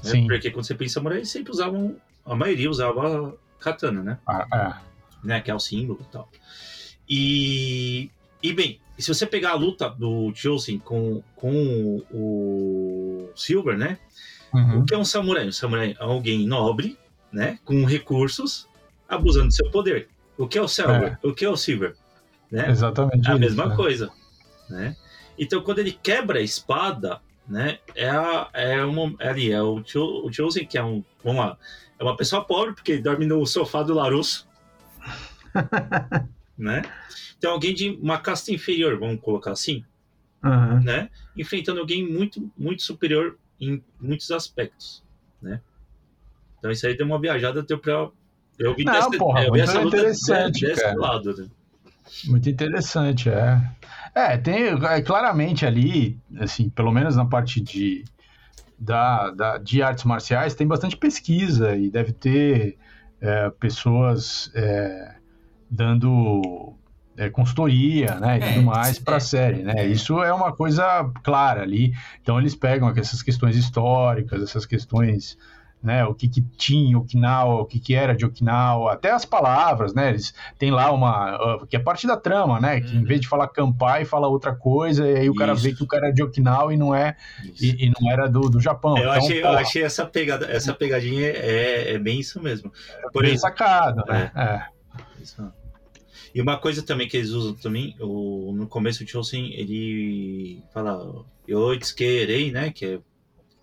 Né? 0.03 0.25
Porque 0.27 0.51
quando 0.51 0.65
você 0.65 0.75
pensa 0.75 0.91
em 0.91 0.93
samurai, 0.93 1.23
sempre 1.25 1.53
usavam, 1.53 1.95
a 2.25 2.35
maioria 2.35 2.69
usava 2.69 3.37
katana, 3.61 4.03
né? 4.03 4.17
Ah, 4.27 4.81
é. 5.23 5.25
né? 5.25 5.39
Que 5.39 5.49
é 5.49 5.55
o 5.55 5.59
símbolo 5.59 5.99
e 6.01 6.11
tal. 6.11 6.29
E, 7.09 8.11
e 8.41 8.53
bem, 8.53 8.79
se 8.97 9.13
você 9.13 9.25
pegar 9.25 9.51
a 9.51 9.55
luta 9.55 9.89
do 9.89 10.31
Josen 10.33 10.79
com, 10.79 11.23
com 11.35 12.03
o 12.11 13.29
Silver, 13.35 13.77
né? 13.77 13.97
Uhum. 14.53 14.79
O 14.79 14.85
que 14.85 14.93
é 14.93 14.97
um 14.97 15.05
samurai? 15.05 15.47
Um 15.47 15.51
samurai 15.51 15.91
é 15.91 16.03
alguém 16.03 16.45
nobre, 16.45 16.97
né? 17.31 17.59
Com 17.63 17.85
recursos, 17.85 18.67
abusando 19.07 19.47
do 19.47 19.53
seu 19.53 19.69
poder. 19.71 20.09
O 20.37 20.47
que 20.47 20.57
é 20.57 20.61
o 20.61 20.67
Silver? 20.67 21.17
É. 21.23 21.27
O 21.27 21.33
que 21.33 21.45
é 21.45 21.49
o 21.49 21.57
Silver? 21.57 21.95
Né? 22.51 22.69
Exatamente. 22.69 23.27
É 23.27 23.31
a 23.31 23.33
isso, 23.33 23.39
mesma 23.39 23.67
né? 23.67 23.75
coisa. 23.75 24.09
Né? 24.69 24.95
Então, 25.37 25.61
quando 25.61 25.79
ele 25.79 25.91
quebra 25.91 26.39
a 26.39 26.41
espada, 26.41 27.21
né? 27.47 27.79
É, 27.95 28.09
a, 28.09 28.49
é, 28.53 28.83
uma, 28.83 29.13
é 29.19 29.29
ali, 29.29 29.51
é 29.51 29.61
o, 29.61 29.81
o 29.81 30.33
Chosen, 30.33 30.65
que 30.65 30.77
é 30.77 30.83
um. 30.83 31.03
Vamos 31.23 31.41
lá. 31.41 31.57
É 31.97 32.03
uma 32.03 32.15
pessoa 32.15 32.43
pobre, 32.43 32.73
porque 32.73 32.93
ele 32.93 33.01
dorme 33.01 33.25
no 33.25 33.45
sofá 33.45 33.83
do 33.83 33.93
Larusso. 33.93 34.47
né? 36.59 36.81
Então, 37.37 37.51
alguém 37.53 37.73
de 37.73 37.89
uma 38.01 38.19
casta 38.19 38.51
inferior, 38.51 38.99
vamos 38.99 39.21
colocar 39.21 39.51
assim. 39.51 39.83
Uhum. 40.43 40.81
Né? 40.83 41.09
Enfrentando 41.35 41.79
alguém 41.79 42.05
muito, 42.07 42.51
muito 42.57 42.83
superior 42.83 43.37
em 43.59 43.81
muitos 43.99 44.29
aspectos. 44.31 45.03
Né? 45.41 45.61
Então, 46.59 46.69
isso 46.69 46.85
aí 46.85 46.95
deu 46.95 47.05
uma 47.05 47.19
viajada, 47.19 47.63
deu 47.63 47.79
pra 47.79 48.09
Eu 48.57 48.75
vi 48.75 48.83
Não, 48.83 48.93
dessa, 48.93 49.09
porra, 49.17 49.45
eu 49.45 49.53
vi 49.53 49.61
essa 49.61 49.79
luta 49.79 49.97
interessante, 49.97 50.65
desse 50.65 50.81
cara. 50.81 50.95
lado, 50.99 51.35
né? 51.35 51.47
Muito 52.25 52.49
interessante, 52.49 53.29
é. 53.29 53.61
É, 54.13 54.37
tem 54.37 54.63
é, 54.63 55.01
claramente 55.01 55.65
ali, 55.65 56.19
assim, 56.39 56.69
pelo 56.69 56.91
menos 56.91 57.15
na 57.15 57.25
parte 57.25 57.61
de, 57.61 58.03
da, 58.77 59.29
da- 59.31 59.57
de 59.57 59.81
artes 59.81 60.03
marciais, 60.03 60.55
tem 60.55 60.67
bastante 60.67 60.97
pesquisa 60.97 61.75
e 61.77 61.89
deve 61.89 62.11
ter 62.11 62.77
é, 63.21 63.49
pessoas 63.51 64.51
é, 64.55 65.18
dando 65.69 66.73
é, 67.17 67.29
consultoria, 67.29 68.15
né, 68.15 68.39
e 68.39 68.43
É, 68.43 68.53
tudo 68.53 68.65
mais 68.65 68.97
é. 68.97 69.01
para 69.03 69.17
a 69.17 69.19
série, 69.19 69.61
né? 69.63 69.73
É. 69.77 69.85
Isso 69.87 70.23
é 70.23 70.33
uma 70.33 70.53
coisa 70.53 71.09
clara 71.23 71.61
ali. 71.61 71.93
Então 72.21 72.39
eles 72.39 72.55
pegam 72.55 72.89
essas 72.95 73.21
questões 73.21 73.55
históricas, 73.55 74.41
essas 74.41 74.65
questões 74.65 75.37
né, 75.81 76.03
o 76.03 76.13
que 76.13 76.27
que 76.27 76.41
tinha 76.57 76.97
Okinawa, 76.97 77.61
o 77.61 77.65
que 77.65 77.79
que 77.79 77.95
era 77.95 78.13
de 78.13 78.25
Okinawa, 78.25 78.91
até 78.91 79.11
as 79.11 79.23
palavras, 79.23 79.93
né, 79.93 80.09
eles 80.09 80.33
têm 80.57 80.71
lá 80.71 80.91
uma, 80.91 81.37
uh, 81.61 81.65
que 81.67 81.73
é 81.73 81.79
parte 81.79 82.05
da 82.05 82.17
trama, 82.17 82.59
né, 82.59 82.81
que 82.81 82.93
em 82.97 82.99
Uhum. 82.99 83.05
vez 83.05 83.21
de 83.21 83.29
falar 83.29 83.47
Kampai, 83.47 84.03
fala 84.03 84.27
outra 84.27 84.53
coisa, 84.53 85.07
e 85.07 85.15
aí 85.19 85.29
o 85.29 85.33
cara 85.35 85.55
vê 85.55 85.69
Isso. 85.69 85.77
que 85.77 85.83
o 85.85 85.87
cara 85.87 86.09
é 86.09 86.11
de 86.11 86.21
Okinawa 86.21 86.73
e 86.73 86.77
não 86.77 86.93
é, 86.93 87.15
Isso. 87.45 87.63
e, 87.63 87.85
e 87.85 87.93
não 87.97 88.11
era 88.11 88.27
do, 88.27 88.41
do 88.49 88.59
Japão. 88.59 88.97
eu, 88.97 89.03
Então, 89.03 89.13
achei, 89.13 89.41
eu 89.41 89.49
achei 89.51 89.83
essa 89.83 90.05
pegada, 90.05 90.47
essa 90.51 90.73
pegadinha 90.73 91.27
é, 91.27 91.93
é 91.93 91.97
bem 91.97 92.19
isso 92.19 92.41
mesmo. 92.43 92.73
Por 93.13 93.21
bem 93.21 93.31
exemplo, 93.31 93.39
sacado, 93.39 94.03
né, 94.05 94.31
é. 94.35 94.63
Isso. 95.21 95.49
E 96.33 96.41
uma 96.41 96.57
coisa 96.57 96.83
também 96.83 97.07
que 97.07 97.17
eles 97.17 97.29
usam 97.31 97.53
também, 97.55 97.95
o, 97.99 98.51
no 98.53 98.67
começo 98.67 99.03
o 99.03 99.07
Chosen, 99.07 99.53
ele 99.53 100.61
fala 100.73 101.25
Yoitsukerei, 101.47 102.51
né, 102.51 102.71
que 102.71 102.85
é, 102.85 102.99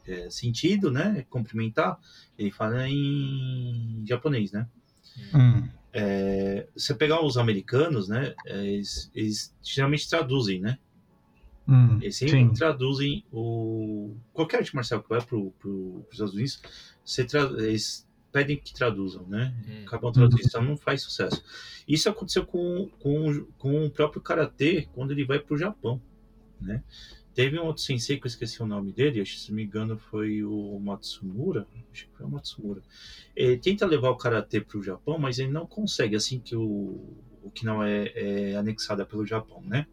é 0.06 0.30
sentido, 0.30 0.90
né, 0.90 1.24
cumprimentar, 1.30 1.98
ele 2.38 2.50
fala 2.50 2.88
em 2.88 4.02
japonês, 4.06 4.52
né. 4.52 4.66
Hum, 5.34 5.68
É, 5.92 6.66
você 6.76 6.94
pegar 6.94 7.24
os 7.24 7.38
americanos, 7.38 8.08
né, 8.08 8.34
é, 8.46 8.66
eles, 8.66 9.10
eles 9.14 9.54
geralmente 9.62 10.08
traduzem, 10.08 10.60
né, 10.60 10.78
hum, 11.66 11.98
eles 12.00 12.16
sempre 12.16 12.38
sim, 12.38 12.52
traduzem 12.52 13.24
o... 13.32 14.14
Qualquer 14.32 14.58
arte 14.58 14.74
marcial 14.74 15.02
que 15.02 15.08
vai 15.08 15.20
para 15.22 15.36
os 15.36 16.04
Estados 16.12 16.34
Unidos, 16.34 16.60
você 17.04 17.24
tra... 17.24 17.42
eles 17.58 18.05
pedem 18.36 18.56
que 18.58 18.74
traduzam, 18.74 19.26
né? 19.26 19.54
Hum. 19.66 19.82
Acabam 19.86 20.12
traduzindo, 20.12 20.46
então 20.46 20.62
não 20.62 20.76
faz 20.76 21.00
sucesso. 21.02 21.42
Isso 21.88 22.08
aconteceu 22.08 22.44
com, 22.44 22.90
com, 22.98 23.46
com 23.56 23.86
o 23.86 23.90
próprio 23.90 24.20
Karatê 24.20 24.88
quando 24.92 25.12
ele 25.12 25.24
vai 25.24 25.38
para 25.38 25.54
o 25.54 25.58
Japão, 25.58 26.00
né? 26.60 26.82
Teve 27.32 27.58
um 27.58 27.64
outro 27.64 27.82
sensei 27.82 28.18
que 28.18 28.26
eu 28.26 28.28
esqueci 28.28 28.62
o 28.62 28.66
nome 28.66 28.92
dele, 28.92 29.24
se 29.24 29.48
não 29.50 29.56
me 29.56 29.64
engano 29.64 29.98
foi 29.98 30.42
o 30.42 30.78
Matsumura, 30.78 31.66
acho 31.92 32.06
que 32.08 32.16
foi 32.16 32.26
o 32.26 32.30
Matsumura. 32.30 32.82
Ele 33.34 33.56
tenta 33.58 33.86
levar 33.86 34.10
o 34.10 34.16
Karatê 34.16 34.60
para 34.60 34.78
o 34.78 34.82
Japão, 34.82 35.18
mas 35.18 35.38
ele 35.38 35.50
não 35.50 35.66
consegue, 35.66 36.16
assim 36.16 36.38
que 36.40 36.54
o, 36.56 37.14
o 37.42 37.50
que 37.50 37.64
não 37.64 37.82
é, 37.82 38.06
é 38.14 38.56
anexada 38.56 39.04
pelo 39.06 39.24
Japão, 39.26 39.62
né? 39.62 39.86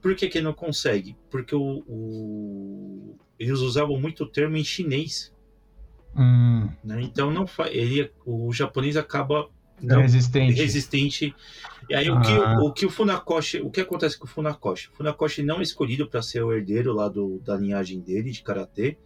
Por 0.00 0.14
que, 0.16 0.28
que 0.28 0.38
ele 0.38 0.44
não 0.44 0.54
consegue? 0.54 1.16
Porque 1.30 1.54
o, 1.54 1.84
o- 1.88 3.16
eles 3.38 3.58
usavam 3.60 3.98
muito 4.00 4.24
o 4.24 4.28
termo 4.28 4.56
em 4.56 4.64
chinês, 4.64 5.32
hum, 6.16 6.68
né? 6.84 7.02
Então 7.02 7.30
não 7.30 7.46
ele, 7.70 8.10
o 8.26 8.52
japonês 8.52 8.96
acaba 8.96 9.48
não 9.82 10.02
resistente. 10.02 10.52
resistente. 10.60 11.34
E 11.88 11.94
aí 11.94 12.10
o 12.10 12.20
que 12.20 12.32
Ah. 12.32 12.58
o 12.60 12.72
que 12.72 12.86
o 12.86 12.90
Funakoshi, 12.90 13.60
o 13.60 13.70
que 13.70 13.80
acontece 13.80 14.18
com 14.18 14.26
o 14.26 14.28
Funakoshi? 14.28 14.88
O 14.92 14.96
Funakoshi 14.96 15.42
não 15.42 15.60
é 15.60 15.62
escolhido 15.62 16.08
para 16.08 16.20
ser 16.22 16.42
o 16.42 16.52
herdeiro 16.52 16.92
lá 16.92 17.08
do, 17.08 17.38
da 17.40 17.56
linhagem 17.56 18.00
dele 18.00 18.30
de 18.30 18.42
karatê, 18.42 18.98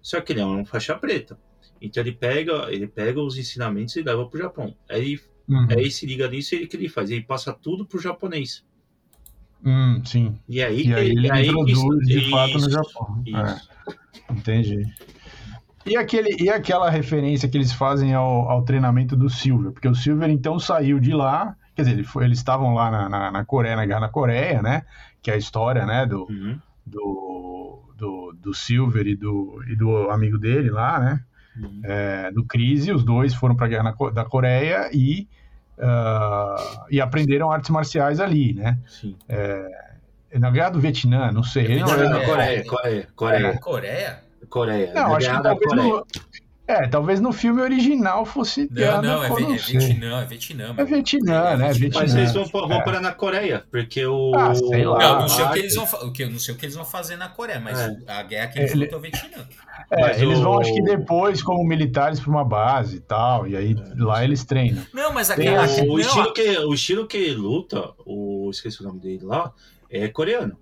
só 0.00 0.20
que 0.20 0.32
ele 0.32 0.40
é 0.40 0.46
um 0.46 0.64
faixa 0.64 0.94
preta. 0.94 1.38
Então 1.80 2.00
ele 2.02 2.12
pega, 2.12 2.72
ele 2.72 2.86
pega 2.86 3.20
os 3.20 3.36
ensinamentos 3.36 3.96
e 3.96 4.02
leva 4.02 4.24
pro 4.26 4.38
Japão. 4.38 4.74
Aí, 4.88 5.18
Uhum, 5.48 5.66
aí 5.70 5.90
se 5.90 6.06
liga 6.06 6.28
nisso 6.28 6.54
e 6.54 6.62
o 6.64 6.68
que 6.68 6.76
ele 6.76 6.88
faz? 6.88 7.10
Ele 7.10 7.24
passa 7.24 7.52
tudo 7.52 7.84
pro 7.84 7.98
japonês. 8.00 8.64
hum, 9.64 10.00
sim, 10.04 10.38
E 10.48 10.62
aí, 10.62 10.86
e 10.86 10.94
aí 10.94 11.08
ele 11.10 11.30
aí 11.30 11.48
introduz 11.48 11.78
isso- 11.78 11.98
de 12.00 12.30
fato 12.30 12.52
no 12.52 12.58
isso, 12.58 12.70
Japão. 12.70 13.24
É. 13.26 14.32
Entendi. 14.32 14.82
E, 15.84 15.96
aquele, 15.96 16.36
e 16.42 16.48
aquela 16.48 16.88
referência 16.90 17.48
que 17.48 17.56
eles 17.56 17.72
fazem 17.72 18.14
ao, 18.14 18.48
ao 18.48 18.62
treinamento 18.62 19.16
do 19.16 19.28
Silver? 19.28 19.72
Porque 19.72 19.88
o 19.88 19.94
Silver 19.94 20.30
então 20.30 20.58
saiu 20.58 20.98
de 21.00 21.12
lá, 21.12 21.56
quer 21.74 21.82
dizer, 21.82 21.94
ele 21.94 22.04
foi- 22.04 22.24
eles 22.24 22.38
estavam 22.38 22.74
lá 22.74 22.90
na, 22.90 23.08
na, 23.08 23.30
na 23.30 23.44
Coreia, 23.44 23.76
na 23.76 23.84
guerra 23.86 24.00
na 24.00 24.08
Coreia, 24.08 24.62
né? 24.62 24.82
Que 25.20 25.30
é 25.30 25.34
a 25.34 25.36
história, 25.36 25.84
né, 25.86 26.06
do, 26.06 26.22
Uhum. 26.30 26.58
do, 26.86 27.82
do, 27.96 28.32
do 28.40 28.54
Silver 28.54 29.06
e 29.06 29.14
do, 29.16 29.62
e 29.68 29.74
do 29.76 30.10
amigo 30.10 30.38
dele 30.38 30.70
lá, 30.70 30.98
né? 31.00 31.20
Uhum. 31.56 31.80
É, 31.84 32.30
do 32.32 32.44
Crise, 32.44 32.92
os 32.92 33.04
dois 33.04 33.34
foram 33.34 33.54
para 33.54 33.66
a 33.66 33.68
guerra 33.68 33.82
na 33.98 34.10
da 34.10 34.24
Coreia 34.24 34.88
e, 34.92 35.28
ah, 35.78 36.86
e 36.90 37.00
aprenderam 37.00 37.50
artes 37.50 37.70
marciais 37.70 38.20
ali, 38.20 38.54
né? 38.54 38.78
Sim. 38.86 39.16
Na 40.38 40.50
guerra 40.50 40.70
do 40.70 40.80
Vietnã, 40.80 41.30
não 41.30 41.42
sei. 41.42 41.64
ele 41.66 41.80
Não, 41.80 41.88
não- 41.88 42.16
é, 42.16 42.24
Coreia, 42.26 42.58
é. 42.60 42.62
Coreia, 42.64 43.08
Coreia, 43.14 43.58
Coreia? 43.58 44.21
Coreia. 44.52 44.92
Não, 44.92 45.08
Na 45.08 45.16
acho 45.16 45.26
que 45.30 45.42
talvez 45.42 45.68
Coreia. 45.70 45.88
no, 45.88 46.06
é, 46.68 46.88
talvez 46.88 47.20
no 47.20 47.32
filme 47.32 47.60
original 47.62 48.24
fosse 48.24 48.68
Não, 48.70 49.02
não, 49.02 49.20
da 49.20 49.26
é, 49.26 49.30
é. 49.30 49.56
Vietnã, 49.56 50.20
é 50.22 50.24
Vietnã. 50.26 50.74
É. 50.76 50.84
Vietnã, 50.84 51.56
né? 51.56 51.72
Vietnã. 51.72 52.00
Mas 52.02 52.14
eles 52.14 52.32
vão, 52.32 52.44
vão 52.44 52.72
É. 52.72 52.84
parar 52.84 53.00
na 53.00 53.12
Coreia, 53.12 53.64
porque 53.70 54.04
o. 54.06 54.32
Ah, 54.34 54.54
sei 54.54 54.84
lá. 54.84 54.98
Não, 54.98 55.20
não 55.22 55.28
sei 55.28 55.44
o 55.44 55.50
que 55.52 55.58
eles 55.58 55.74
vão 55.74 55.84
o 55.84 56.12
que 56.12 56.22
eu 56.22 56.30
não 56.30 56.38
sei 56.38 56.54
o 56.54 56.58
que 56.58 56.64
eles 56.66 56.74
vão 56.76 56.84
fazer 56.84 57.16
na 57.16 57.28
Coreia, 57.28 57.58
mas 57.60 57.78
É. 57.80 57.96
a 58.06 58.22
guerra 58.22 58.46
que 58.48 58.58
eles 58.60 58.70
Ele- 58.72 58.84
lutam 58.84 58.96
é 58.96 58.98
o 58.98 59.02
Vietnã. 59.02 59.44
É, 59.90 60.00
Mas 60.00 60.22
eles 60.22 60.38
vão, 60.38 60.52
o- 60.52 60.60
acho 60.60 60.72
que 60.74 60.82
depois, 60.82 61.42
como 61.42 61.64
militares, 61.64 62.20
para 62.20 62.30
uma 62.30 62.44
base 62.44 62.96
e 62.96 63.00
tal, 63.00 63.46
e 63.48 63.56
aí 63.56 63.74
lá 63.98 64.22
eles 64.24 64.44
treinam. 64.44 64.82
Não, 64.94 65.12
mas 65.12 65.30
a 65.30 65.34
Tem 65.34 65.46
guerra. 65.50 65.66
o- 65.82 65.92
O, 65.94 65.98
estilo 66.00 66.32
que, 66.32 66.58
o 66.58 66.74
estilo 66.74 67.06
que 67.06 67.30
luta, 67.34 67.90
o, 68.06 68.48
esqueci 68.50 68.80
o 68.82 68.84
nome 68.86 69.00
dele 69.00 69.24
lá, 69.24 69.52
é 69.90 70.08
coreano. 70.08 70.56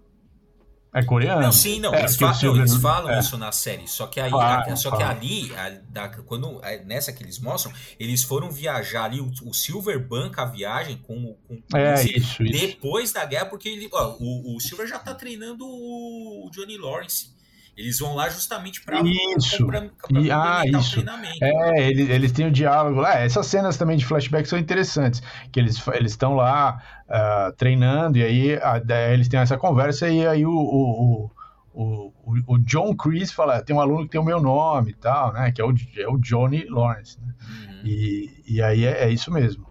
É 0.92 1.04
coreano? 1.04 1.40
Não, 1.40 1.52
sim, 1.52 1.78
não. 1.78 1.94
É, 1.94 2.00
eles, 2.00 2.16
fa- 2.16 2.34
Silver- 2.34 2.62
eles 2.62 2.74
falam 2.76 3.12
é. 3.12 3.20
isso 3.20 3.38
na 3.38 3.52
série. 3.52 3.86
Só 3.86 4.08
que 4.08 4.18
aí, 4.18 4.32
a- 4.34 4.74
só 4.74 4.96
que 4.96 5.02
ali, 5.02 5.54
a- 5.54 5.78
da- 5.88 6.08
quando, 6.08 6.60
a- 6.64 6.84
nessa 6.84 7.12
que 7.12 7.22
eles 7.22 7.38
mostram, 7.38 7.72
eles 7.98 8.24
foram 8.24 8.50
viajar 8.50 9.04
ali, 9.04 9.20
o, 9.20 9.30
o 9.44 9.54
Silver 9.54 10.04
banca 10.04 10.42
a 10.42 10.46
viagem 10.46 10.96
com, 10.98 11.16
o- 11.16 11.34
com 11.46 11.76
É, 11.76 12.02
isso, 12.04 12.42
isso. 12.42 12.58
depois 12.58 13.12
da 13.12 13.24
guerra, 13.24 13.46
porque 13.46 13.68
ele, 13.68 13.88
ó, 13.92 14.16
o, 14.18 14.56
o 14.56 14.60
Silver 14.60 14.86
já 14.88 14.98
tá 14.98 15.14
treinando 15.14 15.64
o 15.64 16.50
Johnny 16.52 16.76
Lawrence. 16.76 17.38
Eles 17.76 17.98
vão 17.98 18.14
lá 18.14 18.28
justamente 18.28 18.82
pra, 18.82 19.00
Isso. 19.00 19.66
pra, 19.66 19.80
pra, 19.82 20.20
E- 20.20 20.30
ah, 20.30 20.62
isso. 20.66 21.02
É, 21.40 21.88
eles, 21.88 22.10
eles 22.10 22.32
têm 22.32 22.46
o 22.46 22.50
diálogo 22.50 23.00
lá. 23.00 23.14
essas 23.14 23.46
cenas 23.46 23.76
também 23.78 23.96
de 23.96 24.04
flashback 24.04 24.46
são 24.48 24.58
interessantes. 24.58 25.22
Que 25.50 25.58
eles 25.60 25.82
eles 25.94 26.12
estão 26.12 26.34
lá 26.34 26.82
ah, 27.08 27.52
treinando, 27.56 28.18
e 28.18 28.22
aí 28.22 28.54
a- 28.56 28.82
eles 29.12 29.28
têm 29.28 29.40
essa 29.40 29.56
conversa, 29.56 30.08
e 30.08 30.26
aí 30.26 30.44
o, 30.44 30.50
o, 30.52 31.30
o, 31.72 32.12
o, 32.24 32.54
o 32.54 32.58
John 32.58 32.94
Chris 32.94 33.32
fala: 33.32 33.62
tem 33.62 33.74
um 33.74 33.80
aluno 33.80 34.04
que 34.04 34.10
tem 34.10 34.20
o 34.20 34.24
meu 34.24 34.40
nome 34.40 34.90
e 34.90 34.94
tal, 34.94 35.32
né? 35.32 35.50
Que 35.52 35.62
é 35.62 35.64
o, 35.64 35.72
é 35.96 36.08
o 36.08 36.18
Johnny 36.18 36.66
Lawrence. 36.68 37.18
Né? 37.20 37.34
Uhum. 37.68 37.80
E, 37.86 38.42
e 38.46 38.62
aí 38.62 38.84
é, 38.84 39.04
é 39.04 39.10
isso 39.10 39.32
mesmo. 39.32 39.70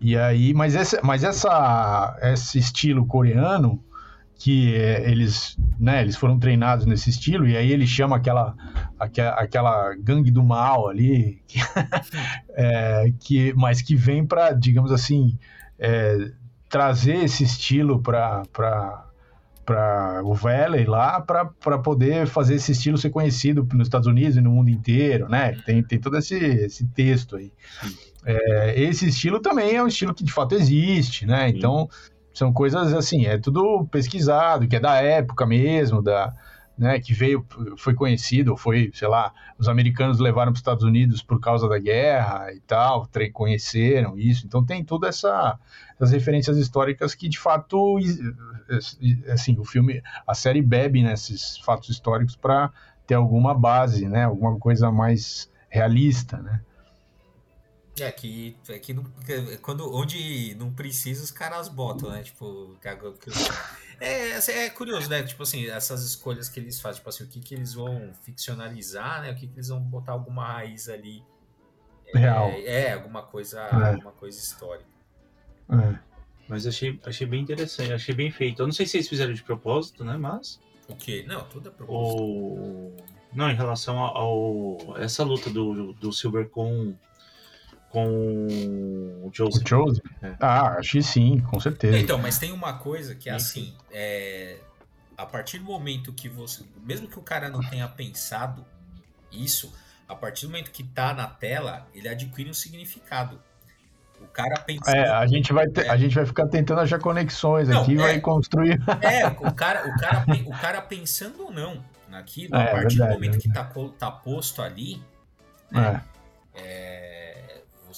E 0.00 0.16
aí, 0.16 0.54
mas, 0.54 0.76
esse, 0.76 1.00
mas 1.02 1.24
essa, 1.24 2.16
esse 2.22 2.56
estilo 2.60 3.04
coreano 3.04 3.82
que 4.38 4.72
é, 4.76 5.10
eles, 5.10 5.58
né, 5.78 6.00
eles 6.00 6.16
foram 6.16 6.38
treinados 6.38 6.86
nesse 6.86 7.10
estilo 7.10 7.48
e 7.48 7.56
aí 7.56 7.72
ele 7.72 7.86
chama 7.86 8.16
aquela 8.16 8.54
aquela, 8.96 9.30
aquela 9.30 9.94
gangue 9.96 10.30
do 10.30 10.44
mal 10.44 10.88
ali, 10.88 11.42
que, 11.48 11.58
é, 12.54 13.12
que 13.18 13.52
mas 13.54 13.82
que 13.82 13.96
vem 13.96 14.24
para, 14.24 14.52
digamos 14.52 14.92
assim, 14.92 15.36
é, 15.76 16.30
trazer 16.68 17.24
esse 17.24 17.42
estilo 17.42 18.00
para 18.00 18.44
para 19.64 20.22
o 20.24 20.32
Valley 20.32 20.86
lá 20.86 21.20
para 21.20 21.78
poder 21.78 22.26
fazer 22.26 22.54
esse 22.54 22.72
estilo 22.72 22.96
ser 22.96 23.10
conhecido 23.10 23.68
nos 23.74 23.86
Estados 23.86 24.06
Unidos 24.06 24.38
e 24.38 24.40
no 24.40 24.50
mundo 24.50 24.70
inteiro, 24.70 25.28
né? 25.28 25.60
Tem, 25.66 25.82
tem 25.82 26.00
todo 26.00 26.16
esse, 26.16 26.36
esse 26.36 26.86
texto 26.86 27.36
aí. 27.36 27.52
É, 28.24 28.80
esse 28.80 29.08
estilo 29.08 29.40
também 29.40 29.76
é 29.76 29.82
um 29.82 29.86
estilo 29.86 30.14
que 30.14 30.24
de 30.24 30.32
fato 30.32 30.54
existe, 30.54 31.26
né? 31.26 31.50
Então 31.50 31.86
são 32.38 32.52
coisas 32.52 32.94
assim, 32.94 33.26
é 33.26 33.36
tudo 33.36 33.84
pesquisado, 33.90 34.68
que 34.68 34.76
é 34.76 34.80
da 34.80 34.94
época 35.02 35.44
mesmo, 35.44 36.00
da, 36.00 36.32
né, 36.78 37.00
que 37.00 37.12
veio, 37.12 37.44
foi 37.76 37.94
conhecido, 37.94 38.56
foi, 38.56 38.92
sei 38.94 39.08
lá, 39.08 39.32
os 39.58 39.68
americanos 39.68 40.20
levaram 40.20 40.52
para 40.52 40.56
os 40.56 40.60
Estados 40.60 40.84
Unidos 40.84 41.20
por 41.20 41.40
causa 41.40 41.68
da 41.68 41.80
guerra 41.80 42.52
e 42.54 42.60
tal, 42.60 43.08
conheceram 43.32 44.16
isso, 44.16 44.46
então 44.46 44.64
tem 44.64 44.84
toda 44.84 45.08
essa 45.08 45.58
essas 45.96 46.12
referências 46.12 46.56
históricas 46.56 47.12
que 47.12 47.28
de 47.28 47.40
fato, 47.40 47.98
assim, 49.32 49.58
o 49.58 49.64
filme, 49.64 50.00
a 50.24 50.32
série 50.32 50.62
bebe 50.62 51.02
nesses 51.02 51.58
fatos 51.58 51.88
históricos 51.88 52.36
para 52.36 52.70
ter 53.04 53.14
alguma 53.14 53.52
base, 53.52 54.08
né, 54.08 54.26
alguma 54.26 54.56
coisa 54.60 54.92
mais 54.92 55.50
realista, 55.68 56.36
né? 56.36 56.60
É 58.02 58.12
que, 58.12 58.56
é 58.68 58.78
que 58.78 58.92
não- 58.92 59.04
que- 59.04 59.58
quando, 59.58 59.94
onde 59.94 60.54
não 60.54 60.72
precisa, 60.72 61.22
os 61.22 61.30
caras 61.30 61.68
botam, 61.68 62.10
né? 62.10 62.22
Tipo, 62.22 62.76
que 62.80 62.88
é, 64.00 64.64
é 64.64 64.70
curioso, 64.70 65.08
né? 65.08 65.22
Tipo 65.22 65.42
assim, 65.42 65.66
essas 65.66 66.04
escolhas 66.04 66.48
que 66.48 66.60
eles 66.60 66.80
fazem, 66.80 66.98
tipo 66.98 67.08
assim, 67.08 67.24
o 67.24 67.28
que, 67.28 67.40
que 67.40 67.54
eles 67.54 67.74
vão 67.74 68.12
ficcionalizar, 68.22 69.22
né? 69.22 69.32
O 69.32 69.34
que, 69.34 69.46
que 69.46 69.54
eles 69.54 69.68
vão 69.68 69.80
botar 69.80 70.12
alguma 70.12 70.46
raiz 70.46 70.88
ali 70.88 71.22
real. 72.14 72.48
É, 72.50 72.84
é 72.84 72.92
alguma 72.92 73.22
coisa, 73.22 73.60
é. 73.60 73.90
alguma 73.90 74.12
coisa 74.12 74.38
histórica. 74.38 74.88
É. 75.70 75.98
Mas 76.48 76.66
achei, 76.66 76.98
achei 77.04 77.26
bem 77.26 77.42
interessante, 77.42 77.92
achei 77.92 78.14
bem 78.14 78.30
feito. 78.30 78.62
Eu 78.62 78.66
não 78.66 78.72
sei 78.72 78.86
se 78.86 78.96
eles 78.96 79.08
fizeram 79.08 79.34
de 79.34 79.42
propósito, 79.42 80.02
né? 80.04 80.16
Mas. 80.16 80.58
O 80.88 80.96
quê? 80.96 81.24
Não, 81.28 81.44
tudo 81.44 81.68
é 81.68 81.72
propósito. 81.72 82.22
O... 82.22 82.96
Não, 83.34 83.50
em 83.50 83.54
relação 83.54 83.98
ao, 83.98 84.16
ao. 84.16 84.96
essa 84.96 85.22
luta 85.22 85.50
do, 85.50 85.92
do 85.92 86.12
Silver 86.12 86.48
com. 86.48 86.94
Com 87.90 88.06
o 89.24 89.30
Joseph. 89.32 89.64
O 89.64 89.68
Joseph? 89.68 90.04
É. 90.22 90.34
Ah, 90.40 90.76
acho 90.78 90.92
que 90.92 91.02
sim, 91.02 91.40
com 91.40 91.58
certeza. 91.58 91.98
Então, 91.98 92.18
mas 92.18 92.38
tem 92.38 92.52
uma 92.52 92.74
coisa 92.74 93.14
que 93.14 93.30
é 93.30 93.32
assim. 93.32 93.74
É, 93.90 94.58
a 95.16 95.26
partir 95.26 95.58
do 95.58 95.64
momento 95.64 96.12
que 96.12 96.28
você. 96.28 96.62
Mesmo 96.84 97.08
que 97.08 97.18
o 97.18 97.22
cara 97.22 97.48
não 97.48 97.60
tenha 97.60 97.88
pensado 97.88 98.64
isso, 99.32 99.72
a 100.08 100.14
partir 100.14 100.46
do 100.46 100.50
momento 100.50 100.70
que 100.70 100.84
tá 100.84 101.12
na 101.12 101.26
tela, 101.26 101.86
ele 101.94 102.08
adquire 102.08 102.48
um 102.48 102.54
significado. 102.54 103.40
O 104.20 104.26
cara 104.26 104.60
pensa. 104.60 104.90
É, 104.90 105.08
a 105.08 105.26
gente 105.26 105.52
vai, 105.52 105.68
ter, 105.68 105.86
é. 105.86 105.90
a 105.90 105.96
gente 105.96 106.14
vai 106.14 106.26
ficar 106.26 106.46
tentando 106.46 106.80
achar 106.80 106.98
conexões 106.98 107.68
não, 107.68 107.82
aqui 107.82 107.92
e 107.92 107.94
é, 107.94 107.98
vai 107.98 108.20
construir. 108.20 108.80
É, 109.00 109.26
o 109.26 109.52
cara, 109.52 109.88
o, 109.88 110.00
cara, 110.00 110.24
o 110.46 110.60
cara 110.60 110.82
pensando 110.82 111.44
ou 111.44 111.52
não 111.52 111.84
naquilo, 112.08 112.56
é, 112.56 112.62
a 112.62 112.70
partir 112.72 112.96
verdade, 112.96 113.10
do 113.10 113.14
momento 113.14 113.38
que 113.38 113.52
tá, 113.52 113.70
tá 113.98 114.10
posto 114.10 114.62
ali, 114.62 115.02
né, 115.70 116.02
é. 116.54 116.58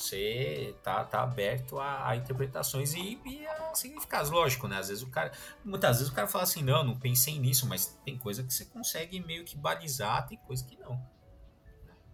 Você 0.00 0.74
tá, 0.82 1.04
tá 1.04 1.22
aberto 1.22 1.78
a, 1.78 2.08
a 2.08 2.16
interpretações 2.16 2.94
e, 2.94 3.20
e, 3.24 3.46
a 3.46 3.74
significados. 3.74 4.30
Lógico, 4.30 4.66
né? 4.66 4.78
Às 4.78 4.88
vezes 4.88 5.02
o 5.02 5.08
cara. 5.08 5.32
Muitas 5.64 5.98
vezes 5.98 6.12
o 6.12 6.14
cara 6.14 6.26
fala 6.26 6.44
assim, 6.44 6.62
não, 6.62 6.82
não 6.82 6.98
pensei 6.98 7.38
nisso, 7.38 7.66
mas 7.68 7.98
tem 8.04 8.16
coisa 8.16 8.42
que 8.42 8.52
você 8.52 8.64
consegue 8.64 9.20
meio 9.20 9.44
que 9.44 9.56
balizar, 9.56 10.26
tem 10.26 10.38
coisa 10.38 10.64
que 10.64 10.78
não. 10.78 11.00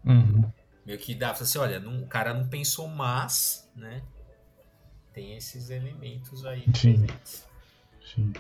Uhum. 0.05 0.53
Meio 0.85 0.99
que 0.99 1.15
dá 1.15 1.33
pra 1.33 1.43
assim, 1.43 1.59
olha, 1.59 1.81
não, 1.81 2.03
o 2.03 2.07
cara 2.07 2.35
não 2.35 2.49
pensou, 2.49 2.89
mas, 2.89 3.71
né? 3.75 4.03
Tem 5.13 5.37
esses 5.37 5.71
elementos 5.71 6.45
aí. 6.45 6.65
Sim. 6.75 7.07
Sim. 8.15 8.33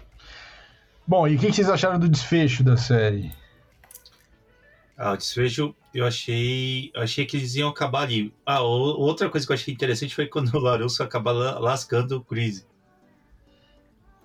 Bom, 1.06 1.26
e 1.26 1.36
o 1.36 1.38
que 1.38 1.52
vocês 1.52 1.68
acharam 1.68 1.98
do 1.98 2.08
desfecho 2.08 2.64
da 2.64 2.76
série? 2.76 3.32
Ah, 4.96 5.12
o 5.12 5.16
desfecho 5.16 5.74
eu 5.96 6.06
achei. 6.06 6.90
Eu 6.94 7.02
achei 7.02 7.24
que 7.24 7.36
eles 7.36 7.54
iam 7.54 7.68
acabar 7.68 8.02
ali. 8.02 8.32
Ah, 8.44 8.60
outra 8.60 9.28
coisa 9.28 9.46
que 9.46 9.52
eu 9.52 9.54
achei 9.54 9.72
interessante 9.72 10.14
foi 10.14 10.26
quando 10.26 10.54
o 10.54 10.60
Larusso 10.60 11.02
acaba 11.02 11.32
lascando 11.32 12.16
o 12.18 12.20
Chris. 12.22 12.66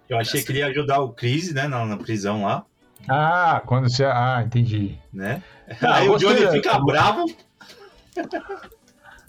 Eu 0.09 0.17
achei 0.17 0.43
que 0.43 0.51
ele 0.51 0.59
ia 0.59 0.67
ajudar 0.67 0.99
o 0.99 1.13
Chris, 1.13 1.53
né, 1.53 1.67
na, 1.67 1.85
na 1.85 1.95
prisão 1.95 2.43
lá. 2.43 2.65
Ah, 3.07 3.61
quando 3.65 3.89
você. 3.89 4.03
Ah, 4.03 4.43
entendi. 4.45 4.97
Né? 5.13 5.41
Ah, 5.81 5.95
Aí 5.95 6.09
o 6.09 6.17
Johnny 6.17 6.45
fica 6.51 6.77
bravo. 6.79 7.25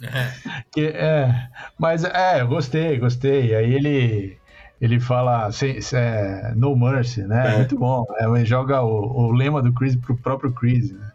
É. 0.03 0.83
é, 0.83 1.49
mas 1.79 2.03
é, 2.03 2.41
eu 2.41 2.49
gostei, 2.49 2.99
gostei. 2.99 3.55
Aí 3.55 3.73
ele 3.73 4.37
ele 4.81 4.99
fala 4.99 5.53
sem, 5.53 5.79
é, 5.93 6.53
no 6.57 6.75
mercy, 6.75 7.23
né? 7.23 7.55
É. 7.55 7.57
Muito 7.59 7.79
bom. 7.79 8.05
É, 8.19 8.25
ele 8.25 8.45
joga 8.45 8.83
o, 8.83 9.29
o, 9.29 9.33
lema 9.33 9.63
do 9.63 9.73
Chris 9.73 9.95
pro 9.95 10.17
próprio 10.17 10.51
Chris, 10.53 10.91
né? 10.91 11.13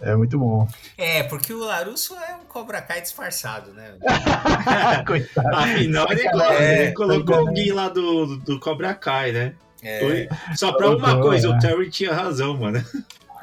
É 0.00 0.14
muito 0.14 0.38
bom. 0.38 0.68
É, 0.98 1.22
porque 1.22 1.52
o 1.52 1.60
Larusso 1.60 2.14
é 2.16 2.34
um 2.34 2.44
Cobra 2.44 2.82
Kai 2.82 3.00
disfarçado, 3.00 3.72
né? 3.72 3.96
Coitado. 5.06 5.56
Afinal, 5.56 6.06
ele, 6.10 6.28
é, 6.28 6.82
ele 6.82 6.92
colocou 6.92 7.34
alguém 7.36 7.72
lá 7.72 7.88
do, 7.88 8.36
do 8.38 8.60
Cobra 8.60 8.94
Kai, 8.94 9.32
né? 9.32 9.54
É. 9.82 10.28
Só 10.56 10.72
pra 10.72 10.90
uma 10.90 11.20
coisa, 11.20 11.48
o 11.50 11.58
Terry 11.58 11.90
tinha 11.90 12.12
razão, 12.12 12.56
mano. 12.56 12.82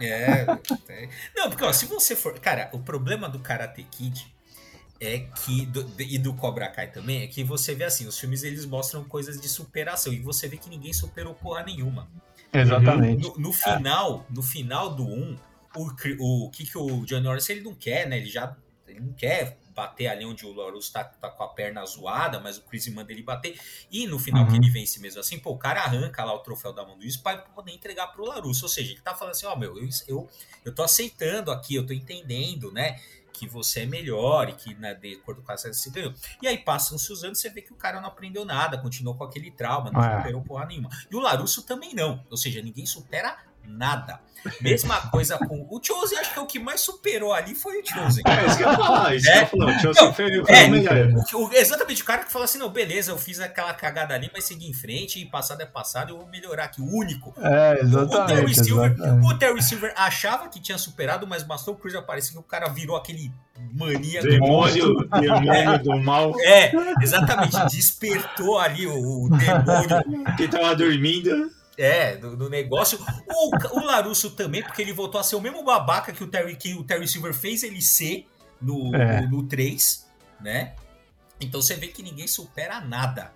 É. 0.02 0.46
Não, 1.36 1.50
porque 1.50 1.64
ó, 1.64 1.72
se 1.72 1.86
você 1.86 2.16
for. 2.16 2.38
Cara, 2.40 2.70
o 2.74 2.80
problema 2.80 3.30
do 3.30 3.40
Karate 3.40 3.84
Kid 3.84 4.26
é 5.00 5.20
que. 5.20 5.68
Do, 5.68 5.88
e 6.00 6.18
do 6.18 6.34
Cobra 6.34 6.68
Kai 6.68 6.88
também, 6.88 7.22
é 7.22 7.28
que 7.28 7.44
você 7.44 7.76
vê 7.76 7.84
assim, 7.84 8.08
os 8.08 8.18
filmes 8.18 8.42
eles 8.44 8.66
mostram 8.66 9.04
coisas 9.04 9.40
de 9.40 9.48
superação. 9.48 10.12
E 10.12 10.20
você 10.20 10.48
vê 10.48 10.58
que 10.58 10.70
ninguém 10.70 10.92
superou 10.92 11.36
porra 11.36 11.64
nenhuma. 11.64 12.08
Exatamente. 12.52 13.22
No, 13.22 13.38
no 13.38 13.54
final, 13.54 14.26
no 14.30 14.42
final 14.42 14.96
do 14.96 15.06
1, 15.06 15.38
o, 15.76 16.46
o 16.46 16.50
que, 16.50 16.66
que 16.66 16.78
o 16.78 17.06
Johnny 17.06 17.24
Norris 17.24 17.50
ele 17.50 17.62
não 17.62 17.74
quer, 17.74 18.08
né? 18.08 18.18
Ele 18.18 18.30
já 18.30 18.56
ele 18.88 19.00
não 19.00 19.14
quer 19.14 19.58
bater 19.74 20.08
ali 20.08 20.26
onde 20.26 20.46
o 20.46 20.54
Larusso 20.54 20.92
tá, 20.92 21.04
tá, 21.04 21.30
com 21.30 21.44
a 21.44 21.48
perna 21.48 21.84
zoada, 21.86 22.40
mas 22.40 22.58
o 22.58 22.62
Chris 22.62 22.88
manda 22.90 23.12
ele 23.12 23.24
bater. 23.24 23.60
E 23.90 24.06
no 24.06 24.20
final 24.20 24.44
uhum. 24.44 24.50
que 24.50 24.56
ele 24.58 24.70
vence 24.70 25.00
mesmo 25.00 25.20
assim, 25.20 25.40
pô, 25.40 25.52
o 25.52 25.58
cara 25.58 25.82
arranca 25.82 26.24
lá 26.24 26.34
o 26.34 26.40
troféu 26.40 26.74
da 26.74 26.86
mão 26.86 26.96
do 26.96 27.02
Luiz 27.02 27.18
para 27.18 27.38
poder 27.38 27.72
entregar 27.72 28.08
pro 28.08 28.26
Larusso. 28.26 28.66
Ou 28.66 28.70
seja, 28.70 28.92
ele 28.92 29.02
tá 29.02 29.16
falando 29.16 29.32
assim, 29.32 29.46
ó, 29.46 29.54
oh, 29.54 29.58
meu, 29.58 29.78
eu, 29.78 29.90
eu, 30.08 30.30
eu 30.66 30.76
tô 30.76 30.84
aceitando 30.84 31.52
aqui, 31.52 31.76
eu 31.76 31.86
tô 31.86 31.94
entendendo, 31.94 32.72
né? 32.72 33.00
Que 33.32 33.48
você 33.48 33.82
é 33.82 33.86
melhor 33.86 34.50
e 34.50 34.54
que, 34.54 34.76
né, 34.76 34.94
de 34.94 35.16
acordo 35.16 35.42
com 35.42 35.52
a 35.52 35.58
você 35.58 35.90
ganhou. 35.90 36.14
E 36.42 36.48
aí 36.48 36.58
passam-se 36.58 37.12
os 37.12 37.24
anos, 37.24 37.40
você 37.40 37.50
vê 37.50 37.62
que 37.62 37.72
o 37.72 37.78
cara 37.78 38.00
não 38.02 38.08
aprendeu 38.08 38.44
nada, 38.44 38.78
continuou 38.78 39.16
com 39.16 39.24
aquele 39.24 39.50
trauma, 39.50 39.90
não 39.90 40.04
é. 40.04 40.18
superou 40.18 40.42
porra 40.42 40.66
nenhuma. 40.66 40.90
E 41.10 41.16
o 41.16 41.20
Larusso 41.20 41.64
também 41.64 41.96
não. 41.96 42.24
Ou 42.30 42.38
seja, 42.38 42.62
ninguém 42.62 42.86
supera 42.86 43.38
nada. 43.66 44.20
Mesma 44.60 45.00
coisa 45.10 45.38
com 45.38 45.68
o 45.70 45.80
Chosen, 45.84 46.18
acho 46.18 46.34
que 46.34 46.40
é 46.40 46.42
o 46.42 46.48
que 46.48 46.58
mais 46.58 46.82
superou 46.82 47.32
ali 47.32 47.54
foi 47.54 47.80
o 47.80 47.86
Chosen. 47.86 48.24
É 48.26 48.46
isso 48.48 48.58
que 48.58 48.64
eu 48.64 48.72
ia 48.72 48.78
falar, 48.78 49.16
isso 49.16 49.30
é? 49.30 49.34
que 49.34 49.38
eu 49.38 49.42
ia 49.42 49.48
falar. 49.48 49.66
O 49.66 49.80
Chosen 49.80 50.04
não, 50.04 50.14
foi, 50.14 50.46
foi 50.46 50.56
é, 50.56 50.66
o 50.66 50.72
melhor. 50.72 50.96
O, 51.36 51.50
exatamente, 51.54 52.02
o 52.02 52.06
cara 52.06 52.24
que 52.24 52.32
fala 52.32 52.46
assim: 52.46 52.58
não, 52.58 52.70
beleza, 52.70 53.12
eu 53.12 53.18
fiz 53.20 53.40
aquela 53.40 53.74
cagada 53.74 54.16
ali, 54.16 54.32
mas 54.34 54.46
seguir 54.46 54.68
em 54.68 54.74
frente 54.74 55.20
e 55.20 55.26
passado 55.26 55.62
é 55.62 55.66
passado, 55.66 56.10
eu 56.10 56.18
vou 56.18 56.28
melhorar 56.28 56.66
aqui. 56.66 56.82
O 56.82 56.86
único. 56.86 57.34
É, 57.40 57.82
exatamente. 57.82 58.16
O 58.16 58.26
Terry, 58.26 58.56
Silver, 58.56 58.92
exatamente. 58.92 59.26
O 59.28 59.38
Terry 59.38 59.64
Silver 59.64 59.94
achava 59.96 60.50
que 60.50 60.60
tinha 60.60 60.78
superado, 60.78 61.28
mas 61.28 61.44
bastou 61.44 61.76
o 61.76 61.78
Cruz 61.78 61.94
aparecer 61.94 62.32
que 62.32 62.40
o 62.40 62.44
cara 62.44 62.68
virou 62.68 62.98
aquele 62.98 63.32
mania 63.74 64.22
demônio, 64.24 64.96
do 64.96 65.20
demônio 65.20 65.84
do 65.84 65.98
mal. 66.00 66.34
É, 66.42 66.72
exatamente. 67.02 67.58
Despertou 67.70 68.58
ali 68.58 68.88
o, 68.88 69.26
o 69.26 69.30
demônio. 69.30 70.36
Que 70.36 70.48
tava 70.48 70.76
dormindo. 70.76 71.61
É, 71.82 72.16
do, 72.16 72.38
do 72.38 72.50
negócio. 72.50 73.00
O, 73.28 73.80
o 73.80 73.86
Larusso 73.86 74.32
também, 74.32 74.62
porque 74.62 74.82
ele 74.82 74.94
voltou 74.94 75.20
a 75.20 75.24
ser 75.24 75.36
o 75.36 75.42
mesmo 75.42 75.64
babaca 75.64 76.14
que 76.14 76.24
o 76.24 76.28
Terry, 76.28 76.56
que 76.56 76.76
o 76.76 76.84
Terry 76.84 77.08
Silver 77.08 77.34
fez 77.34 77.64
ele 77.64 77.82
ser 77.82 78.28
no, 78.62 78.96
é. 78.96 79.22
no, 79.22 79.38
no 79.38 79.48
3, 79.48 80.08
né? 80.40 80.76
Então 81.40 81.60
você 81.62 81.76
vê 81.76 81.88
que 81.88 82.04
ninguém 82.04 82.28
supera 82.28 82.80
nada. 82.82 83.34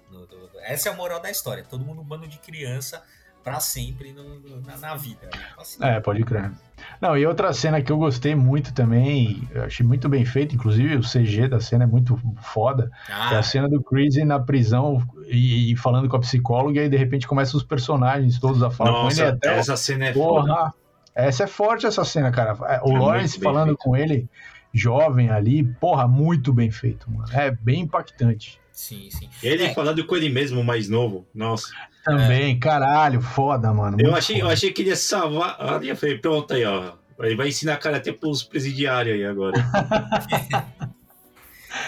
Essa 0.62 0.90
é 0.90 0.92
a 0.92 0.96
moral 0.96 1.20
da 1.20 1.32
história. 1.32 1.64
Todo 1.64 1.84
mundo 1.84 2.02
um 2.02 2.04
bando 2.04 2.28
de 2.28 2.38
criança 2.38 3.04
para 3.46 3.60
sempre 3.60 4.12
no, 4.12 4.60
na, 4.66 4.76
na, 4.76 4.96
vida. 4.96 5.30
Assim. 5.56 5.78
É, 5.80 6.00
pode 6.00 6.24
crer. 6.24 6.52
Não, 7.00 7.16
e 7.16 7.28
outra 7.28 7.54
cena 7.54 7.80
que 7.80 7.92
eu 7.92 7.98
gostei 7.98 8.34
muito 8.34 8.74
também, 8.74 9.48
eu 9.54 9.66
achei 9.66 9.86
muito 9.86 10.10
bem 10.10 10.26
feito, 10.26 10.56
inclusive 10.56 10.96
o 10.96 11.02
CG 11.02 11.48
da 11.48 11.60
cena 11.60 11.84
é 11.84 11.88
muito 11.88 12.20
foda, 12.42 12.90
ah. 13.08 13.36
é 13.36 13.38
a 13.38 13.44
cena 13.44 13.70
do 13.70 13.84
Chris 13.84 14.16
na 14.26 14.40
prisão 14.40 15.00
e, 15.28 15.72
e, 15.72 15.76
falando 15.76 16.10
com 16.10 16.16
a 16.16 16.20
psicóloga, 16.20 16.80
e 16.80 16.84
aí 16.84 16.90
de 16.90 16.98
repente 16.98 17.28
começam 17.28 17.56
os 17.56 17.64
personagens 17.64 18.40
todos 18.40 18.64
a 18.64 18.72
falar 18.72 18.92
Nossa, 18.92 19.16
com 19.16 19.22
ele. 19.22 19.38
Até 19.38 19.60
essa 19.60 19.78
cena 19.78 20.06
é 20.06 20.14
porra, 20.14 20.48
foda. 20.48 20.74
Essa 21.14 21.44
é 21.44 21.48
forte, 21.48 21.86
essa 21.86 22.04
cena, 22.04 22.32
cara. 22.32 22.58
O 22.84 22.94
é 22.94 23.00
Lawrence 23.00 23.40
falando 23.40 23.68
feito. 23.68 23.80
com 23.80 23.96
ele, 23.96 24.28
jovem 24.74 25.30
ali, 25.30 25.64
porra, 25.64 26.08
muito 26.08 26.52
bem 26.52 26.72
feito, 26.72 27.10
mano. 27.12 27.30
É 27.32 27.52
bem 27.52 27.82
impactante. 27.82 28.60
Sim, 28.76 29.10
sim. 29.10 29.30
Ele 29.42 29.64
é. 29.64 29.74
falando 29.74 30.06
com 30.06 30.18
ele 30.18 30.28
mesmo, 30.28 30.62
mais 30.62 30.90
novo. 30.90 31.26
Nossa. 31.34 31.70
Também, 32.04 32.56
é. 32.56 32.60
caralho, 32.60 33.22
foda, 33.22 33.74
mano. 33.74 33.98
Eu 33.98 34.14
achei, 34.14 34.36
foda. 34.36 34.50
eu 34.50 34.52
achei 34.52 34.74
que 34.74 34.82
ele 34.82 34.90
ia 34.90 34.98
salvar. 34.98 35.56
Ah, 35.58 35.80
eu 35.82 35.96
falei, 35.96 36.18
pronto 36.18 36.54
aí, 36.54 36.66
ó. 36.66 36.94
Ele 37.22 37.38
vai 37.38 37.48
ensinar 37.48 37.78
cara 37.78 37.98
até 37.98 38.12
pros 38.12 38.44
presidiários 38.44 39.16
aí 39.16 39.26
agora. 39.26 39.56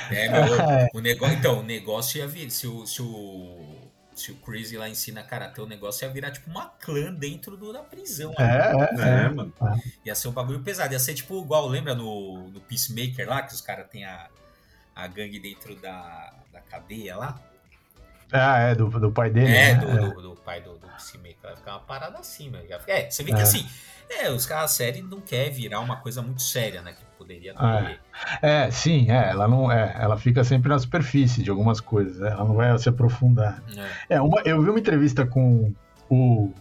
é, 0.09 0.29
meu, 0.29 0.61
é. 0.61 0.87
o 0.93 1.01
negócio. 1.01 1.35
Então, 1.35 1.59
o 1.59 1.63
negócio 1.63 2.19
ia 2.19 2.27
vir. 2.27 2.49
Se 2.49 2.65
o, 2.65 2.87
se 2.87 3.01
o, 3.01 3.91
se 4.15 4.31
o 4.31 4.35
Crazy 4.35 4.77
lá 4.77 4.87
ensina 4.87 5.21
karatê, 5.21 5.59
o 5.59 5.67
negócio 5.67 6.05
ia 6.05 6.13
virar 6.13 6.31
tipo 6.31 6.49
uma 6.49 6.67
clã 6.67 7.13
dentro 7.13 7.57
do, 7.57 7.73
da 7.73 7.83
prisão. 7.83 8.33
É, 8.39 8.43
é, 8.43 8.89
é, 9.01 9.25
é, 9.25 9.29
mano. 9.29 9.53
Ia 10.05 10.15
ser 10.15 10.29
um 10.29 10.31
bagulho 10.31 10.61
pesado. 10.61 10.93
Ia 10.93 10.99
ser 10.99 11.13
tipo 11.13 11.37
igual, 11.43 11.67
lembra 11.67 11.93
no, 11.93 12.47
no 12.47 12.61
Peacemaker 12.61 13.27
lá, 13.27 13.41
que 13.41 13.53
os 13.53 13.59
caras 13.59 13.89
têm 13.89 14.05
a, 14.05 14.29
a 14.97 15.07
gangue 15.07 15.39
dentro 15.39 15.75
da, 15.75 16.33
da 16.51 16.59
cadeia 16.59 17.15
lá? 17.15 17.39
Ah, 18.31 18.59
é, 18.59 18.75
do, 18.75 18.89
do 18.89 19.11
pai 19.11 19.29
dele. 19.29 19.55
É, 19.55 19.75
né? 19.75 19.79
do, 19.79 19.89
é. 19.89 20.09
Do, 20.09 20.21
do, 20.21 20.35
pai 20.35 20.59
do, 20.59 20.73
do 20.73 20.87
Peacemaker. 20.87 21.37
Vai 21.43 21.55
ficar 21.55 21.71
uma 21.73 21.79
parada 21.79 22.17
assim, 22.17 22.49
meu. 22.49 22.61
É, 22.87 23.09
você 23.09 23.23
vê 23.23 23.31
que 23.31 23.39
é. 23.39 23.43
assim, 23.43 23.65
é, 24.09 24.29
os 24.29 24.45
caras, 24.45 24.65
a 24.65 24.67
série 24.67 25.01
não 25.01 25.21
quer 25.21 25.49
virar 25.49 25.79
uma 25.79 25.97
coisa 25.97 26.21
muito 26.21 26.41
séria, 26.41 26.81
né? 26.81 26.93
Que 26.93 27.05
poderia 27.17 27.53
ter. 27.53 27.99
É. 28.41 28.65
é, 28.65 28.71
sim, 28.71 29.09
é, 29.09 29.29
ela 29.29 29.47
não 29.47 29.71
é, 29.71 29.95
ela 29.99 30.17
fica 30.17 30.43
sempre 30.43 30.69
na 30.69 30.79
superfície 30.79 31.41
de 31.41 31.49
algumas 31.49 31.79
coisas, 31.79 32.17
né? 32.17 32.31
ela 32.31 32.43
não 32.43 32.55
vai 32.55 32.77
se 32.79 32.89
aprofundar. 32.89 33.63
É, 34.09 34.15
é 34.15 34.21
uma, 34.21 34.41
eu 34.41 34.61
vi 34.61 34.69
uma 34.69 34.79
entrevista 34.79 35.25
com 35.25 35.73
o 36.09 36.51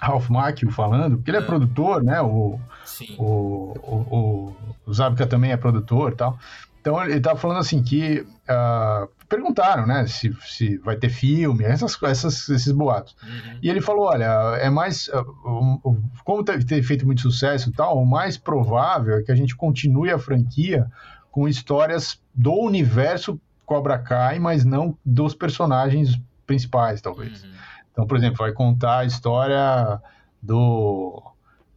Ralph 0.00 0.28
Macchio 0.28 0.70
falando, 0.70 1.16
porque 1.16 1.30
ele 1.30 1.38
é, 1.38 1.40
é. 1.40 1.44
produtor, 1.44 2.04
né? 2.04 2.20
O, 2.20 2.60
sim. 2.84 3.16
o, 3.18 3.74
o, 3.82 3.96
o, 4.16 4.56
o 4.86 4.94
Zabka 4.94 5.26
também 5.26 5.50
é 5.50 5.56
produtor 5.56 6.12
e 6.12 6.16
tal. 6.16 6.38
Então 6.80 7.02
ele 7.04 7.18
estava 7.18 7.38
falando 7.38 7.58
assim 7.58 7.82
que 7.82 8.20
uh, 8.20 9.08
perguntaram, 9.28 9.86
né, 9.86 10.06
se, 10.06 10.34
se 10.46 10.78
vai 10.78 10.96
ter 10.96 11.10
filme, 11.10 11.64
essas, 11.64 12.00
essas, 12.02 12.48
esses 12.48 12.72
boatos. 12.72 13.16
Uhum. 13.22 13.58
E 13.62 13.68
ele 13.68 13.80
falou, 13.80 14.06
olha, 14.06 14.24
é 14.58 14.70
mais, 14.70 15.08
uh, 15.08 15.96
como 16.24 16.44
ter 16.44 16.82
feito 16.82 17.04
muito 17.04 17.20
sucesso 17.20 17.68
e 17.68 17.72
tal, 17.72 17.98
o 17.98 18.06
mais 18.06 18.38
provável 18.38 19.18
é 19.18 19.22
que 19.22 19.32
a 19.32 19.36
gente 19.36 19.54
continue 19.54 20.10
a 20.10 20.18
franquia 20.18 20.86
com 21.30 21.46
histórias 21.48 22.20
do 22.34 22.52
universo 22.52 23.40
Cobra 23.66 23.98
Kai, 23.98 24.38
mas 24.38 24.64
não 24.64 24.96
dos 25.04 25.34
personagens 25.34 26.18
principais, 26.46 27.02
talvez. 27.02 27.44
Uhum. 27.44 27.50
Então, 27.92 28.06
por 28.06 28.16
exemplo, 28.16 28.38
vai 28.38 28.52
contar 28.52 29.00
a 29.00 29.04
história 29.04 30.00
do. 30.40 31.22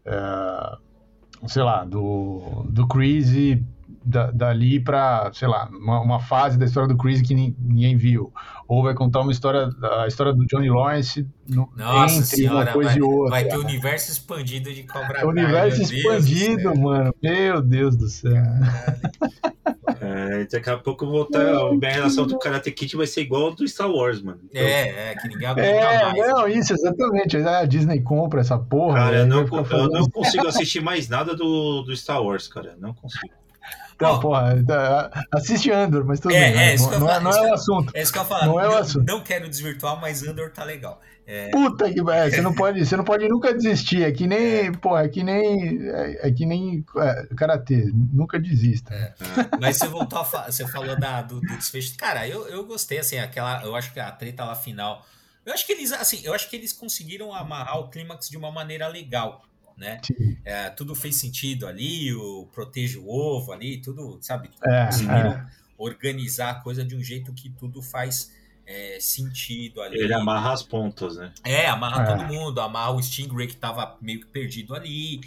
É, 0.06 0.78
sei 1.48 1.64
lá, 1.64 1.84
do, 1.84 2.66
do 2.70 2.88
Chris 2.88 3.32
da, 4.04 4.32
dali 4.32 4.80
para, 4.80 5.32
sei 5.34 5.48
lá, 5.48 5.70
uma, 5.72 6.02
uma, 6.02 6.20
fase 6.20 6.58
da 6.58 6.66
história 6.66 6.88
do 6.88 6.98
Chris 6.98 7.22
que 7.22 7.34
ninguém 7.34 7.96
viu. 7.96 8.34
Ou 8.68 8.82
vai 8.84 8.94
contar 8.94 9.22
uma 9.22 9.32
história, 9.32 9.70
a 10.02 10.08
história 10.08 10.34
do 10.34 10.46
Johnny 10.46 10.70
Lawrence 10.70 11.28
no, 11.48 11.70
Nossa 11.76 12.16
entre 12.16 12.28
senhora, 12.28 12.58
uma 12.58 12.74
coisa 12.74 12.90
vai, 12.90 13.00
e 13.00 13.02
outra. 13.02 13.30
Vai 13.30 13.44
ter 13.46 13.58
o 13.58 13.62
universo 13.62 14.12
expandido 14.12 14.74
de 14.74 14.84
Cobra 14.84 15.14
Kai. 15.14 15.26
Universo 15.26 15.82
expandido, 15.82 16.76
mano. 16.78 17.14
Meu 17.22 17.62
Deus 17.62 17.96
do 17.96 18.08
céu. 18.08 18.44
É, 20.00 20.46
daqui 20.46 20.70
a 20.70 20.78
pouco 20.78 21.06
voltar, 21.06 21.42
a 21.42 21.74
minha 21.74 21.92
relação 21.92 22.26
do 22.26 22.40
Karate 22.40 22.72
Kid 22.72 22.96
vai 22.96 23.06
ser 23.06 23.22
igual 23.22 23.46
ao 23.46 23.56
do 23.56 23.68
Star 23.68 23.90
Wars, 23.90 24.22
mano. 24.22 24.40
Então, 24.50 24.62
é, 24.62 25.12
é, 25.12 25.16
que 25.16 25.28
ninguém 25.28 25.48
aguenta 25.48 25.68
é, 25.68 26.04
mais. 26.04 26.18
Não, 26.18 26.48
isso, 26.48 26.74
exatamente. 26.74 27.38
A 27.38 27.66
Disney 27.66 28.02
compra 28.02 28.42
essa 28.42 28.58
porra. 28.58 28.96
Cara, 28.96 29.18
eu 29.18 29.26
não, 29.28 29.42
eu 29.42 29.90
não 29.90 30.10
consigo 30.10 30.48
assistir 30.48 30.82
mais 30.82 31.08
nada 31.08 31.36
do, 31.36 31.84
do 31.84 31.96
Star 31.96 32.24
Wars, 32.24 32.48
cara. 32.48 32.76
Não 32.80 32.94
consigo. 32.94 33.41
Então, 34.02 34.16
oh. 34.16 34.20
porra, 34.20 34.64
tá, 34.66 35.28
assiste 35.32 35.70
Andor, 35.70 36.04
mas 36.04 36.20
tudo 36.20 36.34
é, 36.34 36.52
bem. 36.52 36.60
É, 36.60 36.76
não, 36.76 37.00
não, 37.00 37.12
é, 37.12 37.20
não 37.20 37.32
é 37.32 37.52
o 37.52 37.54
assunto. 37.54 37.92
É 37.96 38.02
isso 38.02 38.12
que 38.12 38.18
eu 38.18 38.26
falo. 38.26 38.46
Não, 38.48 38.60
é 38.60 38.68
o 38.68 38.78
assunto. 38.78 39.06
não 39.06 39.22
quero 39.24 39.48
desvirtuar, 39.48 40.02
mas 40.02 40.24
Andor 40.24 40.50
tá 40.50 40.64
legal. 40.64 41.00
É... 41.28 41.50
Puta 41.50 41.86
que 41.94 42.00
é, 42.00 42.30
você 42.32 42.42
não 42.42 42.52
pode, 42.56 42.84
você 42.84 42.98
não 42.98 43.04
pode 43.04 43.30
nunca 43.30 43.54
desistir. 43.54 44.04
É 44.04 44.12
que 44.12 44.26
nem, 44.26 44.68
é. 44.68 44.72
pô, 44.72 44.98
é 44.98 45.08
que 45.08 45.24
nem, 45.24 45.88
é, 45.88 46.30
é 46.30 46.32
que 46.32 46.48
nem 46.48 46.84
é, 46.98 47.28
karatê, 47.36 47.92
nunca 47.94 48.40
desista. 48.40 49.16
Mas 49.60 49.78
você 49.78 49.88
voltou 49.88 50.18
a 50.18 50.26
falar, 50.26 50.52
você 50.52 50.68
falou 50.68 51.00
da, 51.00 51.22
do, 51.22 51.40
do, 51.40 51.58
desfecho. 51.58 51.96
Cara, 51.96 52.28
eu, 52.28 52.48
eu 52.48 52.66
gostei 52.66 52.98
assim, 52.98 53.20
aquela, 53.20 53.64
eu 53.64 53.76
acho 53.76 53.94
que 53.94 54.00
a 54.00 54.12
treta 54.12 54.44
lá 54.44 54.56
final, 54.56 55.06
eu 55.46 55.54
acho 55.54 55.64
que 55.68 55.74
eles 55.74 55.92
assim, 55.92 56.22
eu 56.24 56.34
acho 56.34 56.50
que 56.50 56.56
eles 56.56 56.74
conseguiram 56.74 57.32
amarrar 57.32 57.78
o 57.78 57.90
clímax 57.90 58.28
de 58.28 58.38
uma 58.38 58.52
maneira 58.52 58.88
legal 58.88 59.44
né? 59.82 60.00
É, 60.46 60.70
tudo 60.70 60.94
fez 60.94 61.16
sentido 61.16 61.66
ali, 61.66 62.14
o 62.14 62.48
proteja 62.54 63.00
o 63.00 63.10
ovo 63.10 63.52
ali, 63.52 63.82
tudo, 63.82 64.20
sabe? 64.22 64.50
É, 64.64 64.86
conseguiram 64.86 65.32
é. 65.32 65.48
organizar 65.78 66.52
a 66.52 66.56
coisa 66.56 66.86
de 66.86 66.96
um 66.96 67.04
jeito 67.04 67.34
que 67.34 67.50
tudo 67.50 67.82
faz 67.82 68.32
é, 68.66 69.00
sentido 69.02 69.82
ali. 69.82 69.98
Ele 69.98 70.14
amarra 70.14 70.54
as 70.54 70.62
pontas, 70.62 71.18
né? 71.18 71.34
É, 71.44 71.66
amarra 71.66 72.06
todo 72.06 72.26
mundo, 72.32 72.62
amarra 72.62 72.92
o 72.92 73.02
Stingray 73.02 73.48
que 73.48 73.56
tava 73.56 73.98
meio 74.00 74.22
que 74.22 74.28
perdido 74.28 74.76
ali, 74.76 75.20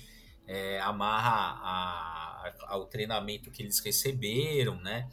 é, 0.46 0.80
amarra 0.80 1.59
a, 1.61 2.48
a, 2.48 2.74
ao 2.74 2.86
treinamento 2.86 3.50
que 3.50 3.61
eles 3.61 3.80
receberam, 3.80 4.80
né? 4.80 5.09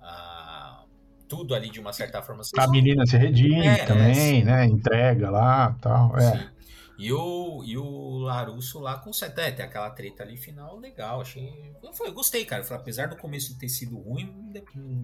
A, 0.00 0.84
tudo 1.28 1.54
ali 1.54 1.68
de 1.68 1.80
uma 1.80 1.92
certa 1.92 2.22
forma. 2.22 2.42
A 2.56 2.68
menina 2.68 3.04
se 3.04 3.16
redime 3.16 3.66
é, 3.66 3.84
também, 3.84 4.44
né? 4.44 4.64
Entrega 4.64 5.28
lá 5.28 5.76
tal. 5.82 6.16
É. 6.16 6.32
Sim. 6.32 6.55
E 6.98 7.12
o, 7.12 7.62
e 7.64 7.76
o 7.76 8.18
Larusso 8.18 8.78
lá 8.78 8.98
consegue. 8.98 9.40
É, 9.40 9.50
tem 9.50 9.64
aquela 9.64 9.90
treta 9.90 10.22
ali 10.22 10.36
final 10.36 10.78
legal. 10.78 11.20
Achei. 11.20 11.74
Eu, 11.82 11.92
foi, 11.92 12.08
eu 12.08 12.12
gostei, 12.12 12.44
cara. 12.44 12.64
Falei, 12.64 12.80
apesar 12.80 13.08
do 13.08 13.16
começo 13.16 13.58
ter 13.58 13.68
sido 13.68 13.98
ruim, 13.98 14.32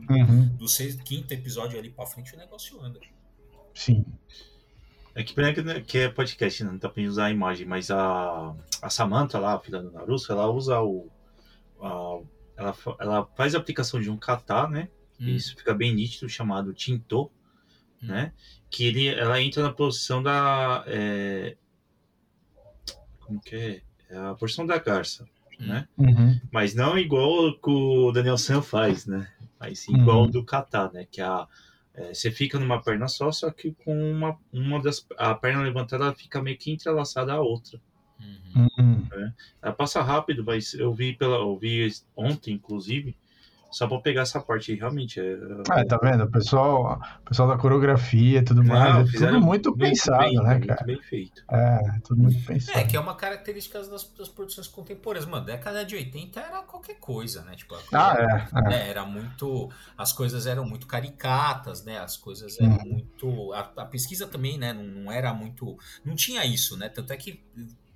uhum. 0.09 0.49
do 0.57 0.67
sexto, 0.67 1.05
quinto 1.05 1.35
episódio 1.35 1.79
ali 1.79 1.91
pra 1.91 2.07
frente 2.07 2.35
o 2.35 2.39
negócio 2.39 2.81
anda. 2.81 2.99
Sim. 3.75 4.05
É 5.15 5.23
que, 5.23 5.35
que 5.83 5.99
é 5.99 6.09
podcast, 6.09 6.65
né? 6.65 6.71
não 6.71 6.79
tá 6.79 6.89
pra 6.89 7.03
usar 7.03 7.27
a 7.27 7.31
imagem, 7.31 7.67
mas 7.67 7.91
a, 7.91 8.55
a 8.81 8.89
Samantha 8.89 9.39
lá, 9.39 9.55
a 9.55 9.61
filha 9.61 9.83
do 9.83 9.91
Naruto, 9.91 10.33
ela 10.33 10.51
usa 10.51 10.81
o. 10.81 11.11
A, 11.81 12.21
ela, 12.57 12.77
ela 12.99 13.27
faz 13.37 13.55
a 13.55 13.59
aplicação 13.59 14.01
de 14.01 14.11
um 14.11 14.17
kata, 14.17 14.69
né? 14.69 14.89
Hum. 15.21 15.29
Isso 15.29 15.55
fica 15.55 15.75
bem 15.75 15.95
nítido, 15.95 16.29
chamado 16.31 16.73
Tinto, 16.73 17.31
hum. 18.03 18.07
né? 18.07 18.33
Que 18.71 18.87
ele, 18.87 19.09
ela 19.09 19.41
entra 19.43 19.63
na 19.63 19.73
posição 19.73 20.23
da. 20.23 20.83
É, 20.87 21.59
como 23.25 23.41
que 23.41 23.57
é? 23.57 23.83
é 24.11 24.17
a 24.17 24.35
porção 24.35 24.67
da 24.67 24.79
garça, 24.79 25.25
hum. 25.61 25.67
né? 25.67 25.89
Uhum. 25.97 26.41
Mas 26.51 26.75
não 26.75 26.99
igual 26.99 27.53
que 27.55 27.71
o 27.71 28.13
Daniel 28.13 28.39
San 28.39 28.63
faz, 28.63 29.07
né? 29.07 29.31
Mas 29.59 29.81
sim 29.81 29.95
igual 29.97 30.23
uhum. 30.23 30.31
do 30.31 30.45
kata, 30.45 30.91
né? 30.93 31.07
Que 31.11 31.21
a, 31.21 31.47
é, 31.95 32.15
você 32.15 32.31
fica 32.31 32.59
numa 32.59 32.83
perna 32.83 33.07
só, 33.09 33.31
só 33.31 33.51
que 33.51 33.73
com 33.85 34.13
uma, 34.13 34.39
uma 34.53 34.81
das 34.81 35.07
a 35.19 35.35
perna 35.35 35.63
levantada 35.63 36.13
fica 36.15 36.43
meio 36.43 36.59
que 36.59 36.71
entrelaçada 36.71 37.33
à 37.33 37.41
outra. 37.41 37.81
Uhum. 38.21 39.07
Né? 39.11 39.35
Ela 39.61 39.73
passa 39.73 40.03
rápido, 40.03 40.45
mas 40.45 40.75
eu 40.75 40.93
vi 40.93 41.13
pela, 41.15 41.37
eu 41.37 41.59
vi 41.59 41.89
ontem, 42.17 42.55
inclusive, 42.55 43.17
só 43.73 43.89
pra 43.89 43.99
pegar 44.01 44.23
essa 44.23 44.41
parte 44.41 44.71
aí, 44.71 44.79
realmente. 44.79 45.19
É, 45.19 45.33
é 45.81 45.85
tá 45.85 45.99
vendo? 46.01 46.25
O 46.25 46.31
pessoal, 46.31 47.01
o 47.21 47.29
pessoal 47.29 47.49
da 47.49 47.57
coreografia 47.57 48.41
e 48.41 48.45
tudo 48.45 48.63
mais, 48.63 49.15
é 49.15 49.19
tudo 49.19 49.41
muito, 49.41 49.71
muito 49.71 49.77
pensado, 49.77 50.19
bem, 50.23 50.35
né, 50.35 50.61
cara? 50.61 50.85
Muito 50.85 50.87
bem 50.87 51.03
feito. 51.03 51.43
É, 51.51 51.99
tudo 52.05 52.23
muito 52.23 52.45
pensado. 52.45 52.79
É, 52.79 52.85
que 52.85 52.97
é 52.97 53.01
uma 53.01 53.15
característica 53.15 53.83
das, 53.83 54.05
das 54.13 54.29
produções 54.29 54.69
contemporâneas. 54.69 55.29
Mano, 55.29 55.47
década 55.47 55.85
de 55.85 55.97
80 55.97 56.39
era 56.39 56.63
qualquer 56.63 56.97
coisa, 57.01 57.43
né? 57.43 57.57
Tipo, 57.57 57.75
ah, 57.93 58.17
é, 58.19 58.59
é. 58.59 58.63
Né, 58.63 58.89
Era 58.91 59.05
muito. 59.07 59.71
As 59.97 60.13
coisas 60.13 60.47
eram 60.47 60.67
muito 60.67 60.87
caricatas, 60.87 61.83
né? 61.83 61.99
As 61.99 62.17
coisas 62.17 62.61
eram 62.61 62.75
hum. 62.75 62.85
muito. 62.85 63.53
A, 63.55 63.61
a, 63.77 63.85
pesquisa 63.87 64.27
também, 64.27 64.59
né? 64.59 64.73
Não, 64.73 64.85
não 64.85 65.13
era 65.13 65.33
muito. 65.33 65.79
Não 66.05 66.15
tinha 66.15 66.45
isso, 66.45 66.77
né? 66.77 66.89
Tanto 66.89 67.13
é 67.13 67.17
que 67.17 67.43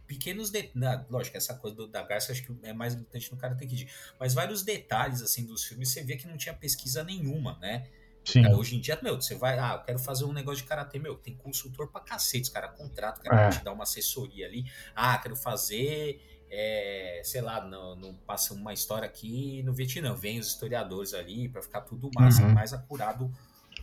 pequenos 0.07 0.51
detalhes. 0.51 1.07
Lógico, 1.11 1.37
essa 1.37 1.55
coisa 1.55 1.77
do, 1.77 1.87
da 1.87 2.03
Garça 2.03 2.33
acho 2.33 2.43
que 2.43 2.55
é 2.63 2.73
mais 2.73 2.95
importante 2.95 3.33
no 3.33 3.39
Karate 3.39 3.67
Kid. 3.67 3.89
Mas 4.19 4.35
vários 4.35 4.63
detalhes 4.63 5.23
assim 5.23 5.45
dos 5.45 5.65
filmes 5.65 5.91
você 5.91 6.03
vê 6.03 6.17
que 6.17 6.27
não 6.27 6.37
tinha 6.37 6.55
pesquisa 6.55 7.03
nenhuma, 7.03 7.59
né? 7.61 7.87
Sim. 8.25 8.43
Cara, 8.43 8.57
hoje 8.57 8.77
em 8.77 8.81
dia, 8.81 8.99
meu, 9.03 9.21
você 9.21 9.37
vai, 9.37 9.57
ah, 9.57 9.77
eu 9.79 9.85
quero 9.85 9.99
fazer 10.01 10.25
um 10.25 10.33
negócio 10.33 10.63
de 10.63 10.69
karatê, 10.69 10.99
meu, 10.99 11.15
tem 11.15 11.37
consultor 11.37 11.87
pra 11.89 12.01
cacete, 12.01 12.43
os 12.43 12.49
caras 12.49 12.77
contratam, 12.77 13.23
cara 13.23 13.47
é. 13.47 13.51
te 13.51 13.63
dar 13.63 13.73
uma 13.73 13.85
assessoria 13.85 14.47
ali. 14.47 14.65
Ah, 14.97 15.17
quero 15.19 15.37
fazer, 15.37 16.21
é, 16.51 17.21
sei 17.23 17.41
lá, 17.41 17.65
não, 17.65 17.95
não, 17.95 18.15
passa 18.15 18.53
uma 18.53 18.73
história 18.73 19.07
aqui 19.07 19.63
no 19.63 19.73
Vietnã. 19.73 20.13
Vem 20.13 20.41
os 20.41 20.49
historiadores 20.49 21.15
ali 21.15 21.49
para 21.49 21.63
ficar 21.63 21.83
tudo 21.83 22.11
mais, 22.15 22.41
uhum. 22.41 22.53
mais 22.53 22.73
acurado 22.73 23.31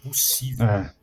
possível. 0.04 0.66
É. 0.66 0.94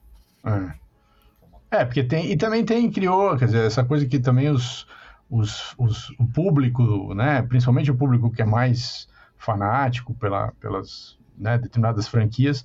É. 0.45 1.79
é, 1.79 1.85
porque 1.87 2.05
tem, 2.05 2.31
e 2.31 2.37
também 2.37 2.63
tem, 2.63 2.91
criou, 2.91 3.39
quer 3.39 3.47
dizer, 3.47 3.67
essa 3.67 3.83
coisa 3.83 4.05
que 4.05 4.19
também 4.19 4.51
os, 4.51 4.87
os, 5.31 5.75
os, 5.79 6.11
o 6.19 6.27
público, 6.27 7.15
né, 7.15 7.41
principalmente 7.43 7.91
o 7.91 7.95
público 7.95 8.31
que 8.31 8.43
é 8.43 8.45
mais 8.45 9.09
fanático 9.37 10.13
pela, 10.15 10.53
pelas 10.61 11.17
né, 11.39 11.57
determinadas 11.57 12.09
franquias, 12.09 12.65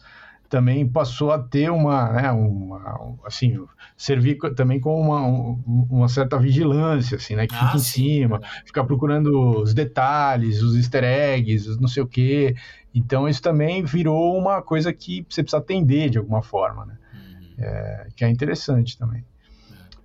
também 0.49 0.88
passou 0.88 1.32
a 1.32 1.39
ter 1.39 1.72
uma, 1.72 2.11
né, 2.11 2.32
uma 2.32 3.18
assim, 3.26 3.63
servir 3.97 4.38
também 4.55 4.80
com 4.80 4.99
uma, 4.99 5.22
uma 5.89 6.07
certa 6.07 6.38
vigilância, 6.38 7.18
assim, 7.18 7.36
né, 7.36 7.47
que 7.47 7.55
ah, 7.55 7.66
fica 7.66 7.78
em 7.78 7.80
cima, 7.80 8.41
ficar 8.66 8.84
procurando 8.84 9.61
os 9.61 9.74
detalhes, 9.74 10.61
os 10.61 10.76
easter 10.76 11.03
eggs, 11.03 11.80
não 11.80 11.88
sei 11.88 12.03
o 12.03 12.07
quê. 12.07 12.55
Então 12.93 13.28
isso 13.28 13.41
também 13.41 13.84
virou 13.84 14.38
uma 14.38 14.61
coisa 14.61 14.93
que 14.93 15.26
você 15.30 15.43
precisa 15.43 15.57
atender 15.57 16.09
de 16.09 16.18
alguma 16.18 16.41
forma, 16.41 16.86
né, 16.86 16.97
uhum. 17.13 17.63
é, 17.63 18.07
que 18.16 18.26
é 18.26 18.30
interessante 18.30 18.97
também. 18.97 19.24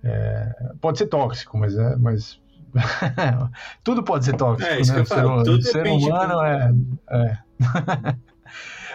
É, 0.03 0.55
é 0.59 0.73
pode 0.81 0.97
ser 0.97 1.07
tóxico, 1.07 1.57
mas, 1.57 1.75
é, 1.75 1.95
mas 1.97 2.40
tudo 3.83 4.03
pode 4.03 4.25
ser 4.25 4.35
tóxico, 4.35 4.69
é, 4.69 4.79
né? 4.79 5.05
Falo, 5.05 5.45
ser, 5.45 5.61
ser 5.61 5.87
humano 5.87 6.41
é. 6.41 6.73
é. 7.09 7.37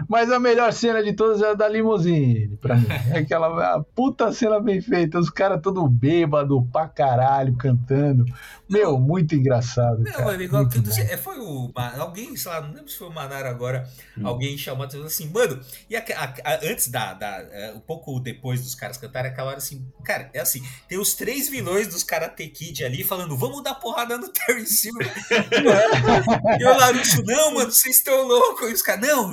Mas 0.08 0.30
a 0.30 0.38
melhor 0.38 0.72
cena 0.72 1.02
de 1.02 1.12
todas 1.12 1.42
é 1.42 1.50
a 1.50 1.54
da 1.54 1.68
limusine, 1.68 2.56
pra 2.56 2.76
mim. 2.76 2.86
É 3.10 3.18
aquela 3.18 3.82
puta 3.94 4.32
cena 4.32 4.58
bem 4.58 4.80
feita, 4.80 5.18
os 5.18 5.30
caras 5.30 5.60
todo 5.62 5.86
bêbado 5.88 6.66
pra 6.72 6.88
caralho, 6.88 7.56
cantando. 7.56 8.24
Meu, 8.68 8.98
muito 8.98 9.34
engraçado. 9.34 9.98
Não, 9.98 10.12
cara. 10.12 10.42
igual 10.42 10.68
que, 10.68 10.78
é, 11.00 11.16
foi 11.16 11.38
o. 11.38 11.70
Alguém, 11.98 12.36
sei 12.36 12.50
lá, 12.50 12.60
não 12.60 12.72
lembro 12.72 12.88
se 12.88 12.98
foi 12.98 13.08
o 13.08 13.12
Manara 13.12 13.48
agora, 13.48 13.88
hum. 14.18 14.26
alguém 14.26 14.58
chamou 14.58 14.84
assim, 14.84 15.30
mano, 15.30 15.60
e 15.88 15.96
a, 15.96 16.00
a, 16.00 16.52
a, 16.52 16.54
antes 16.64 16.88
da, 16.88 17.14
da. 17.14 17.28
É, 17.52 17.72
um 17.74 17.80
pouco 17.80 18.18
depois 18.18 18.60
dos 18.62 18.74
caras 18.74 18.96
cantarem, 18.96 19.30
aquela 19.30 19.50
hora 19.50 19.58
assim, 19.58 19.86
cara, 20.04 20.30
é 20.34 20.40
assim, 20.40 20.62
tem 20.88 20.98
os 20.98 21.14
três 21.14 21.48
vilões 21.48 21.86
dos 21.86 22.02
Karate 22.02 22.48
Kid 22.48 22.84
ali 22.84 23.04
falando, 23.04 23.36
vamos 23.36 23.62
dar 23.62 23.76
porrada 23.76 24.18
no 24.18 24.28
Terry 24.28 24.66
Silver. 24.66 25.06
e 26.58 26.64
o 26.64 26.76
Larusso, 26.76 27.22
não, 27.24 27.54
mano, 27.54 27.70
vocês 27.70 27.96
estão 27.96 28.26
loucos. 28.26 28.70
E 28.70 28.72
os 28.72 28.82
caras, 28.82 29.08
não, 29.08 29.32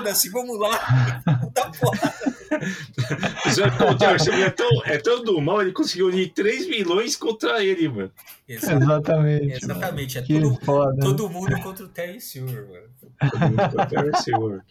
foda-se, 0.00 0.28
vamos 0.30 0.58
lá, 0.58 1.22
Terry 3.98 4.18
Silver 4.20 4.46
é 4.46 4.50
tão, 4.50 4.68
é 4.84 4.98
tão 4.98 5.22
do 5.22 5.40
mal, 5.40 5.62
ele 5.62 5.72
conseguiu 5.72 6.08
unir 6.08 6.32
três 6.32 6.66
vilões 6.66 7.16
contra 7.16 7.62
ele, 7.62 7.88
mano. 7.88 8.10
Exatamente. 8.48 9.52
Exatamente. 9.62 10.18
É 10.18 10.22
todo, 10.22 10.64
foda. 10.64 11.00
todo 11.00 11.28
mundo 11.28 11.60
contra 11.60 11.84
o 11.84 11.88
Terry 11.88 12.20
Silver, 12.20 12.66
mano. 12.68 13.30
Todo 13.30 13.40
mundo 13.40 13.56
contra 13.56 13.82
o 13.82 13.86
Terry 13.86 14.22
Silver, 14.22 14.62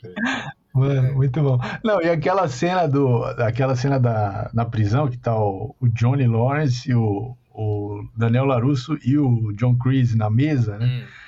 Mano, 0.73 1.15
muito 1.15 1.41
bom. 1.41 1.59
Não, 1.83 2.01
e 2.01 2.09
aquela 2.09 2.47
cena 2.47 2.87
do. 2.87 3.23
Aquela 3.23 3.75
cena 3.75 3.99
da, 3.99 4.51
na 4.53 4.65
prisão 4.65 5.09
que 5.09 5.17
tá 5.17 5.35
o, 5.35 5.75
o 5.79 5.87
Johnny 5.89 6.27
Lawrence, 6.27 6.93
o, 6.93 7.35
o 7.51 8.03
Daniel 8.15 8.45
Larusso 8.45 8.97
e 9.03 9.17
o 9.17 9.51
John 9.53 9.75
Creese 9.77 10.15
na 10.15 10.29
mesa, 10.29 10.77
né? 10.77 10.85
Hum. 10.85 11.18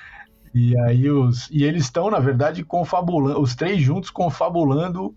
E 0.54 0.78
aí 0.80 1.10
os. 1.10 1.48
E 1.50 1.64
eles 1.64 1.84
estão, 1.84 2.10
na 2.10 2.18
verdade, 2.18 2.62
confabulando, 2.62 3.40
os 3.40 3.54
três 3.54 3.80
juntos 3.80 4.10
confabulando 4.10 5.14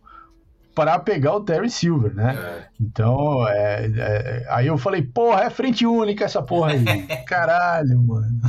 para 0.75 0.99
pegar 0.99 1.35
o 1.35 1.41
Terry 1.41 1.69
Silver, 1.69 2.13
né? 2.13 2.35
É. 2.35 2.67
Então, 2.81 3.47
é, 3.47 3.85
é, 3.85 4.45
aí 4.49 4.67
eu 4.67 4.77
falei, 4.77 5.01
porra, 5.01 5.43
é 5.43 5.49
frente 5.49 5.85
única 5.85 6.25
essa 6.25 6.41
porra 6.41 6.71
aí. 6.71 6.83
Caralho, 7.25 8.01
mano. 8.01 8.41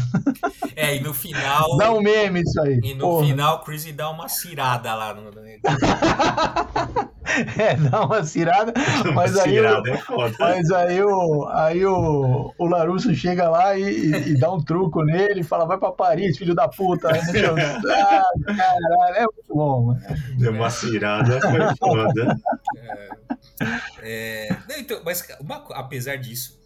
É, 0.75 0.97
e 0.97 1.01
no 1.01 1.15
final. 1.15 1.77
Dá 1.77 1.93
um 1.93 2.01
meme 2.01 2.41
isso 2.41 2.61
aí. 2.61 2.81
E 2.83 2.95
no 2.95 3.01
porra. 3.01 3.27
final, 3.27 3.57
o 3.57 3.61
Chris 3.61 3.85
dá 3.95 4.11
uma 4.11 4.29
cirada 4.29 4.93
lá 4.95 5.15
no. 5.15 5.31
é, 7.59 7.75
dá 7.77 8.05
uma 8.05 8.25
cirada, 8.25 8.73
mas 9.15 9.35
uma 9.35 9.43
aí, 9.43 9.51
cirada 9.51 9.91
o, 9.91 9.95
é 9.95 9.97
foda. 9.99 10.35
mas 10.39 10.71
aí, 10.71 11.03
o, 11.03 11.49
aí 11.49 11.85
o, 11.85 12.55
o 12.57 12.67
Larusso 12.67 13.15
chega 13.15 13.49
lá 13.49 13.77
e, 13.77 13.83
e, 13.83 14.29
e, 14.31 14.39
dá 14.39 14.53
um 14.53 14.63
truco 14.63 15.03
nele 15.03 15.41
e 15.41 15.45
fala, 15.45 15.67
vai 15.67 15.79
pra 15.79 15.91
Paris, 15.91 16.39
filho 16.39 16.55
da 16.55 16.69
puta. 16.69 17.13
Aí, 17.13 17.21
ah, 17.91 18.23
caralho, 18.47 19.17
é 19.17 19.21
muito 19.23 19.55
bom, 19.55 19.87
mano. 19.87 20.01
Deu 20.39 20.53
uma 20.53 20.71
cirada, 20.71 21.41
foi 21.41 21.77
foda. 21.79 22.37
É, 24.03 24.49
é, 24.49 24.79
então, 24.79 25.01
mas 25.05 25.27
uma, 25.41 25.65
apesar 25.75 26.17
disso, 26.17 26.59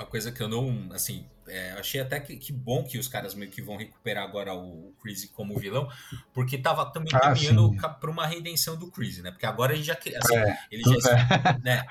uma 0.00 0.06
coisa 0.06 0.32
que 0.32 0.42
eu 0.42 0.48
não, 0.48 0.88
assim, 0.92 1.26
é, 1.46 1.72
achei 1.72 2.00
até 2.00 2.18
que, 2.18 2.36
que, 2.36 2.52
bom 2.52 2.82
que 2.82 2.98
os 2.98 3.06
caras 3.06 3.34
meio 3.34 3.50
que 3.50 3.60
vão 3.60 3.76
recuperar 3.76 4.24
agora 4.24 4.54
o 4.54 4.94
Chris 5.02 5.26
como 5.26 5.58
vilão, 5.58 5.88
porque 6.32 6.56
tava 6.56 6.86
também 6.86 7.12
ah, 7.14 7.20
caminhando 7.20 7.76
para 8.00 8.10
uma 8.10 8.26
redenção 8.26 8.76
do 8.76 8.90
Chris, 8.90 9.18
né? 9.18 9.30
Porque 9.30 9.46
agora 9.46 9.74
a 9.74 9.76
gente 9.76 9.86
já, 9.86 9.94
assim, 9.94 10.36
é, 10.36 10.58
ele 10.70 10.82
já, 10.82 11.10
é. 11.54 11.58
né? 11.62 11.86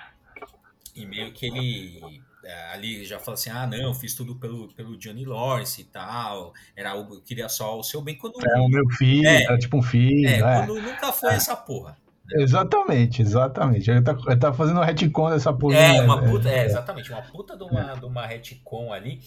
E 0.95 1.05
meio 1.05 1.32
que 1.32 1.45
ele 1.45 2.24
é, 2.43 2.74
ali 2.74 3.05
já 3.05 3.20
fala 3.20 3.36
assim, 3.36 3.51
ah, 3.51 3.68
não, 3.68 3.78
eu 3.78 3.93
fiz 3.93 4.16
tudo 4.16 4.36
pelo, 4.36 4.74
pelo 4.74 4.97
Johnny 4.97 5.24
Lawrence 5.24 5.80
e 5.80 5.86
tal, 5.86 6.53
era 6.76 6.95
eu 6.95 7.22
queria 7.22 7.47
só 7.47 7.78
o 7.78 7.84
seu 7.84 8.01
bem 8.01 8.18
quando... 8.18 8.36
É 8.43 8.60
o 8.60 8.68
meu 8.68 8.89
filho, 8.89 9.28
é, 9.28 9.43
era 9.43 9.57
tipo 9.57 9.78
um 9.78 9.84
filho, 9.84 10.28
é, 10.28 10.39
quando 10.39 10.82
nunca 10.82 11.14
foi 11.14 11.34
essa 11.36 11.55
porra. 11.55 11.95
Exatamente, 12.32 13.21
exatamente. 13.21 13.89
Ele 13.89 14.01
tá, 14.01 14.17
ele 14.27 14.38
tá 14.38 14.53
fazendo 14.53 14.80
um 14.80 14.84
retcon 14.84 15.30
dessa 15.30 15.53
porra. 15.53 15.75
É, 15.75 16.01
uma 16.01 16.21
puta, 16.21 16.49
é, 16.49 16.65
exatamente, 16.65 17.11
uma 17.11 17.21
puta 17.21 17.57
de 17.57 17.63
uma, 17.63 17.93
de 17.95 18.05
uma 18.05 18.25
retcon 18.25 18.93
ali. 18.93 19.21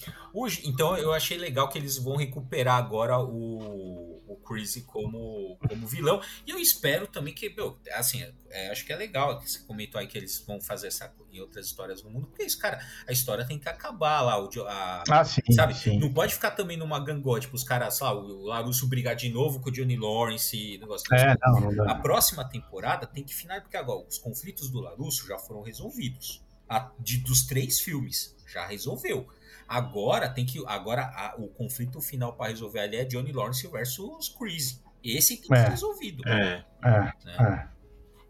então 0.64 0.96
eu 0.96 1.12
achei 1.12 1.38
legal 1.38 1.68
que 1.68 1.78
eles 1.78 1.98
vão 1.98 2.16
recuperar 2.16 2.76
agora 2.76 3.18
o, 3.18 4.01
Chris 4.42 4.82
como, 4.86 5.56
como 5.68 5.86
vilão. 5.86 6.20
E 6.46 6.50
eu 6.50 6.58
espero 6.58 7.06
também 7.06 7.34
que, 7.34 7.48
meu, 7.50 7.78
assim, 7.92 8.24
é, 8.50 8.70
acho 8.70 8.84
que 8.84 8.92
é 8.92 8.96
legal 8.96 9.38
que 9.38 9.50
você 9.50 9.60
comentou 9.60 10.00
aí 10.00 10.06
que 10.06 10.18
eles 10.18 10.42
vão 10.46 10.60
fazer 10.60 10.88
essa 10.88 11.12
em 11.32 11.40
outras 11.40 11.66
histórias 11.66 12.02
no 12.02 12.10
mundo, 12.10 12.26
porque 12.26 12.42
isso, 12.42 12.58
cara, 12.58 12.78
a 13.08 13.12
história 13.12 13.46
tem 13.46 13.58
que 13.58 13.68
acabar 13.68 14.20
lá. 14.20 14.38
O, 14.38 14.48
a, 14.66 15.02
ah, 15.08 15.24
sim, 15.24 15.40
sabe? 15.52 15.74
Sim. 15.74 15.98
Não 15.98 16.12
pode 16.12 16.34
ficar 16.34 16.50
também 16.50 16.76
numa 16.76 17.00
gangote, 17.00 17.46
tipo, 17.46 17.56
os 17.56 17.64
caras, 17.64 18.00
lá, 18.00 18.12
o 18.12 18.44
Larusso 18.44 18.86
brigar 18.86 19.16
de 19.16 19.30
novo 19.30 19.60
com 19.60 19.70
o 19.70 19.72
Johnny 19.72 19.96
Lawrence 19.96 20.54
e 20.54 20.78
negócio. 20.78 21.12
É, 21.14 21.34
não, 21.40 21.60
não 21.60 21.74
dá. 21.74 21.92
A 21.92 21.94
próxima 21.94 22.44
temporada 22.44 23.06
tem 23.06 23.24
que 23.24 23.34
finalizar, 23.34 23.62
porque 23.62 23.76
agora 23.76 24.06
os 24.06 24.18
conflitos 24.18 24.70
do 24.70 24.80
Larusso 24.80 25.26
já 25.26 25.38
foram 25.38 25.62
resolvidos. 25.62 26.42
A, 26.68 26.90
de, 26.98 27.18
dos 27.18 27.46
três 27.46 27.80
filmes, 27.80 28.34
já 28.46 28.66
resolveu. 28.66 29.26
Agora 29.68 30.28
tem 30.28 30.44
que. 30.44 30.62
Agora 30.66 31.02
a, 31.02 31.34
o 31.38 31.48
conflito 31.48 32.00
final 32.00 32.34
para 32.34 32.50
resolver 32.50 32.80
ali 32.80 32.96
é 32.96 33.04
Johnny 33.04 33.32
Lawrence 33.32 33.66
versus 33.68 34.28
Chris. 34.28 34.82
Esse 35.02 35.36
tem 35.36 35.48
que 35.48 35.54
é. 35.54 35.64
ser 35.64 35.70
resolvido. 35.70 36.28
É, 36.28 36.64
é, 36.84 36.90
né? 36.90 37.14
é. 37.40 37.72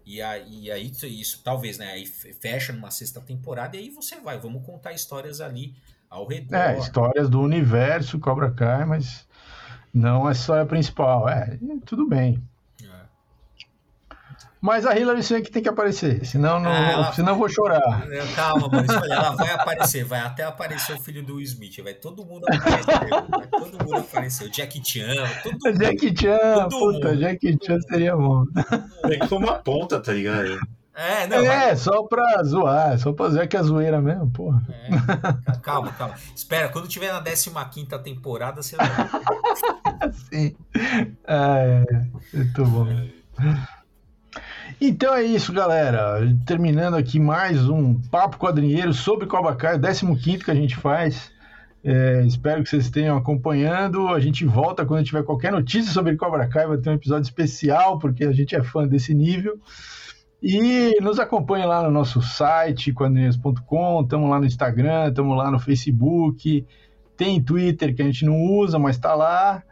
E 0.04 0.20
aí, 0.20 0.64
e 0.64 0.70
aí, 0.70 0.90
isso 1.02 1.42
talvez, 1.44 1.78
né? 1.78 1.92
Aí 1.92 2.06
fecha 2.06 2.72
numa 2.72 2.90
sexta 2.90 3.20
temporada 3.20 3.76
e 3.76 3.80
aí 3.80 3.90
você 3.90 4.18
vai, 4.20 4.38
vamos 4.38 4.66
contar 4.66 4.92
histórias 4.92 5.40
ali 5.40 5.74
ao 6.10 6.26
redor. 6.26 6.56
É, 6.56 6.78
histórias 6.78 7.30
do 7.30 7.40
universo 7.40 8.18
Cobra 8.18 8.50
Kai, 8.50 8.84
mas 8.84 9.26
não 9.92 10.26
a 10.26 10.32
história 10.32 10.66
principal. 10.66 11.28
É, 11.28 11.58
tudo 11.84 12.08
bem. 12.08 12.42
Mas 14.60 14.86
a 14.86 14.96
Hillary 14.96 15.24
Swank 15.24 15.50
tem 15.50 15.60
que 15.60 15.68
aparecer, 15.68 16.24
senão, 16.24 16.60
não, 16.60 16.70
ah, 16.70 16.90
ela, 16.92 17.12
senão 17.12 17.32
eu 17.32 17.38
vou 17.38 17.48
chorar. 17.48 18.06
Calma, 18.36 18.68
Maurício, 18.68 19.12
ela 19.12 19.30
vai 19.30 19.50
aparecer, 19.50 20.04
vai 20.04 20.20
até 20.20 20.44
aparecer 20.44 20.92
o 20.92 21.00
filho 21.00 21.24
do 21.24 21.34
Will 21.34 21.44
Smith, 21.44 21.82
vai 21.82 21.94
todo 21.94 22.24
mundo 22.24 22.44
aparecer, 22.46 23.10
vai 23.10 23.46
todo 23.48 23.84
mundo 23.84 23.96
aparecer, 23.96 24.44
o 24.44 24.50
Jack 24.50 24.80
Chan, 24.84 25.14
todo 25.42 25.52
mundo. 25.52 25.78
Jack 25.78 26.16
Chan, 26.16 26.68
puta, 26.70 27.08
mundo. 27.08 27.16
Jack 27.16 27.58
Chan 27.60 27.80
seria 27.88 28.16
bom. 28.16 28.44
Tem 29.08 29.18
que 29.18 29.34
uma 29.34 29.54
ponta, 29.54 29.98
tá 30.00 30.12
ligado? 30.12 30.60
É, 30.94 31.26
não, 31.26 31.38
é 31.38 31.44
vai... 31.44 31.76
só 31.76 32.02
pra 32.04 32.42
zoar, 32.44 32.98
só 32.98 33.12
pra 33.12 33.30
zoar 33.30 33.48
que 33.48 33.56
é 33.56 33.62
zoeira 33.62 34.00
mesmo, 34.00 34.30
porra. 34.30 34.62
É, 34.68 35.58
calma, 35.62 35.90
calma. 35.92 36.14
Espera, 36.36 36.68
quando 36.68 36.86
tiver 36.86 37.12
na 37.12 37.20
15 37.20 37.86
temporada, 38.04 38.62
você 38.62 38.76
vai. 38.76 38.86
Sim. 40.30 40.54
É, 41.26 41.82
muito 42.32 42.64
bom. 42.66 42.86
Então 44.84 45.14
é 45.14 45.22
isso, 45.22 45.52
galera. 45.52 46.18
Terminando 46.44 46.94
aqui 46.94 47.20
mais 47.20 47.68
um 47.68 47.94
Papo 47.94 48.36
Quadrinheiro 48.36 48.92
sobre 48.92 49.28
Cobra 49.28 49.54
Kai, 49.54 49.78
15 49.78 50.38
que 50.38 50.50
a 50.50 50.56
gente 50.56 50.74
faz. 50.74 51.30
É, 51.84 52.24
espero 52.26 52.64
que 52.64 52.68
vocês 52.68 52.86
estejam 52.86 53.16
acompanhando. 53.16 54.08
A 54.08 54.18
gente 54.18 54.44
volta 54.44 54.84
quando 54.84 55.04
tiver 55.04 55.22
qualquer 55.22 55.52
notícia 55.52 55.92
sobre 55.92 56.16
Cobra 56.16 56.48
Kai. 56.48 56.66
Vai 56.66 56.78
ter 56.78 56.90
um 56.90 56.94
episódio 56.94 57.22
especial, 57.22 58.00
porque 58.00 58.24
a 58.24 58.32
gente 58.32 58.56
é 58.56 58.62
fã 58.64 58.84
desse 58.84 59.14
nível. 59.14 59.56
E 60.42 61.00
nos 61.00 61.20
acompanhe 61.20 61.64
lá 61.64 61.84
no 61.84 61.90
nosso 61.92 62.20
site, 62.20 62.92
quadrinheiros.com. 62.92 64.00
Estamos 64.00 64.28
lá 64.28 64.40
no 64.40 64.46
Instagram, 64.46 65.10
estamos 65.10 65.38
lá 65.38 65.48
no 65.48 65.60
Facebook. 65.60 66.66
Tem 67.16 67.40
Twitter 67.40 67.94
que 67.94 68.02
a 68.02 68.06
gente 68.06 68.24
não 68.24 68.36
usa, 68.36 68.80
mas 68.80 68.96
está 68.96 69.14
lá. 69.14 69.62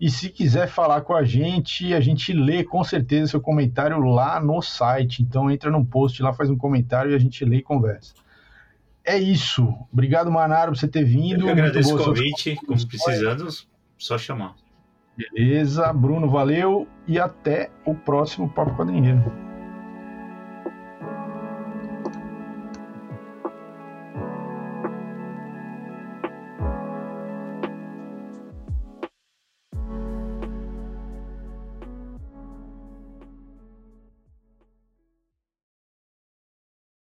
E 0.00 0.10
se 0.10 0.30
quiser 0.30 0.66
falar 0.66 1.02
com 1.02 1.14
a 1.14 1.22
gente, 1.22 1.92
a 1.92 2.00
gente 2.00 2.32
lê 2.32 2.64
com 2.64 2.82
certeza 2.82 3.32
seu 3.32 3.40
comentário 3.40 3.98
lá 4.00 4.40
no 4.40 4.62
site. 4.62 5.22
Então 5.22 5.50
entra 5.50 5.70
no 5.70 5.84
post 5.84 6.22
lá, 6.22 6.32
faz 6.32 6.48
um 6.48 6.56
comentário 6.56 7.12
e 7.12 7.14
a 7.14 7.18
gente 7.18 7.44
lê 7.44 7.56
e 7.56 7.62
conversa. 7.62 8.14
É 9.04 9.18
isso. 9.18 9.74
Obrigado, 9.92 10.30
Manaro, 10.30 10.72
por 10.72 10.78
você 10.78 10.88
ter 10.88 11.04
vindo. 11.04 11.46
Eu 11.46 11.50
agradeço 11.50 11.94
o 11.94 12.02
convite. 12.02 12.56
Como 12.56 12.86
precisando, 12.86 13.46
só 13.98 14.16
chamar. 14.16 14.54
Beleza, 15.16 15.92
Bruno, 15.92 16.30
valeu 16.30 16.88
e 17.06 17.18
até 17.18 17.70
o 17.84 17.94
próximo 17.94 18.48
Papo 18.48 18.74
Quadrinheiro. 18.74 19.49